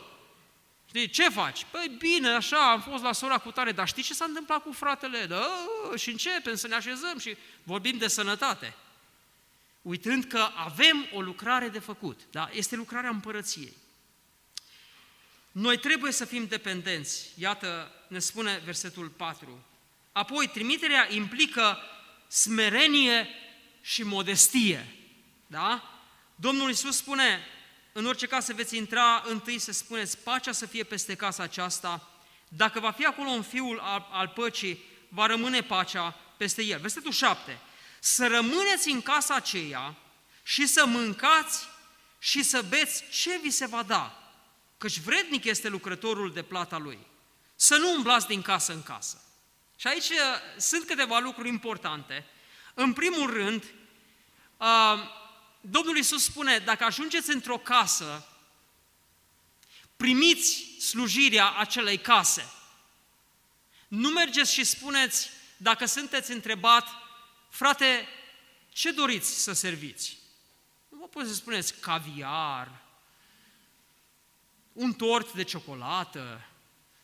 Știi, 0.88 1.11
ce 1.11 1.28
faci? 1.28 1.66
Păi 1.70 1.97
bine, 1.99 2.28
așa, 2.28 2.70
am 2.70 2.80
fost 2.80 3.03
la 3.03 3.12
sora 3.12 3.38
cu 3.38 3.51
tare, 3.51 3.72
dar 3.72 3.88
știi 3.88 4.03
ce 4.03 4.14
s-a 4.14 4.24
întâmplat 4.24 4.62
cu 4.62 4.72
fratele? 4.72 5.26
Da, 5.26 5.49
și 5.97 6.11
începem 6.11 6.55
să 6.55 6.66
ne 6.66 6.74
așezăm 6.74 7.18
și 7.18 7.36
vorbim 7.62 7.99
de 7.99 8.09
sănătate. 8.09 8.74
Uitând 9.82 10.24
că 10.24 10.49
avem 10.55 11.09
o 11.12 11.20
lucrare 11.20 11.68
de 11.68 11.78
făcut, 11.78 12.20
da? 12.30 12.49
este 12.53 12.76
lucrarea 12.76 13.11
împărăției. 13.11 13.72
Noi 15.53 15.78
trebuie 15.78 16.12
să 16.12 16.24
fim 16.24 16.47
dependenți. 16.47 17.30
Iată, 17.38 17.90
ne 18.09 18.18
spune 18.18 18.62
versetul 18.64 19.09
4. 19.09 19.64
Apoi, 20.12 20.49
trimiterea 20.49 21.12
implică 21.12 21.78
smerenie 22.28 23.28
și 23.80 24.03
modestie. 24.03 24.97
Da? 25.47 25.82
Domnul 26.34 26.68
Iisus 26.68 26.97
spune, 26.97 27.40
în 27.92 28.07
orice 28.07 28.26
casă 28.26 28.53
veți 28.55 28.76
intra, 28.76 29.22
întâi 29.26 29.59
să 29.59 29.72
spuneți, 29.72 30.18
pacea 30.18 30.53
să 30.53 30.66
fie 30.66 30.84
peste 30.84 31.14
casa 31.14 31.42
aceasta. 31.42 32.11
Dacă 32.49 32.80
va 32.80 32.90
fi 32.90 33.05
acolo 33.05 33.28
un 33.28 33.42
fiul 33.42 33.78
al, 33.78 34.09
al 34.11 34.28
păcii, 34.28 34.84
va 35.09 35.26
rămâne 35.26 35.61
pacea 35.61 36.14
peste 36.36 36.62
el. 36.62 36.80
Versetul 36.80 37.12
7. 37.12 37.59
Să 38.01 38.26
rămâneți 38.26 38.90
în 38.90 39.03
casa 39.03 39.34
aceea 39.34 39.94
și 40.42 40.66
să 40.66 40.86
mâncați 40.86 41.68
și 42.18 42.42
să 42.42 42.64
beți 42.68 43.05
ce 43.11 43.38
vi 43.42 43.51
se 43.51 43.66
va 43.66 43.82
da, 43.82 44.32
căci 44.78 44.99
vrednic 44.99 45.44
este 45.44 45.68
lucrătorul 45.68 46.32
de 46.32 46.42
plata 46.42 46.78
lui. 46.78 46.99
Să 47.57 47.76
nu 47.76 47.94
umblați 47.94 48.26
din 48.26 48.42
casă 48.42 48.72
în 48.72 48.82
casă. 48.82 49.20
Și 49.76 49.86
aici 49.86 50.09
uh, 50.09 50.16
sunt 50.57 50.86
câteva 50.86 51.18
lucruri 51.18 51.49
importante. 51.49 52.26
În 52.74 52.92
primul 52.92 53.30
rând, 53.30 53.64
uh, 54.57 54.99
Domnul 55.71 55.97
Iisus 55.97 56.25
spune, 56.25 56.59
dacă 56.59 56.85
ajungeți 56.85 57.31
într-o 57.31 57.59
casă, 57.59 58.27
primiți 59.97 60.64
slujirea 60.79 61.51
acelei 61.51 61.99
case. 61.99 62.53
Nu 63.89 64.09
mergeți 64.09 64.53
și 64.53 64.64
spuneți, 64.64 65.31
dacă 65.57 65.85
sunteți 65.85 66.33
întrebat, 66.33 66.89
frate, 67.51 68.09
ce 68.69 68.91
doriți 68.91 69.43
să 69.43 69.53
serviți? 69.53 70.19
Nu 70.89 70.99
vă 70.99 71.07
puteți 71.09 71.31
să 71.31 71.37
spuneți 71.37 71.75
caviar, 71.81 72.85
un 74.73 74.93
tort 74.93 75.33
de 75.33 75.43
ciocolată. 75.43 76.49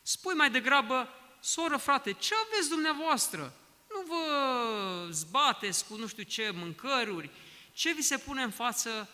Spui 0.02 0.34
mai 0.34 0.50
degrabă, 0.50 1.08
soră, 1.40 1.76
frate, 1.76 2.12
ce 2.12 2.34
aveți 2.46 2.68
dumneavoastră? 2.68 3.54
Nu 3.88 4.04
vă 4.06 5.08
zbateți 5.10 5.84
cu 5.86 5.96
nu 5.96 6.06
știu 6.06 6.22
ce 6.22 6.50
mâncăruri, 6.50 7.30
ce 7.72 7.92
vi 7.92 8.02
se 8.02 8.16
pune 8.16 8.42
în 8.42 8.50
față, 8.50 9.08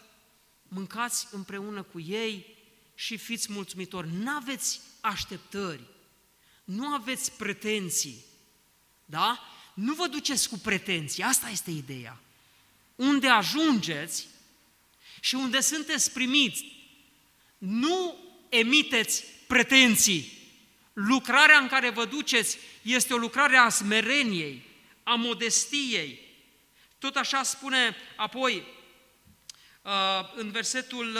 mâncați 0.68 1.26
împreună 1.30 1.82
cu 1.82 2.00
ei 2.00 2.56
și 2.94 3.16
fiți 3.16 3.52
mulțumitori. 3.52 4.08
Nu 4.12 4.30
aveți 4.30 4.80
așteptări, 5.00 5.82
nu 6.64 6.86
aveți 6.86 7.32
pretenții, 7.32 8.24
da? 9.04 9.40
Nu 9.74 9.94
vă 9.94 10.06
duceți 10.06 10.48
cu 10.48 10.58
pretenții, 10.58 11.22
asta 11.22 11.48
este 11.48 11.70
ideea. 11.70 12.20
Unde 12.94 13.28
ajungeți 13.28 14.26
și 15.20 15.34
unde 15.34 15.60
sunteți 15.60 16.12
primiți, 16.12 16.64
nu 17.58 18.16
emiteți 18.48 19.24
pretenții. 19.46 20.32
Lucrarea 20.92 21.58
în 21.58 21.68
care 21.68 21.90
vă 21.90 22.04
duceți 22.04 22.58
este 22.82 23.14
o 23.14 23.16
lucrare 23.16 23.56
a 23.56 23.68
smereniei, 23.68 24.62
a 25.02 25.14
modestiei, 25.14 26.27
tot 26.98 27.16
așa 27.16 27.42
spune 27.42 27.96
apoi 28.16 28.66
uh, 29.82 30.32
în 30.34 30.50
versetul 30.50 31.18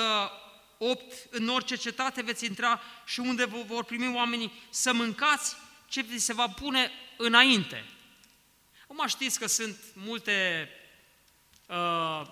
8, 0.79 1.03
uh, 1.03 1.19
în 1.31 1.49
orice 1.49 1.77
cetate 1.77 2.23
veți 2.23 2.45
intra 2.45 2.81
și 3.05 3.21
unde 3.21 3.45
vă 3.45 3.63
vor 3.67 3.85
primi 3.85 4.15
oamenii 4.15 4.53
să 4.71 4.93
mâncați 4.93 5.57
ce 5.89 6.03
vi 6.03 6.19
se 6.19 6.35
va 6.35 6.49
pune 6.49 6.91
înainte. 7.17 7.85
Acum 8.83 9.07
știți 9.07 9.39
că 9.39 9.47
sunt 9.47 9.77
multe 9.95 10.69
uh, 11.67 12.23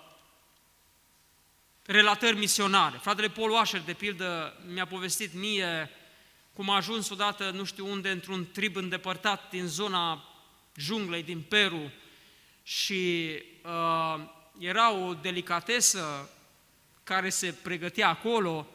relatări 1.82 2.36
misionare. 2.36 2.99
Fratele 3.03 3.28
Paul 3.28 3.51
Washer, 3.51 3.80
de 3.80 3.92
pildă, 3.92 4.61
mi-a 4.66 4.86
povestit 4.86 5.34
mie 5.34 5.90
cum 6.53 6.70
a 6.70 6.76
ajuns 6.76 7.09
odată, 7.09 7.51
nu 7.51 7.64
știu 7.64 7.86
unde, 7.90 8.11
într-un 8.11 8.51
trib 8.53 8.76
îndepărtat 8.76 9.51
din 9.51 9.66
zona 9.66 10.24
junglei 10.76 11.22
din 11.22 11.40
Peru, 11.40 11.92
și 12.66 13.32
uh, 13.62 14.20
era 14.58 14.92
o 14.92 15.14
delicatesă 15.14 16.30
care 17.04 17.28
se 17.28 17.52
pregătea 17.52 18.08
acolo, 18.08 18.66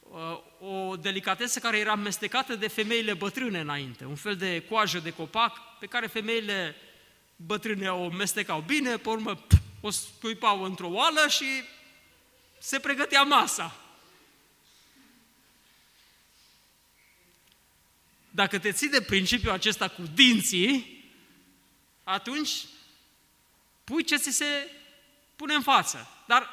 uh, 0.00 0.38
o 0.68 0.96
delicatesă 0.96 1.58
care 1.58 1.78
era 1.78 1.92
amestecată 1.92 2.54
de 2.54 2.68
femeile 2.68 3.14
bătrâne 3.14 3.60
înainte, 3.60 4.04
un 4.04 4.14
fel 4.14 4.36
de 4.36 4.64
coajă 4.68 4.98
de 4.98 5.12
copac 5.12 5.78
pe 5.78 5.86
care 5.86 6.06
femeile 6.06 6.76
bătrâne 7.36 7.88
o 7.88 8.08
mestecau 8.08 8.60
bine, 8.60 8.96
pe 8.96 9.08
urmă 9.08 9.44
o 9.80 9.90
scuipau 9.90 10.62
într-o 10.62 10.88
oală 10.88 11.28
și 11.28 11.46
se 12.58 12.78
pregătea 12.78 13.22
masa. 13.22 13.76
Dacă 18.30 18.58
te 18.58 18.72
ții 18.72 18.88
de 18.88 19.02
principiul 19.02 19.52
acesta 19.52 19.88
cu 19.88 20.02
dinții, 20.14 21.04
atunci 22.04 22.50
pui 23.92 24.04
ce 24.04 24.16
ți 24.16 24.30
se 24.30 24.70
pune 25.36 25.54
în 25.54 25.62
față. 25.62 26.08
Dar, 26.26 26.48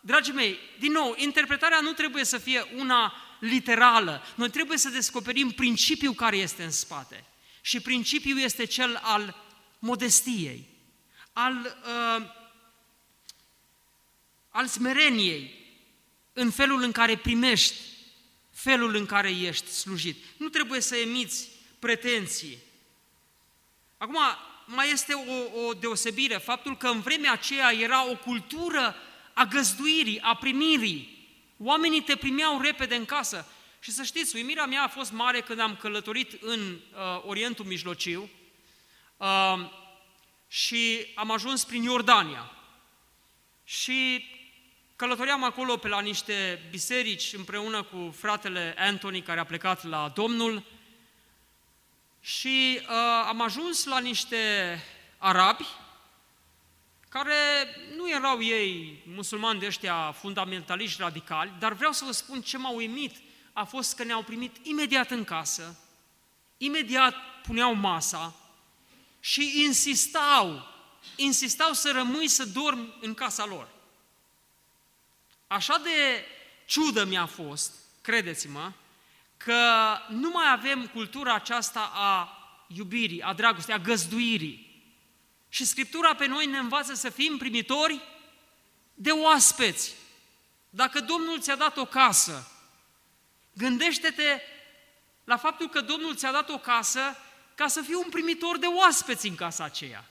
dragii 0.00 0.32
mei, 0.32 0.58
din 0.78 0.92
nou, 0.92 1.14
interpretarea 1.16 1.80
nu 1.80 1.92
trebuie 1.92 2.24
să 2.24 2.38
fie 2.38 2.66
una 2.76 3.14
literală. 3.40 4.22
Noi 4.34 4.50
trebuie 4.50 4.78
să 4.78 4.88
descoperim 4.88 5.50
principiul 5.50 6.14
care 6.14 6.36
este 6.36 6.62
în 6.62 6.70
spate. 6.70 7.24
Și 7.60 7.80
principiul 7.80 8.38
este 8.38 8.64
cel 8.64 9.00
al 9.02 9.36
modestiei, 9.78 10.68
al, 11.32 11.76
uh, 11.84 12.26
al 14.50 14.66
smereniei, 14.66 15.54
în 16.32 16.50
felul 16.50 16.82
în 16.82 16.92
care 16.92 17.16
primești, 17.16 17.74
felul 18.50 18.94
în 18.94 19.06
care 19.06 19.30
ești 19.30 19.70
slujit. 19.70 20.24
Nu 20.36 20.48
trebuie 20.48 20.80
să 20.80 20.96
emiți 20.96 21.48
pretenții. 21.78 22.58
Acum, 23.98 24.18
mai 24.64 24.90
este 24.90 25.12
o, 25.14 25.66
o 25.66 25.72
deosebire, 25.72 26.36
faptul 26.36 26.76
că 26.76 26.88
în 26.88 27.00
vremea 27.00 27.32
aceea 27.32 27.72
era 27.72 28.08
o 28.10 28.16
cultură 28.16 28.94
a 29.32 29.44
găzduirii, 29.44 30.20
a 30.20 30.34
primirii. 30.36 31.26
Oamenii 31.58 32.02
te 32.02 32.16
primeau 32.16 32.60
repede 32.60 32.94
în 32.94 33.04
casă. 33.04 33.46
Și 33.80 33.90
să 33.90 34.02
știți, 34.02 34.36
uimirea 34.36 34.66
mea 34.66 34.82
a 34.82 34.88
fost 34.88 35.12
mare 35.12 35.40
când 35.40 35.60
am 35.60 35.76
călătorit 35.76 36.42
în 36.42 36.60
uh, 36.60 37.22
Orientul 37.26 37.64
Mijlociu 37.64 38.30
uh, 39.16 39.70
și 40.48 41.06
am 41.14 41.30
ajuns 41.30 41.64
prin 41.64 41.82
Iordania. 41.82 42.50
Și 43.64 44.24
călătoream 44.96 45.44
acolo 45.44 45.76
pe 45.76 45.88
la 45.88 46.00
niște 46.00 46.62
biserici 46.70 47.32
împreună 47.32 47.82
cu 47.82 48.14
fratele 48.18 48.74
Anthony, 48.78 49.22
care 49.22 49.40
a 49.40 49.44
plecat 49.44 49.84
la 49.84 50.12
Domnul, 50.14 50.62
și 52.24 52.80
uh, 52.80 52.88
am 53.26 53.40
ajuns 53.40 53.84
la 53.84 53.98
niște 53.98 54.36
arabi 55.18 55.66
care 57.08 57.34
nu 57.96 58.10
erau 58.10 58.42
ei 58.42 59.02
musulmani 59.06 59.60
de 59.60 59.66
ăștia 59.66 60.12
fundamentaliști 60.12 61.02
radicali, 61.02 61.52
dar 61.58 61.72
vreau 61.72 61.92
să 61.92 62.04
vă 62.04 62.12
spun 62.12 62.40
ce 62.40 62.58
m-a 62.58 62.70
uimit 62.70 63.16
a 63.52 63.64
fost 63.64 63.96
că 63.96 64.04
ne-au 64.04 64.22
primit 64.22 64.56
imediat 64.62 65.10
în 65.10 65.24
casă, 65.24 65.78
imediat 66.56 67.14
puneau 67.42 67.74
masa 67.74 68.34
și 69.20 69.62
insistau, 69.64 70.66
insistau 71.16 71.72
să 71.72 71.90
rămâi 71.90 72.28
să 72.28 72.44
dormi 72.44 72.94
în 73.00 73.14
casa 73.14 73.44
lor. 73.44 73.68
Așa 75.46 75.78
de 75.78 76.24
ciudă 76.66 77.04
mi-a 77.04 77.26
fost, 77.26 77.72
credeți-mă, 78.00 78.72
că 79.44 79.98
nu 80.08 80.30
mai 80.30 80.50
avem 80.50 80.86
cultura 80.86 81.34
aceasta 81.34 81.90
a 81.94 82.36
iubirii, 82.66 83.22
a 83.22 83.32
dragostei, 83.32 83.74
a 83.74 83.78
găzduirii. 83.78 84.70
Și 85.48 85.64
Scriptura 85.64 86.14
pe 86.14 86.26
noi 86.26 86.46
ne 86.46 86.58
învață 86.58 86.94
să 86.94 87.10
fim 87.10 87.36
primitori 87.36 88.00
de 88.94 89.10
oaspeți. 89.10 89.94
Dacă 90.70 91.00
Domnul 91.00 91.40
ți-a 91.40 91.56
dat 91.56 91.76
o 91.76 91.84
casă, 91.84 92.50
gândește-te 93.52 94.40
la 95.24 95.36
faptul 95.36 95.68
că 95.68 95.80
Domnul 95.80 96.16
ți-a 96.16 96.32
dat 96.32 96.48
o 96.48 96.58
casă 96.58 97.00
ca 97.54 97.66
să 97.68 97.80
fii 97.80 97.94
un 97.94 98.10
primitor 98.10 98.58
de 98.58 98.66
oaspeți 98.66 99.28
în 99.28 99.34
casa 99.34 99.64
aceea. 99.64 100.04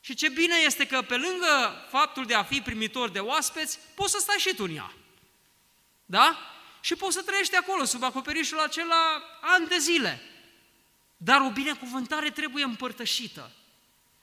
Și 0.00 0.14
ce 0.14 0.28
bine 0.28 0.54
este 0.64 0.86
că 0.86 1.02
pe 1.02 1.16
lângă 1.16 1.84
faptul 1.88 2.24
de 2.24 2.34
a 2.34 2.42
fi 2.42 2.60
primitor 2.60 3.08
de 3.08 3.18
oaspeți, 3.18 3.78
poți 3.94 4.12
să 4.12 4.18
stai 4.20 4.36
și 4.38 4.54
tu 4.54 4.64
în 4.64 4.76
ea. 4.76 4.92
Da? 6.04 6.49
Și 6.80 6.94
poți 6.94 7.14
să 7.14 7.22
trăiești 7.22 7.56
acolo, 7.56 7.84
sub 7.84 8.02
acoperișul 8.02 8.58
acela, 8.58 9.22
ani 9.40 9.66
de 9.68 9.78
zile. 9.78 10.22
Dar 11.16 11.40
o 11.40 11.50
binecuvântare 11.50 12.30
trebuie 12.30 12.64
împărtășită. 12.64 13.50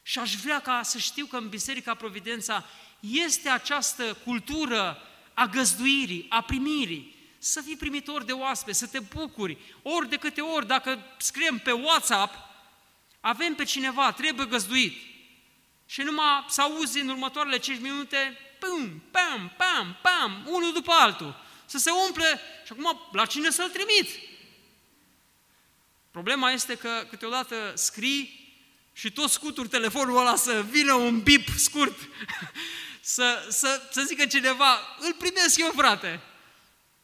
Și 0.03 0.19
aș 0.19 0.35
vrea 0.35 0.59
ca 0.59 0.83
să 0.83 0.97
știu 0.97 1.25
că 1.25 1.37
în 1.37 1.49
Biserica 1.49 1.93
Providența 1.93 2.65
este 2.99 3.49
această 3.49 4.17
cultură 4.23 5.01
a 5.33 5.45
găzduirii, 5.45 6.25
a 6.29 6.41
primirii, 6.41 7.15
să 7.37 7.61
fii 7.61 7.75
primitor 7.75 8.23
de 8.23 8.31
oaspe, 8.31 8.71
să 8.71 8.87
te 8.87 8.99
bucuri, 8.99 9.57
ori 9.81 10.09
de 10.09 10.15
câte 10.15 10.41
ori, 10.41 10.67
dacă 10.67 10.99
scriem 11.17 11.57
pe 11.57 11.71
WhatsApp, 11.71 12.35
avem 13.19 13.55
pe 13.55 13.63
cineva, 13.63 14.11
trebuie 14.11 14.45
găzduit. 14.45 14.97
Și 15.85 16.01
numai 16.01 16.45
să 16.49 16.61
auzi 16.61 16.99
în 16.99 17.07
următoarele 17.07 17.57
5 17.57 17.79
minute, 17.79 18.37
pum, 18.59 19.01
pam, 19.11 19.51
pam, 19.57 19.97
pam, 20.01 20.45
unul 20.45 20.73
după 20.73 20.91
altul 20.91 21.45
să 21.67 21.77
se 21.77 21.89
umple 22.07 22.39
și 22.65 22.71
acum 22.71 23.09
la 23.11 23.25
cine 23.25 23.49
să-l 23.49 23.69
trimit? 23.69 24.09
Problema 26.11 26.51
este 26.51 26.75
că 26.75 27.05
câteodată 27.09 27.73
scrii 27.75 28.53
și 28.93 29.11
tot 29.11 29.29
scuturi 29.29 29.67
telefonul 29.67 30.17
ăla 30.17 30.35
să 30.35 30.61
vină 30.61 30.93
un 30.93 31.21
bip 31.21 31.47
scurt 31.55 31.99
să, 33.01 33.47
să, 33.49 33.81
să 33.91 34.01
zică 34.01 34.25
cineva, 34.25 34.97
îl 34.99 35.13
primesc 35.13 35.57
eu, 35.59 35.71
frate. 35.75 36.21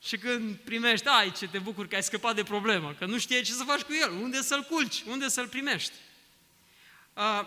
Și 0.01 0.17
când 0.17 0.55
primești, 0.55 1.07
ai 1.07 1.31
ce 1.31 1.47
te 1.47 1.59
bucuri 1.59 1.87
că 1.87 1.95
ai 1.95 2.03
scăpat 2.03 2.35
de 2.35 2.43
problemă, 2.43 2.95
că 2.99 3.05
nu 3.05 3.17
știi 3.17 3.43
ce 3.43 3.51
să 3.51 3.63
faci 3.63 3.81
cu 3.81 3.93
el, 3.93 4.11
unde 4.11 4.41
să-l 4.41 4.63
culci, 4.63 5.03
unde 5.07 5.27
să-l 5.27 5.47
primești. 5.47 5.93
Uh, 7.13 7.41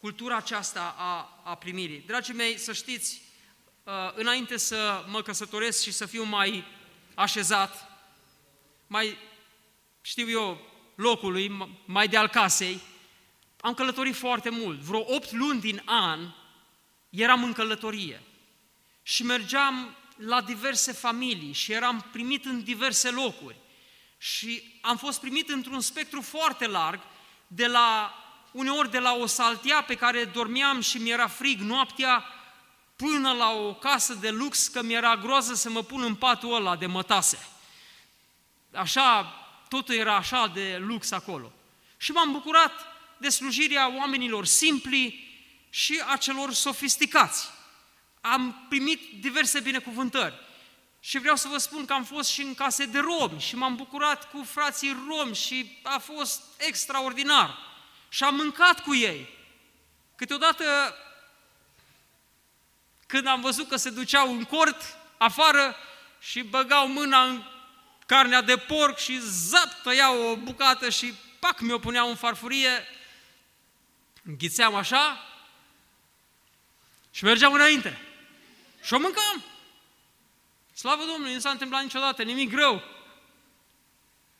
cultura 0.00 0.36
aceasta 0.36 0.94
a, 0.98 1.40
a 1.44 1.54
primirii. 1.54 2.02
Dragii 2.06 2.34
mei, 2.34 2.58
să 2.58 2.72
știți, 2.72 3.20
uh, 3.22 3.27
înainte 4.14 4.56
să 4.56 5.04
mă 5.08 5.22
căsătoresc 5.22 5.82
și 5.82 5.92
să 5.92 6.06
fiu 6.06 6.22
mai 6.22 6.64
așezat, 7.14 7.90
mai, 8.86 9.16
știu 10.00 10.30
eu, 10.30 10.60
locului, 10.94 11.76
mai 11.84 12.08
de 12.08 12.16
al 12.16 12.28
casei, 12.28 12.80
am 13.60 13.74
călătorit 13.74 14.16
foarte 14.16 14.50
mult. 14.50 14.78
Vreo 14.78 15.04
8 15.06 15.32
luni 15.32 15.60
din 15.60 15.82
an 15.84 16.30
eram 17.10 17.42
în 17.42 17.52
călătorie 17.52 18.22
și 19.02 19.24
mergeam 19.24 19.96
la 20.16 20.40
diverse 20.40 20.92
familii 20.92 21.52
și 21.52 21.72
eram 21.72 22.06
primit 22.12 22.44
în 22.44 22.64
diverse 22.64 23.10
locuri. 23.10 23.56
Și 24.18 24.62
am 24.80 24.96
fost 24.96 25.20
primit 25.20 25.48
într-un 25.48 25.80
spectru 25.80 26.20
foarte 26.20 26.66
larg, 26.66 27.00
de 27.46 27.66
la, 27.66 28.14
uneori 28.52 28.90
de 28.90 28.98
la 28.98 29.14
o 29.14 29.26
saltea 29.26 29.82
pe 29.82 29.94
care 29.94 30.24
dormeam 30.24 30.80
și 30.80 30.98
mi-era 30.98 31.26
frig 31.26 31.60
noaptea, 31.60 32.24
până 33.06 33.32
la 33.32 33.50
o 33.50 33.74
casă 33.74 34.14
de 34.14 34.30
lux, 34.30 34.68
că 34.68 34.82
mi-era 34.82 35.16
groază 35.16 35.54
să 35.54 35.70
mă 35.70 35.82
pun 35.82 36.02
în 36.02 36.14
patul 36.14 36.54
ăla 36.54 36.76
de 36.76 36.86
mătase. 36.86 37.48
Așa, 38.72 39.24
totul 39.68 39.94
era 39.94 40.16
așa 40.16 40.50
de 40.54 40.76
lux 40.80 41.10
acolo. 41.10 41.52
Și 41.96 42.12
m-am 42.12 42.32
bucurat 42.32 42.72
de 43.18 43.28
slujirea 43.28 43.96
oamenilor 43.96 44.44
simpli 44.46 45.26
și 45.70 46.02
a 46.12 46.16
celor 46.16 46.52
sofisticați. 46.52 47.48
Am 48.20 48.66
primit 48.68 49.20
diverse 49.20 49.60
binecuvântări. 49.60 50.34
Și 51.00 51.18
vreau 51.18 51.36
să 51.36 51.48
vă 51.48 51.58
spun 51.58 51.84
că 51.84 51.92
am 51.92 52.04
fost 52.04 52.30
și 52.30 52.42
în 52.42 52.54
case 52.54 52.84
de 52.84 52.98
romi 52.98 53.40
și 53.40 53.56
m-am 53.56 53.76
bucurat 53.76 54.30
cu 54.30 54.42
frații 54.42 54.96
romi 55.08 55.34
și 55.34 55.78
a 55.82 55.98
fost 55.98 56.42
extraordinar. 56.56 57.58
Și 58.08 58.24
am 58.24 58.34
mâncat 58.34 58.82
cu 58.82 58.94
ei. 58.94 59.28
Câteodată, 60.16 60.64
când 63.08 63.26
am 63.26 63.40
văzut 63.40 63.68
că 63.68 63.76
se 63.76 63.90
duceau 63.90 64.32
în 64.32 64.44
cort, 64.44 64.96
afară, 65.16 65.76
și 66.20 66.42
băgau 66.42 66.88
mâna 66.88 67.24
în 67.24 67.42
carnea 68.06 68.42
de 68.42 68.56
porc 68.56 68.98
și 68.98 69.18
zap, 69.20 69.72
tăiau 69.82 70.30
o 70.30 70.36
bucată 70.36 70.90
și 70.90 71.14
pac, 71.38 71.60
mi-o 71.60 71.78
puneau 71.78 72.08
în 72.08 72.14
farfurie, 72.14 72.86
înghițeam 74.24 74.74
așa 74.74 75.26
și 77.10 77.24
mergeam 77.24 77.52
înainte. 77.52 78.00
Și 78.82 78.94
o 78.94 78.98
mâncam. 78.98 79.44
Slavă 80.74 81.04
Domnului, 81.04 81.34
nu 81.34 81.40
s-a 81.40 81.50
întâmplat 81.50 81.82
niciodată, 81.82 82.22
nimic 82.22 82.50
greu. 82.50 82.82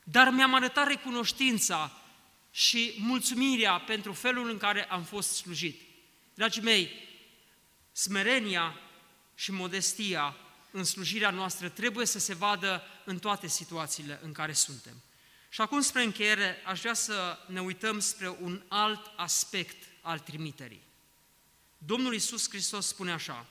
Dar 0.05 0.31
mi-am 0.31 0.55
arătat 0.55 0.87
recunoștința 0.87 1.93
și 2.51 2.95
mulțumirea 2.99 3.79
pentru 3.79 4.13
felul 4.13 4.51
în 4.51 4.59
care 4.59 4.85
am 4.85 5.03
fost 5.03 5.35
slujit. 5.35 5.81
Dragii 6.35 6.63
mei, 6.63 7.08
smerenia 7.99 8.75
și 9.35 9.53
modestia 9.53 10.37
în 10.71 10.85
slujirea 10.85 11.31
noastră 11.31 11.69
trebuie 11.69 12.07
să 12.07 12.19
se 12.19 12.35
vadă 12.35 12.83
în 13.05 13.19
toate 13.19 13.47
situațiile 13.47 14.21
în 14.23 14.33
care 14.33 14.53
suntem. 14.53 15.03
Și 15.49 15.61
acum, 15.61 15.81
spre 15.81 16.03
încheiere, 16.03 16.57
aș 16.67 16.81
vrea 16.81 16.95
să 16.95 17.39
ne 17.47 17.61
uităm 17.61 17.99
spre 18.01 18.29
un 18.29 18.63
alt 18.69 19.11
aspect 19.17 19.89
al 20.01 20.19
trimiterii. 20.19 20.83
Domnul 21.79 22.13
Iisus 22.13 22.49
Hristos 22.49 22.87
spune 22.87 23.13
așa, 23.13 23.47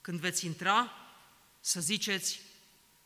când 0.00 0.20
veți 0.20 0.46
intra, 0.46 0.92
să 1.60 1.80
ziceți, 1.80 2.40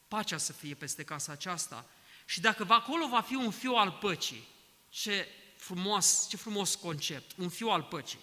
pacea 0.09 0.37
să 0.37 0.53
fie 0.53 0.75
peste 0.75 1.05
casa 1.05 1.33
aceasta. 1.33 1.87
Și 2.25 2.41
dacă 2.41 2.67
acolo 2.69 3.09
va 3.09 3.21
fi 3.21 3.35
un 3.35 3.51
fiu 3.51 3.73
al 3.73 3.91
păcii, 3.91 4.49
ce 4.89 5.29
frumos, 5.57 6.27
ce 6.29 6.37
frumos 6.37 6.75
concept, 6.75 7.31
un 7.37 7.49
fiu 7.49 7.69
al 7.69 7.83
păcii, 7.83 8.21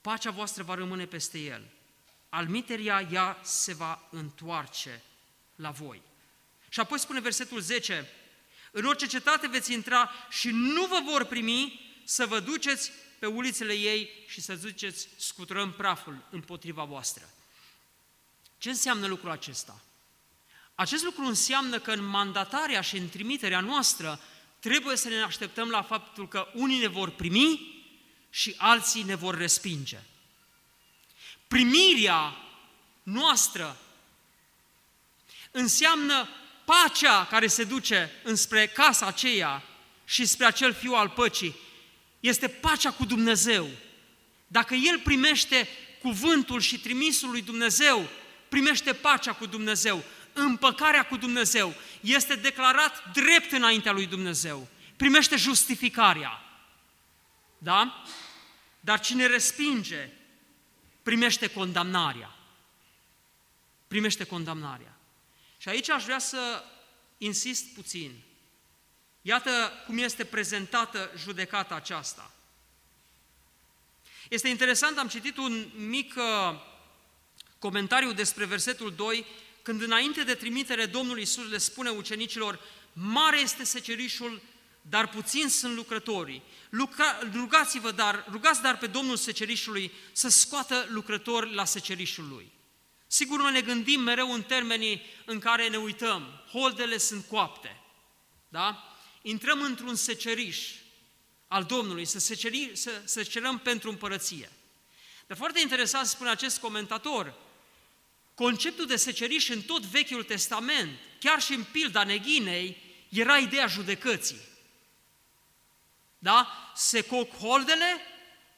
pacea 0.00 0.30
voastră 0.30 0.62
va 0.62 0.74
rămâne 0.74 1.06
peste 1.06 1.38
el. 1.38 1.62
Almiteria 2.28 3.08
ea 3.12 3.38
se 3.42 3.74
va 3.74 4.08
întoarce 4.10 5.02
la 5.56 5.70
voi. 5.70 6.02
Și 6.68 6.80
apoi 6.80 6.98
spune 6.98 7.20
versetul 7.20 7.60
10, 7.60 8.08
în 8.70 8.84
orice 8.84 9.06
cetate 9.06 9.48
veți 9.48 9.72
intra 9.72 10.10
și 10.30 10.48
nu 10.50 10.86
vă 10.86 11.00
vor 11.04 11.24
primi 11.24 11.80
să 12.04 12.26
vă 12.26 12.40
duceți 12.40 12.92
pe 13.18 13.26
ulițele 13.26 13.72
ei 13.72 14.10
și 14.26 14.40
să 14.40 14.54
ziceți, 14.54 15.08
scuturăm 15.16 15.72
praful 15.72 16.26
împotriva 16.30 16.84
voastră. 16.84 17.30
Ce 18.58 18.68
înseamnă 18.68 19.06
lucrul 19.06 19.30
acesta? 19.30 19.80
Acest 20.74 21.04
lucru 21.04 21.24
înseamnă 21.24 21.78
că 21.78 21.92
în 21.92 22.04
mandatarea 22.04 22.80
și 22.80 22.96
în 22.96 23.08
trimiterea 23.08 23.60
noastră 23.60 24.20
trebuie 24.58 24.96
să 24.96 25.08
ne 25.08 25.22
așteptăm 25.22 25.68
la 25.68 25.82
faptul 25.82 26.28
că 26.28 26.48
unii 26.54 26.78
ne 26.78 26.86
vor 26.86 27.10
primi 27.10 27.79
și 28.30 28.54
alții 28.56 29.02
ne 29.02 29.14
vor 29.14 29.36
respinge. 29.36 29.98
Primirea 31.48 32.36
noastră 33.02 33.76
înseamnă 35.50 36.28
pacea 36.64 37.26
care 37.26 37.46
se 37.46 37.64
duce 37.64 38.10
înspre 38.22 38.66
casa 38.66 39.06
aceea 39.06 39.62
și 40.04 40.24
spre 40.24 40.46
acel 40.46 40.74
fiu 40.74 40.92
al 40.92 41.08
păcii. 41.08 41.54
Este 42.20 42.48
pacea 42.48 42.90
cu 42.90 43.04
Dumnezeu. 43.04 43.68
Dacă 44.46 44.74
el 44.74 44.98
primește 44.98 45.68
cuvântul 46.02 46.60
și 46.60 46.78
trimisul 46.78 47.30
lui 47.30 47.42
Dumnezeu, 47.42 48.08
primește 48.48 48.92
pacea 48.92 49.32
cu 49.32 49.46
Dumnezeu, 49.46 50.04
împăcarea 50.32 51.02
cu 51.02 51.16
Dumnezeu, 51.16 51.74
este 52.00 52.34
declarat 52.34 53.12
drept 53.12 53.52
înaintea 53.52 53.92
lui 53.92 54.06
Dumnezeu, 54.06 54.68
primește 54.96 55.36
justificarea. 55.36 56.49
Da? 57.62 58.04
Dar 58.80 59.00
cine 59.00 59.26
respinge, 59.26 60.08
primește 61.02 61.46
condamnarea. 61.46 62.36
Primește 63.88 64.24
condamnarea. 64.24 64.96
Și 65.58 65.68
aici 65.68 65.90
aș 65.90 66.04
vrea 66.04 66.18
să 66.18 66.64
insist 67.18 67.74
puțin. 67.74 68.20
Iată 69.22 69.72
cum 69.86 69.98
este 69.98 70.24
prezentată 70.24 71.10
judecata 71.16 71.74
aceasta. 71.74 72.30
Este 74.28 74.48
interesant, 74.48 74.98
am 74.98 75.08
citit 75.08 75.36
un 75.36 75.68
mic 75.76 76.14
uh, 76.16 76.60
comentariu 77.58 78.12
despre 78.12 78.44
versetul 78.44 78.94
2, 78.94 79.26
când 79.62 79.82
înainte 79.82 80.22
de 80.22 80.34
trimitere 80.34 80.86
Domnul 80.86 81.18
Iisus 81.18 81.50
le 81.50 81.58
spune 81.58 81.90
ucenicilor, 81.90 82.60
mare 82.92 83.38
este 83.38 83.64
secerișul, 83.64 84.42
dar 84.90 85.08
puțin 85.08 85.48
sunt 85.48 85.74
lucrătorii. 85.74 86.42
rugați-vă, 87.32 87.90
dar, 87.90 88.26
rugați 88.30 88.62
dar 88.62 88.78
pe 88.78 88.86
Domnul 88.86 89.16
secerișului 89.16 89.92
să 90.12 90.28
scoată 90.28 90.86
lucrători 90.88 91.54
la 91.54 91.64
secerișul 91.64 92.28
lui. 92.28 92.50
Sigur, 93.06 93.40
noi 93.40 93.52
ne 93.52 93.60
gândim 93.60 94.00
mereu 94.00 94.32
în 94.32 94.42
termenii 94.42 95.02
în 95.24 95.38
care 95.38 95.68
ne 95.68 95.76
uităm. 95.76 96.42
Holdele 96.52 96.98
sunt 96.98 97.24
coapte. 97.24 97.80
Da? 98.48 98.96
Intrăm 99.22 99.62
într-un 99.62 99.94
seceriș 99.94 100.58
al 101.48 101.64
Domnului, 101.64 102.04
să, 102.04 102.18
seceri, 102.18 102.70
să, 102.74 102.90
să 103.04 103.22
cerăm 103.22 103.58
pentru 103.58 103.90
împărăție. 103.90 104.50
Dar 105.26 105.36
foarte 105.36 105.60
interesant 105.60 106.06
spune 106.06 106.30
acest 106.30 106.58
comentator, 106.58 107.34
conceptul 108.34 108.86
de 108.86 108.96
seceriș 108.96 109.48
în 109.48 109.60
tot 109.60 109.82
Vechiul 109.82 110.24
Testament, 110.24 110.98
chiar 111.18 111.40
și 111.40 111.52
în 111.52 111.64
pilda 111.72 112.04
neghinei, 112.04 112.76
era 113.08 113.36
ideea 113.36 113.66
judecății. 113.66 114.48
Da? 116.22 116.70
Se 116.74 117.00
coc 117.00 117.36
holdele 117.36 118.00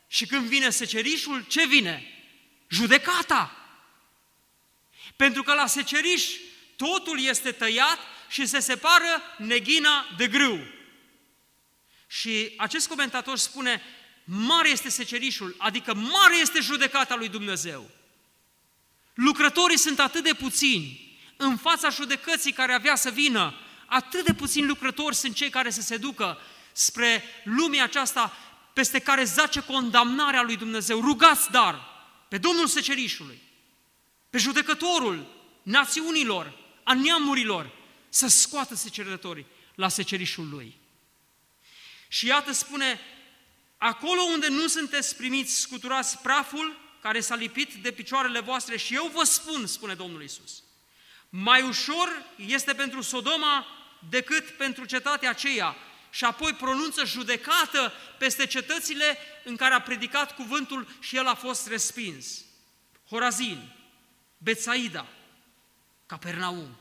și 0.09 0.27
când 0.27 0.47
vine 0.49 0.71
secerișul, 0.71 1.45
ce 1.49 1.67
vine? 1.67 2.07
Judecata! 2.69 3.57
Pentru 5.17 5.43
că 5.43 5.55
la 5.55 5.67
seceriș 5.67 6.25
totul 6.77 7.21
este 7.21 7.53
tăiat 7.53 7.99
și 8.29 8.47
se 8.47 8.61
separă 8.61 9.23
neghina 9.39 10.07
de 10.17 10.27
grâu. 10.27 10.61
Și 12.07 12.55
acest 12.57 12.89
comentator 12.89 13.39
spune, 13.39 13.83
mare 14.25 14.69
este 14.69 14.89
secerișul, 14.89 15.55
adică 15.59 15.95
mare 15.95 16.37
este 16.41 16.61
judecata 16.61 17.15
lui 17.15 17.29
Dumnezeu. 17.29 17.91
Lucrătorii 19.15 19.79
sunt 19.79 19.99
atât 19.99 20.25
de 20.25 20.35
puțini 20.35 21.17
în 21.37 21.57
fața 21.57 21.89
judecății 21.89 22.53
care 22.53 22.73
avea 22.73 22.95
să 22.95 23.11
vină, 23.11 23.55
atât 23.87 24.25
de 24.25 24.35
puțini 24.35 24.67
lucrători 24.67 25.15
sunt 25.15 25.35
cei 25.35 25.51
care 25.51 25.71
să 25.71 25.81
se 25.81 25.97
ducă 25.97 26.39
spre 26.73 27.25
lumea 27.45 27.85
aceasta 27.85 28.37
peste 28.73 28.99
care 28.99 29.25
zace 29.25 29.61
condamnarea 29.61 30.43
lui 30.43 30.57
Dumnezeu. 30.57 31.01
Rugați 31.01 31.51
dar 31.51 31.91
pe 32.29 32.39
Domnul 32.39 32.67
Secerișului, 32.67 33.43
pe 34.31 34.39
judecătorul 34.39 35.27
națiunilor, 35.63 36.59
a 36.83 36.95
neamurilor, 36.95 37.71
să 38.09 38.27
scoată 38.27 38.75
secerătorii 38.75 39.47
la 39.75 39.89
secerișul 39.89 40.49
lui. 40.49 40.81
Și 42.09 42.27
iată 42.27 42.53
spune, 42.53 43.01
acolo 43.79 44.21
unde 44.23 44.49
nu 44.49 44.67
sunteți 44.67 45.17
primiți, 45.17 45.61
scuturați 45.61 46.19
praful 46.19 46.81
care 47.01 47.21
s-a 47.21 47.35
lipit 47.35 47.75
de 47.75 47.91
picioarele 47.91 48.41
voastre 48.41 48.77
și 48.77 48.95
eu 48.95 49.11
vă 49.15 49.25
spun, 49.25 49.67
spune 49.67 49.95
Domnul 49.95 50.23
Isus, 50.23 50.63
mai 51.29 51.63
ușor 51.63 52.09
este 52.37 52.75
pentru 52.75 53.01
Sodoma 53.01 53.67
decât 54.09 54.51
pentru 54.51 54.85
cetatea 54.85 55.31
aceea. 55.31 55.77
Și 56.15 56.25
apoi 56.25 56.55
pronunță 56.55 57.05
judecată 57.05 57.93
peste 58.19 58.47
cetățile 58.47 59.19
în 59.45 59.57
care 59.57 59.75
a 59.75 59.81
predicat 59.81 60.35
cuvântul 60.35 60.89
și 61.01 61.17
el 61.17 61.27
a 61.27 61.35
fost 61.35 61.67
respins. 61.67 62.45
Horazin, 63.09 63.73
Betsaida, 64.39 65.09
Capernaum. 66.07 66.77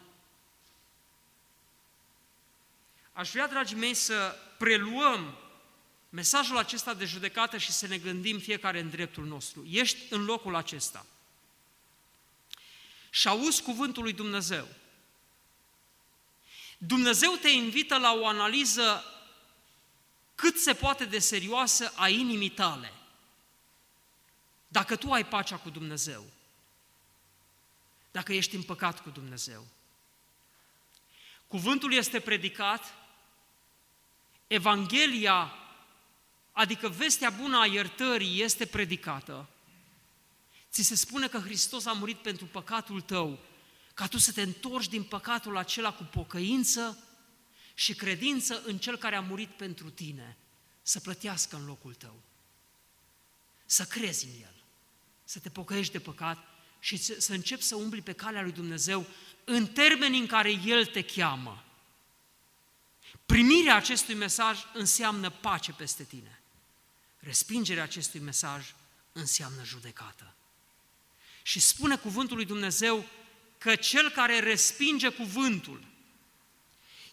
Aș 3.13 3.31
vrea, 3.31 3.47
dragii 3.47 3.77
mei, 3.77 3.93
să 3.93 4.35
preluăm 4.57 5.37
mesajul 6.09 6.57
acesta 6.57 6.93
de 6.93 7.05
judecată 7.05 7.57
și 7.57 7.71
să 7.71 7.87
ne 7.87 7.97
gândim 7.97 8.39
fiecare 8.39 8.79
în 8.79 8.89
dreptul 8.89 9.25
nostru. 9.25 9.67
Ești 9.69 9.97
în 10.09 10.25
locul 10.25 10.55
acesta. 10.55 11.05
Și 13.09 13.27
auzi 13.27 13.61
cuvântul 13.61 14.03
lui 14.03 14.13
Dumnezeu. 14.13 14.67
Dumnezeu 16.77 17.31
te 17.31 17.49
invită 17.49 17.97
la 17.97 18.13
o 18.13 18.27
analiză 18.27 19.05
cât 20.35 20.57
se 20.57 20.73
poate 20.73 21.05
de 21.05 21.19
serioasă 21.19 21.93
a 21.95 22.09
inimii 22.09 22.49
tale. 22.49 22.93
Dacă 24.67 24.95
tu 24.95 25.11
ai 25.11 25.25
pacea 25.25 25.57
cu 25.57 25.69
Dumnezeu, 25.69 26.23
dacă 28.11 28.33
ești 28.33 28.55
împăcat 28.55 29.01
cu 29.01 29.09
Dumnezeu. 29.09 29.67
Cuvântul 31.47 31.93
este 31.93 32.19
predicat, 32.19 32.93
Evanghelia, 34.47 35.53
adică 36.51 36.89
vestea 36.89 37.29
bună 37.29 37.59
a 37.59 37.65
iertării, 37.65 38.41
este 38.41 38.65
predicată. 38.65 39.47
Ți 40.71 40.81
se 40.81 40.95
spune 40.95 41.27
că 41.27 41.37
Hristos 41.37 41.85
a 41.85 41.91
murit 41.91 42.17
pentru 42.17 42.45
păcatul 42.45 43.01
tău, 43.01 43.39
ca 43.93 44.07
tu 44.07 44.17
să 44.17 44.31
te 44.31 44.41
întorci 44.41 44.87
din 44.87 45.03
păcatul 45.03 45.57
acela 45.57 45.93
cu 45.93 46.03
pocăință 46.03 46.97
și 47.73 47.95
credință 47.95 48.61
în 48.65 48.77
Cel 48.77 48.97
care 48.97 49.15
a 49.15 49.21
murit 49.21 49.49
pentru 49.49 49.89
tine, 49.89 50.37
să 50.81 50.99
plătească 50.99 51.55
în 51.55 51.65
locul 51.65 51.93
tău. 51.93 52.21
Să 53.65 53.83
crezi 53.83 54.25
în 54.25 54.31
El, 54.41 54.63
să 55.23 55.39
te 55.39 55.49
pocăiești 55.49 55.91
de 55.91 55.99
păcat 55.99 56.37
și 56.79 56.97
să 56.97 57.33
începi 57.33 57.63
să 57.63 57.75
umbli 57.75 58.01
pe 58.01 58.13
calea 58.13 58.41
lui 58.41 58.51
Dumnezeu 58.51 59.05
în 59.43 59.67
termenii 59.67 60.19
în 60.19 60.27
care 60.27 60.51
El 60.51 60.85
te 60.85 61.03
cheamă. 61.03 61.63
Primirea 63.25 63.75
acestui 63.75 64.15
mesaj 64.15 64.59
înseamnă 64.73 65.29
pace 65.29 65.71
peste 65.71 66.03
tine. 66.03 66.41
Respingerea 67.19 67.83
acestui 67.83 68.19
mesaj 68.19 68.73
înseamnă 69.11 69.63
judecată. 69.63 70.35
Și 71.43 71.59
spune 71.59 71.97
cuvântul 71.97 72.35
lui 72.35 72.45
Dumnezeu 72.45 73.05
că 73.57 73.75
cel 73.75 74.09
care 74.09 74.39
respinge 74.39 75.09
cuvântul 75.09 75.90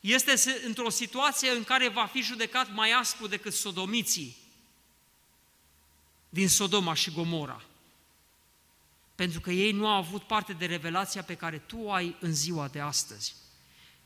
este 0.09 0.61
într-o 0.65 0.89
situație 0.89 1.51
în 1.51 1.65
care 1.65 1.89
va 1.89 2.07
fi 2.07 2.21
judecat 2.21 2.73
mai 2.73 2.91
aspru 2.91 3.27
decât 3.27 3.55
sodomiții 3.55 4.37
din 6.29 6.49
Sodoma 6.49 6.95
și 6.95 7.11
Gomora. 7.11 7.63
Pentru 9.15 9.41
că 9.41 9.51
ei 9.51 9.73
nu 9.73 9.87
au 9.87 9.97
avut 9.97 10.23
parte 10.23 10.53
de 10.53 10.67
revelația 10.67 11.23
pe 11.23 11.35
care 11.35 11.59
tu 11.59 11.79
o 11.79 11.93
ai 11.93 12.17
în 12.21 12.35
ziua 12.35 12.69
de 12.69 12.81
astăzi. 12.81 13.35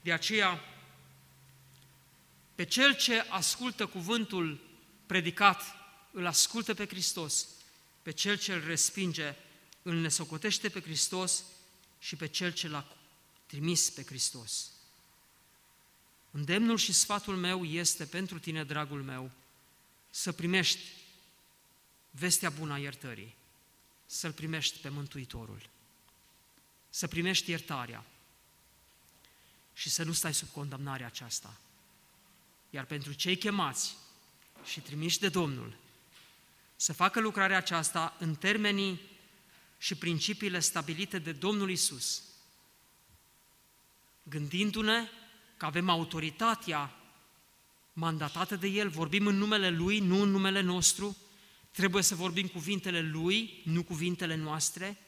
De 0.00 0.12
aceea, 0.12 0.60
pe 2.54 2.64
cel 2.64 2.96
ce 2.96 3.24
ascultă 3.28 3.86
cuvântul 3.86 4.60
predicat, 5.06 5.62
îl 6.10 6.26
ascultă 6.26 6.74
pe 6.74 6.86
Hristos, 6.86 7.48
pe 8.02 8.10
cel 8.10 8.38
ce 8.38 8.52
îl 8.52 8.64
respinge, 8.66 9.34
îl 9.82 9.94
nesocotește 9.94 10.68
pe 10.68 10.80
Hristos 10.80 11.44
și 11.98 12.16
pe 12.16 12.26
cel 12.26 12.52
ce 12.52 12.68
l-a 12.68 12.86
trimis 13.46 13.90
pe 13.90 14.04
Hristos. 14.04 14.71
Îndemnul 16.34 16.76
și 16.76 16.92
sfatul 16.92 17.36
meu 17.36 17.64
este 17.64 18.04
pentru 18.04 18.38
tine, 18.38 18.64
dragul 18.64 19.02
meu, 19.02 19.30
să 20.10 20.32
primești 20.32 20.80
vestea 22.10 22.50
bună 22.50 22.72
a 22.72 22.78
iertării, 22.78 23.34
să-L 24.06 24.32
primești 24.32 24.78
pe 24.78 24.88
Mântuitorul, 24.88 25.68
să 26.90 27.08
primești 27.08 27.50
iertarea 27.50 28.04
și 29.74 29.90
să 29.90 30.02
nu 30.02 30.12
stai 30.12 30.34
sub 30.34 30.48
condamnarea 30.48 31.06
aceasta. 31.06 31.56
Iar 32.70 32.84
pentru 32.84 33.12
cei 33.12 33.36
chemați 33.36 33.96
și 34.64 34.80
trimiși 34.80 35.18
de 35.18 35.28
Domnul, 35.28 35.76
să 36.76 36.92
facă 36.92 37.20
lucrarea 37.20 37.56
aceasta 37.56 38.16
în 38.18 38.34
termenii 38.34 39.00
și 39.78 39.94
principiile 39.94 40.60
stabilite 40.60 41.18
de 41.18 41.32
Domnul 41.32 41.70
Isus, 41.70 42.22
gândindu-ne 44.22 45.08
că 45.62 45.68
avem 45.68 45.88
autoritatea 45.88 46.96
mandatată 47.92 48.56
de 48.56 48.66
El, 48.66 48.88
vorbim 48.88 49.26
în 49.26 49.36
numele 49.36 49.70
Lui, 49.70 49.98
nu 49.98 50.22
în 50.22 50.30
numele 50.30 50.60
nostru, 50.60 51.16
trebuie 51.70 52.02
să 52.02 52.14
vorbim 52.14 52.46
cuvintele 52.46 53.00
Lui, 53.00 53.60
nu 53.64 53.82
cuvintele 53.82 54.34
noastre, 54.34 54.98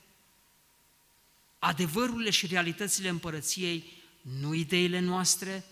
adevărurile 1.59 2.31
și 2.31 2.47
realitățile 2.47 3.09
împărăției, 3.09 3.93
nu 4.21 4.55
ideile 4.55 4.99
noastre, 4.99 5.65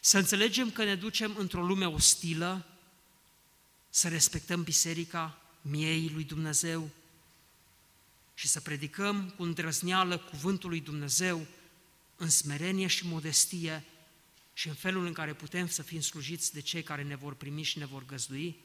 să 0.00 0.18
înțelegem 0.18 0.70
că 0.70 0.84
ne 0.84 0.94
ducem 0.94 1.34
într-o 1.36 1.66
lume 1.66 1.86
ostilă, 1.86 2.66
să 3.88 4.08
respectăm 4.08 4.62
biserica 4.62 5.42
miei 5.62 6.10
lui 6.14 6.24
Dumnezeu 6.24 6.90
și 8.34 8.48
să 8.48 8.60
predicăm 8.60 9.30
cu 9.36 9.42
îndrăzneală 9.42 10.18
cuvântul 10.18 10.68
lui 10.68 10.80
Dumnezeu 10.80 11.46
în 12.20 12.30
smerenie 12.30 12.86
și 12.86 13.06
modestie 13.06 13.84
și 14.52 14.68
în 14.68 14.74
felul 14.74 15.06
în 15.06 15.12
care 15.12 15.34
putem 15.34 15.68
să 15.68 15.82
fim 15.82 16.00
slujiți 16.00 16.52
de 16.52 16.60
cei 16.60 16.82
care 16.82 17.02
ne 17.02 17.16
vor 17.16 17.34
primi 17.34 17.62
și 17.62 17.78
ne 17.78 17.86
vor 17.86 18.06
găzdui 18.06 18.56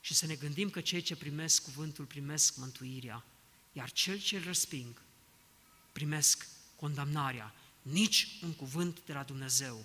și 0.00 0.14
să 0.14 0.26
ne 0.26 0.34
gândim 0.34 0.70
că 0.70 0.80
cei 0.80 1.00
ce 1.00 1.16
primesc 1.16 1.62
cuvântul 1.62 2.04
primesc 2.04 2.56
mântuirea, 2.56 3.24
iar 3.72 3.90
cel 3.90 4.20
ce 4.20 4.36
îl 4.36 4.42
răsping 4.44 5.02
primesc 5.92 6.46
condamnarea. 6.76 7.54
Nici 7.82 8.28
un 8.42 8.52
cuvânt 8.52 8.98
de 9.06 9.12
la 9.12 9.22
Dumnezeu 9.22 9.84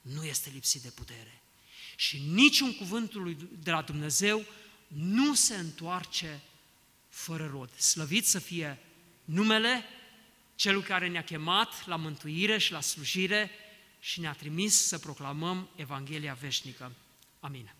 nu 0.00 0.24
este 0.24 0.50
lipsit 0.50 0.82
de 0.82 0.90
putere. 0.90 1.42
Și 1.96 2.18
niciun 2.18 2.76
cuvântul 2.76 3.36
de 3.62 3.70
la 3.70 3.82
Dumnezeu 3.82 4.44
nu 4.86 5.34
se 5.34 5.54
întoarce 5.54 6.42
fără 7.08 7.46
rod. 7.46 7.78
Slăvit 7.78 8.26
să 8.26 8.38
fie 8.38 8.78
numele 9.24 9.84
celui 10.56 10.82
care 10.82 11.08
ne-a 11.08 11.24
chemat 11.24 11.86
la 11.86 11.96
mântuire 11.96 12.58
și 12.58 12.72
la 12.72 12.80
slujire 12.80 13.50
și 14.00 14.20
ne-a 14.20 14.32
trimis 14.32 14.86
să 14.86 14.98
proclamăm 14.98 15.68
Evanghelia 15.76 16.34
veșnică. 16.40 16.92
Amin. 17.40 17.75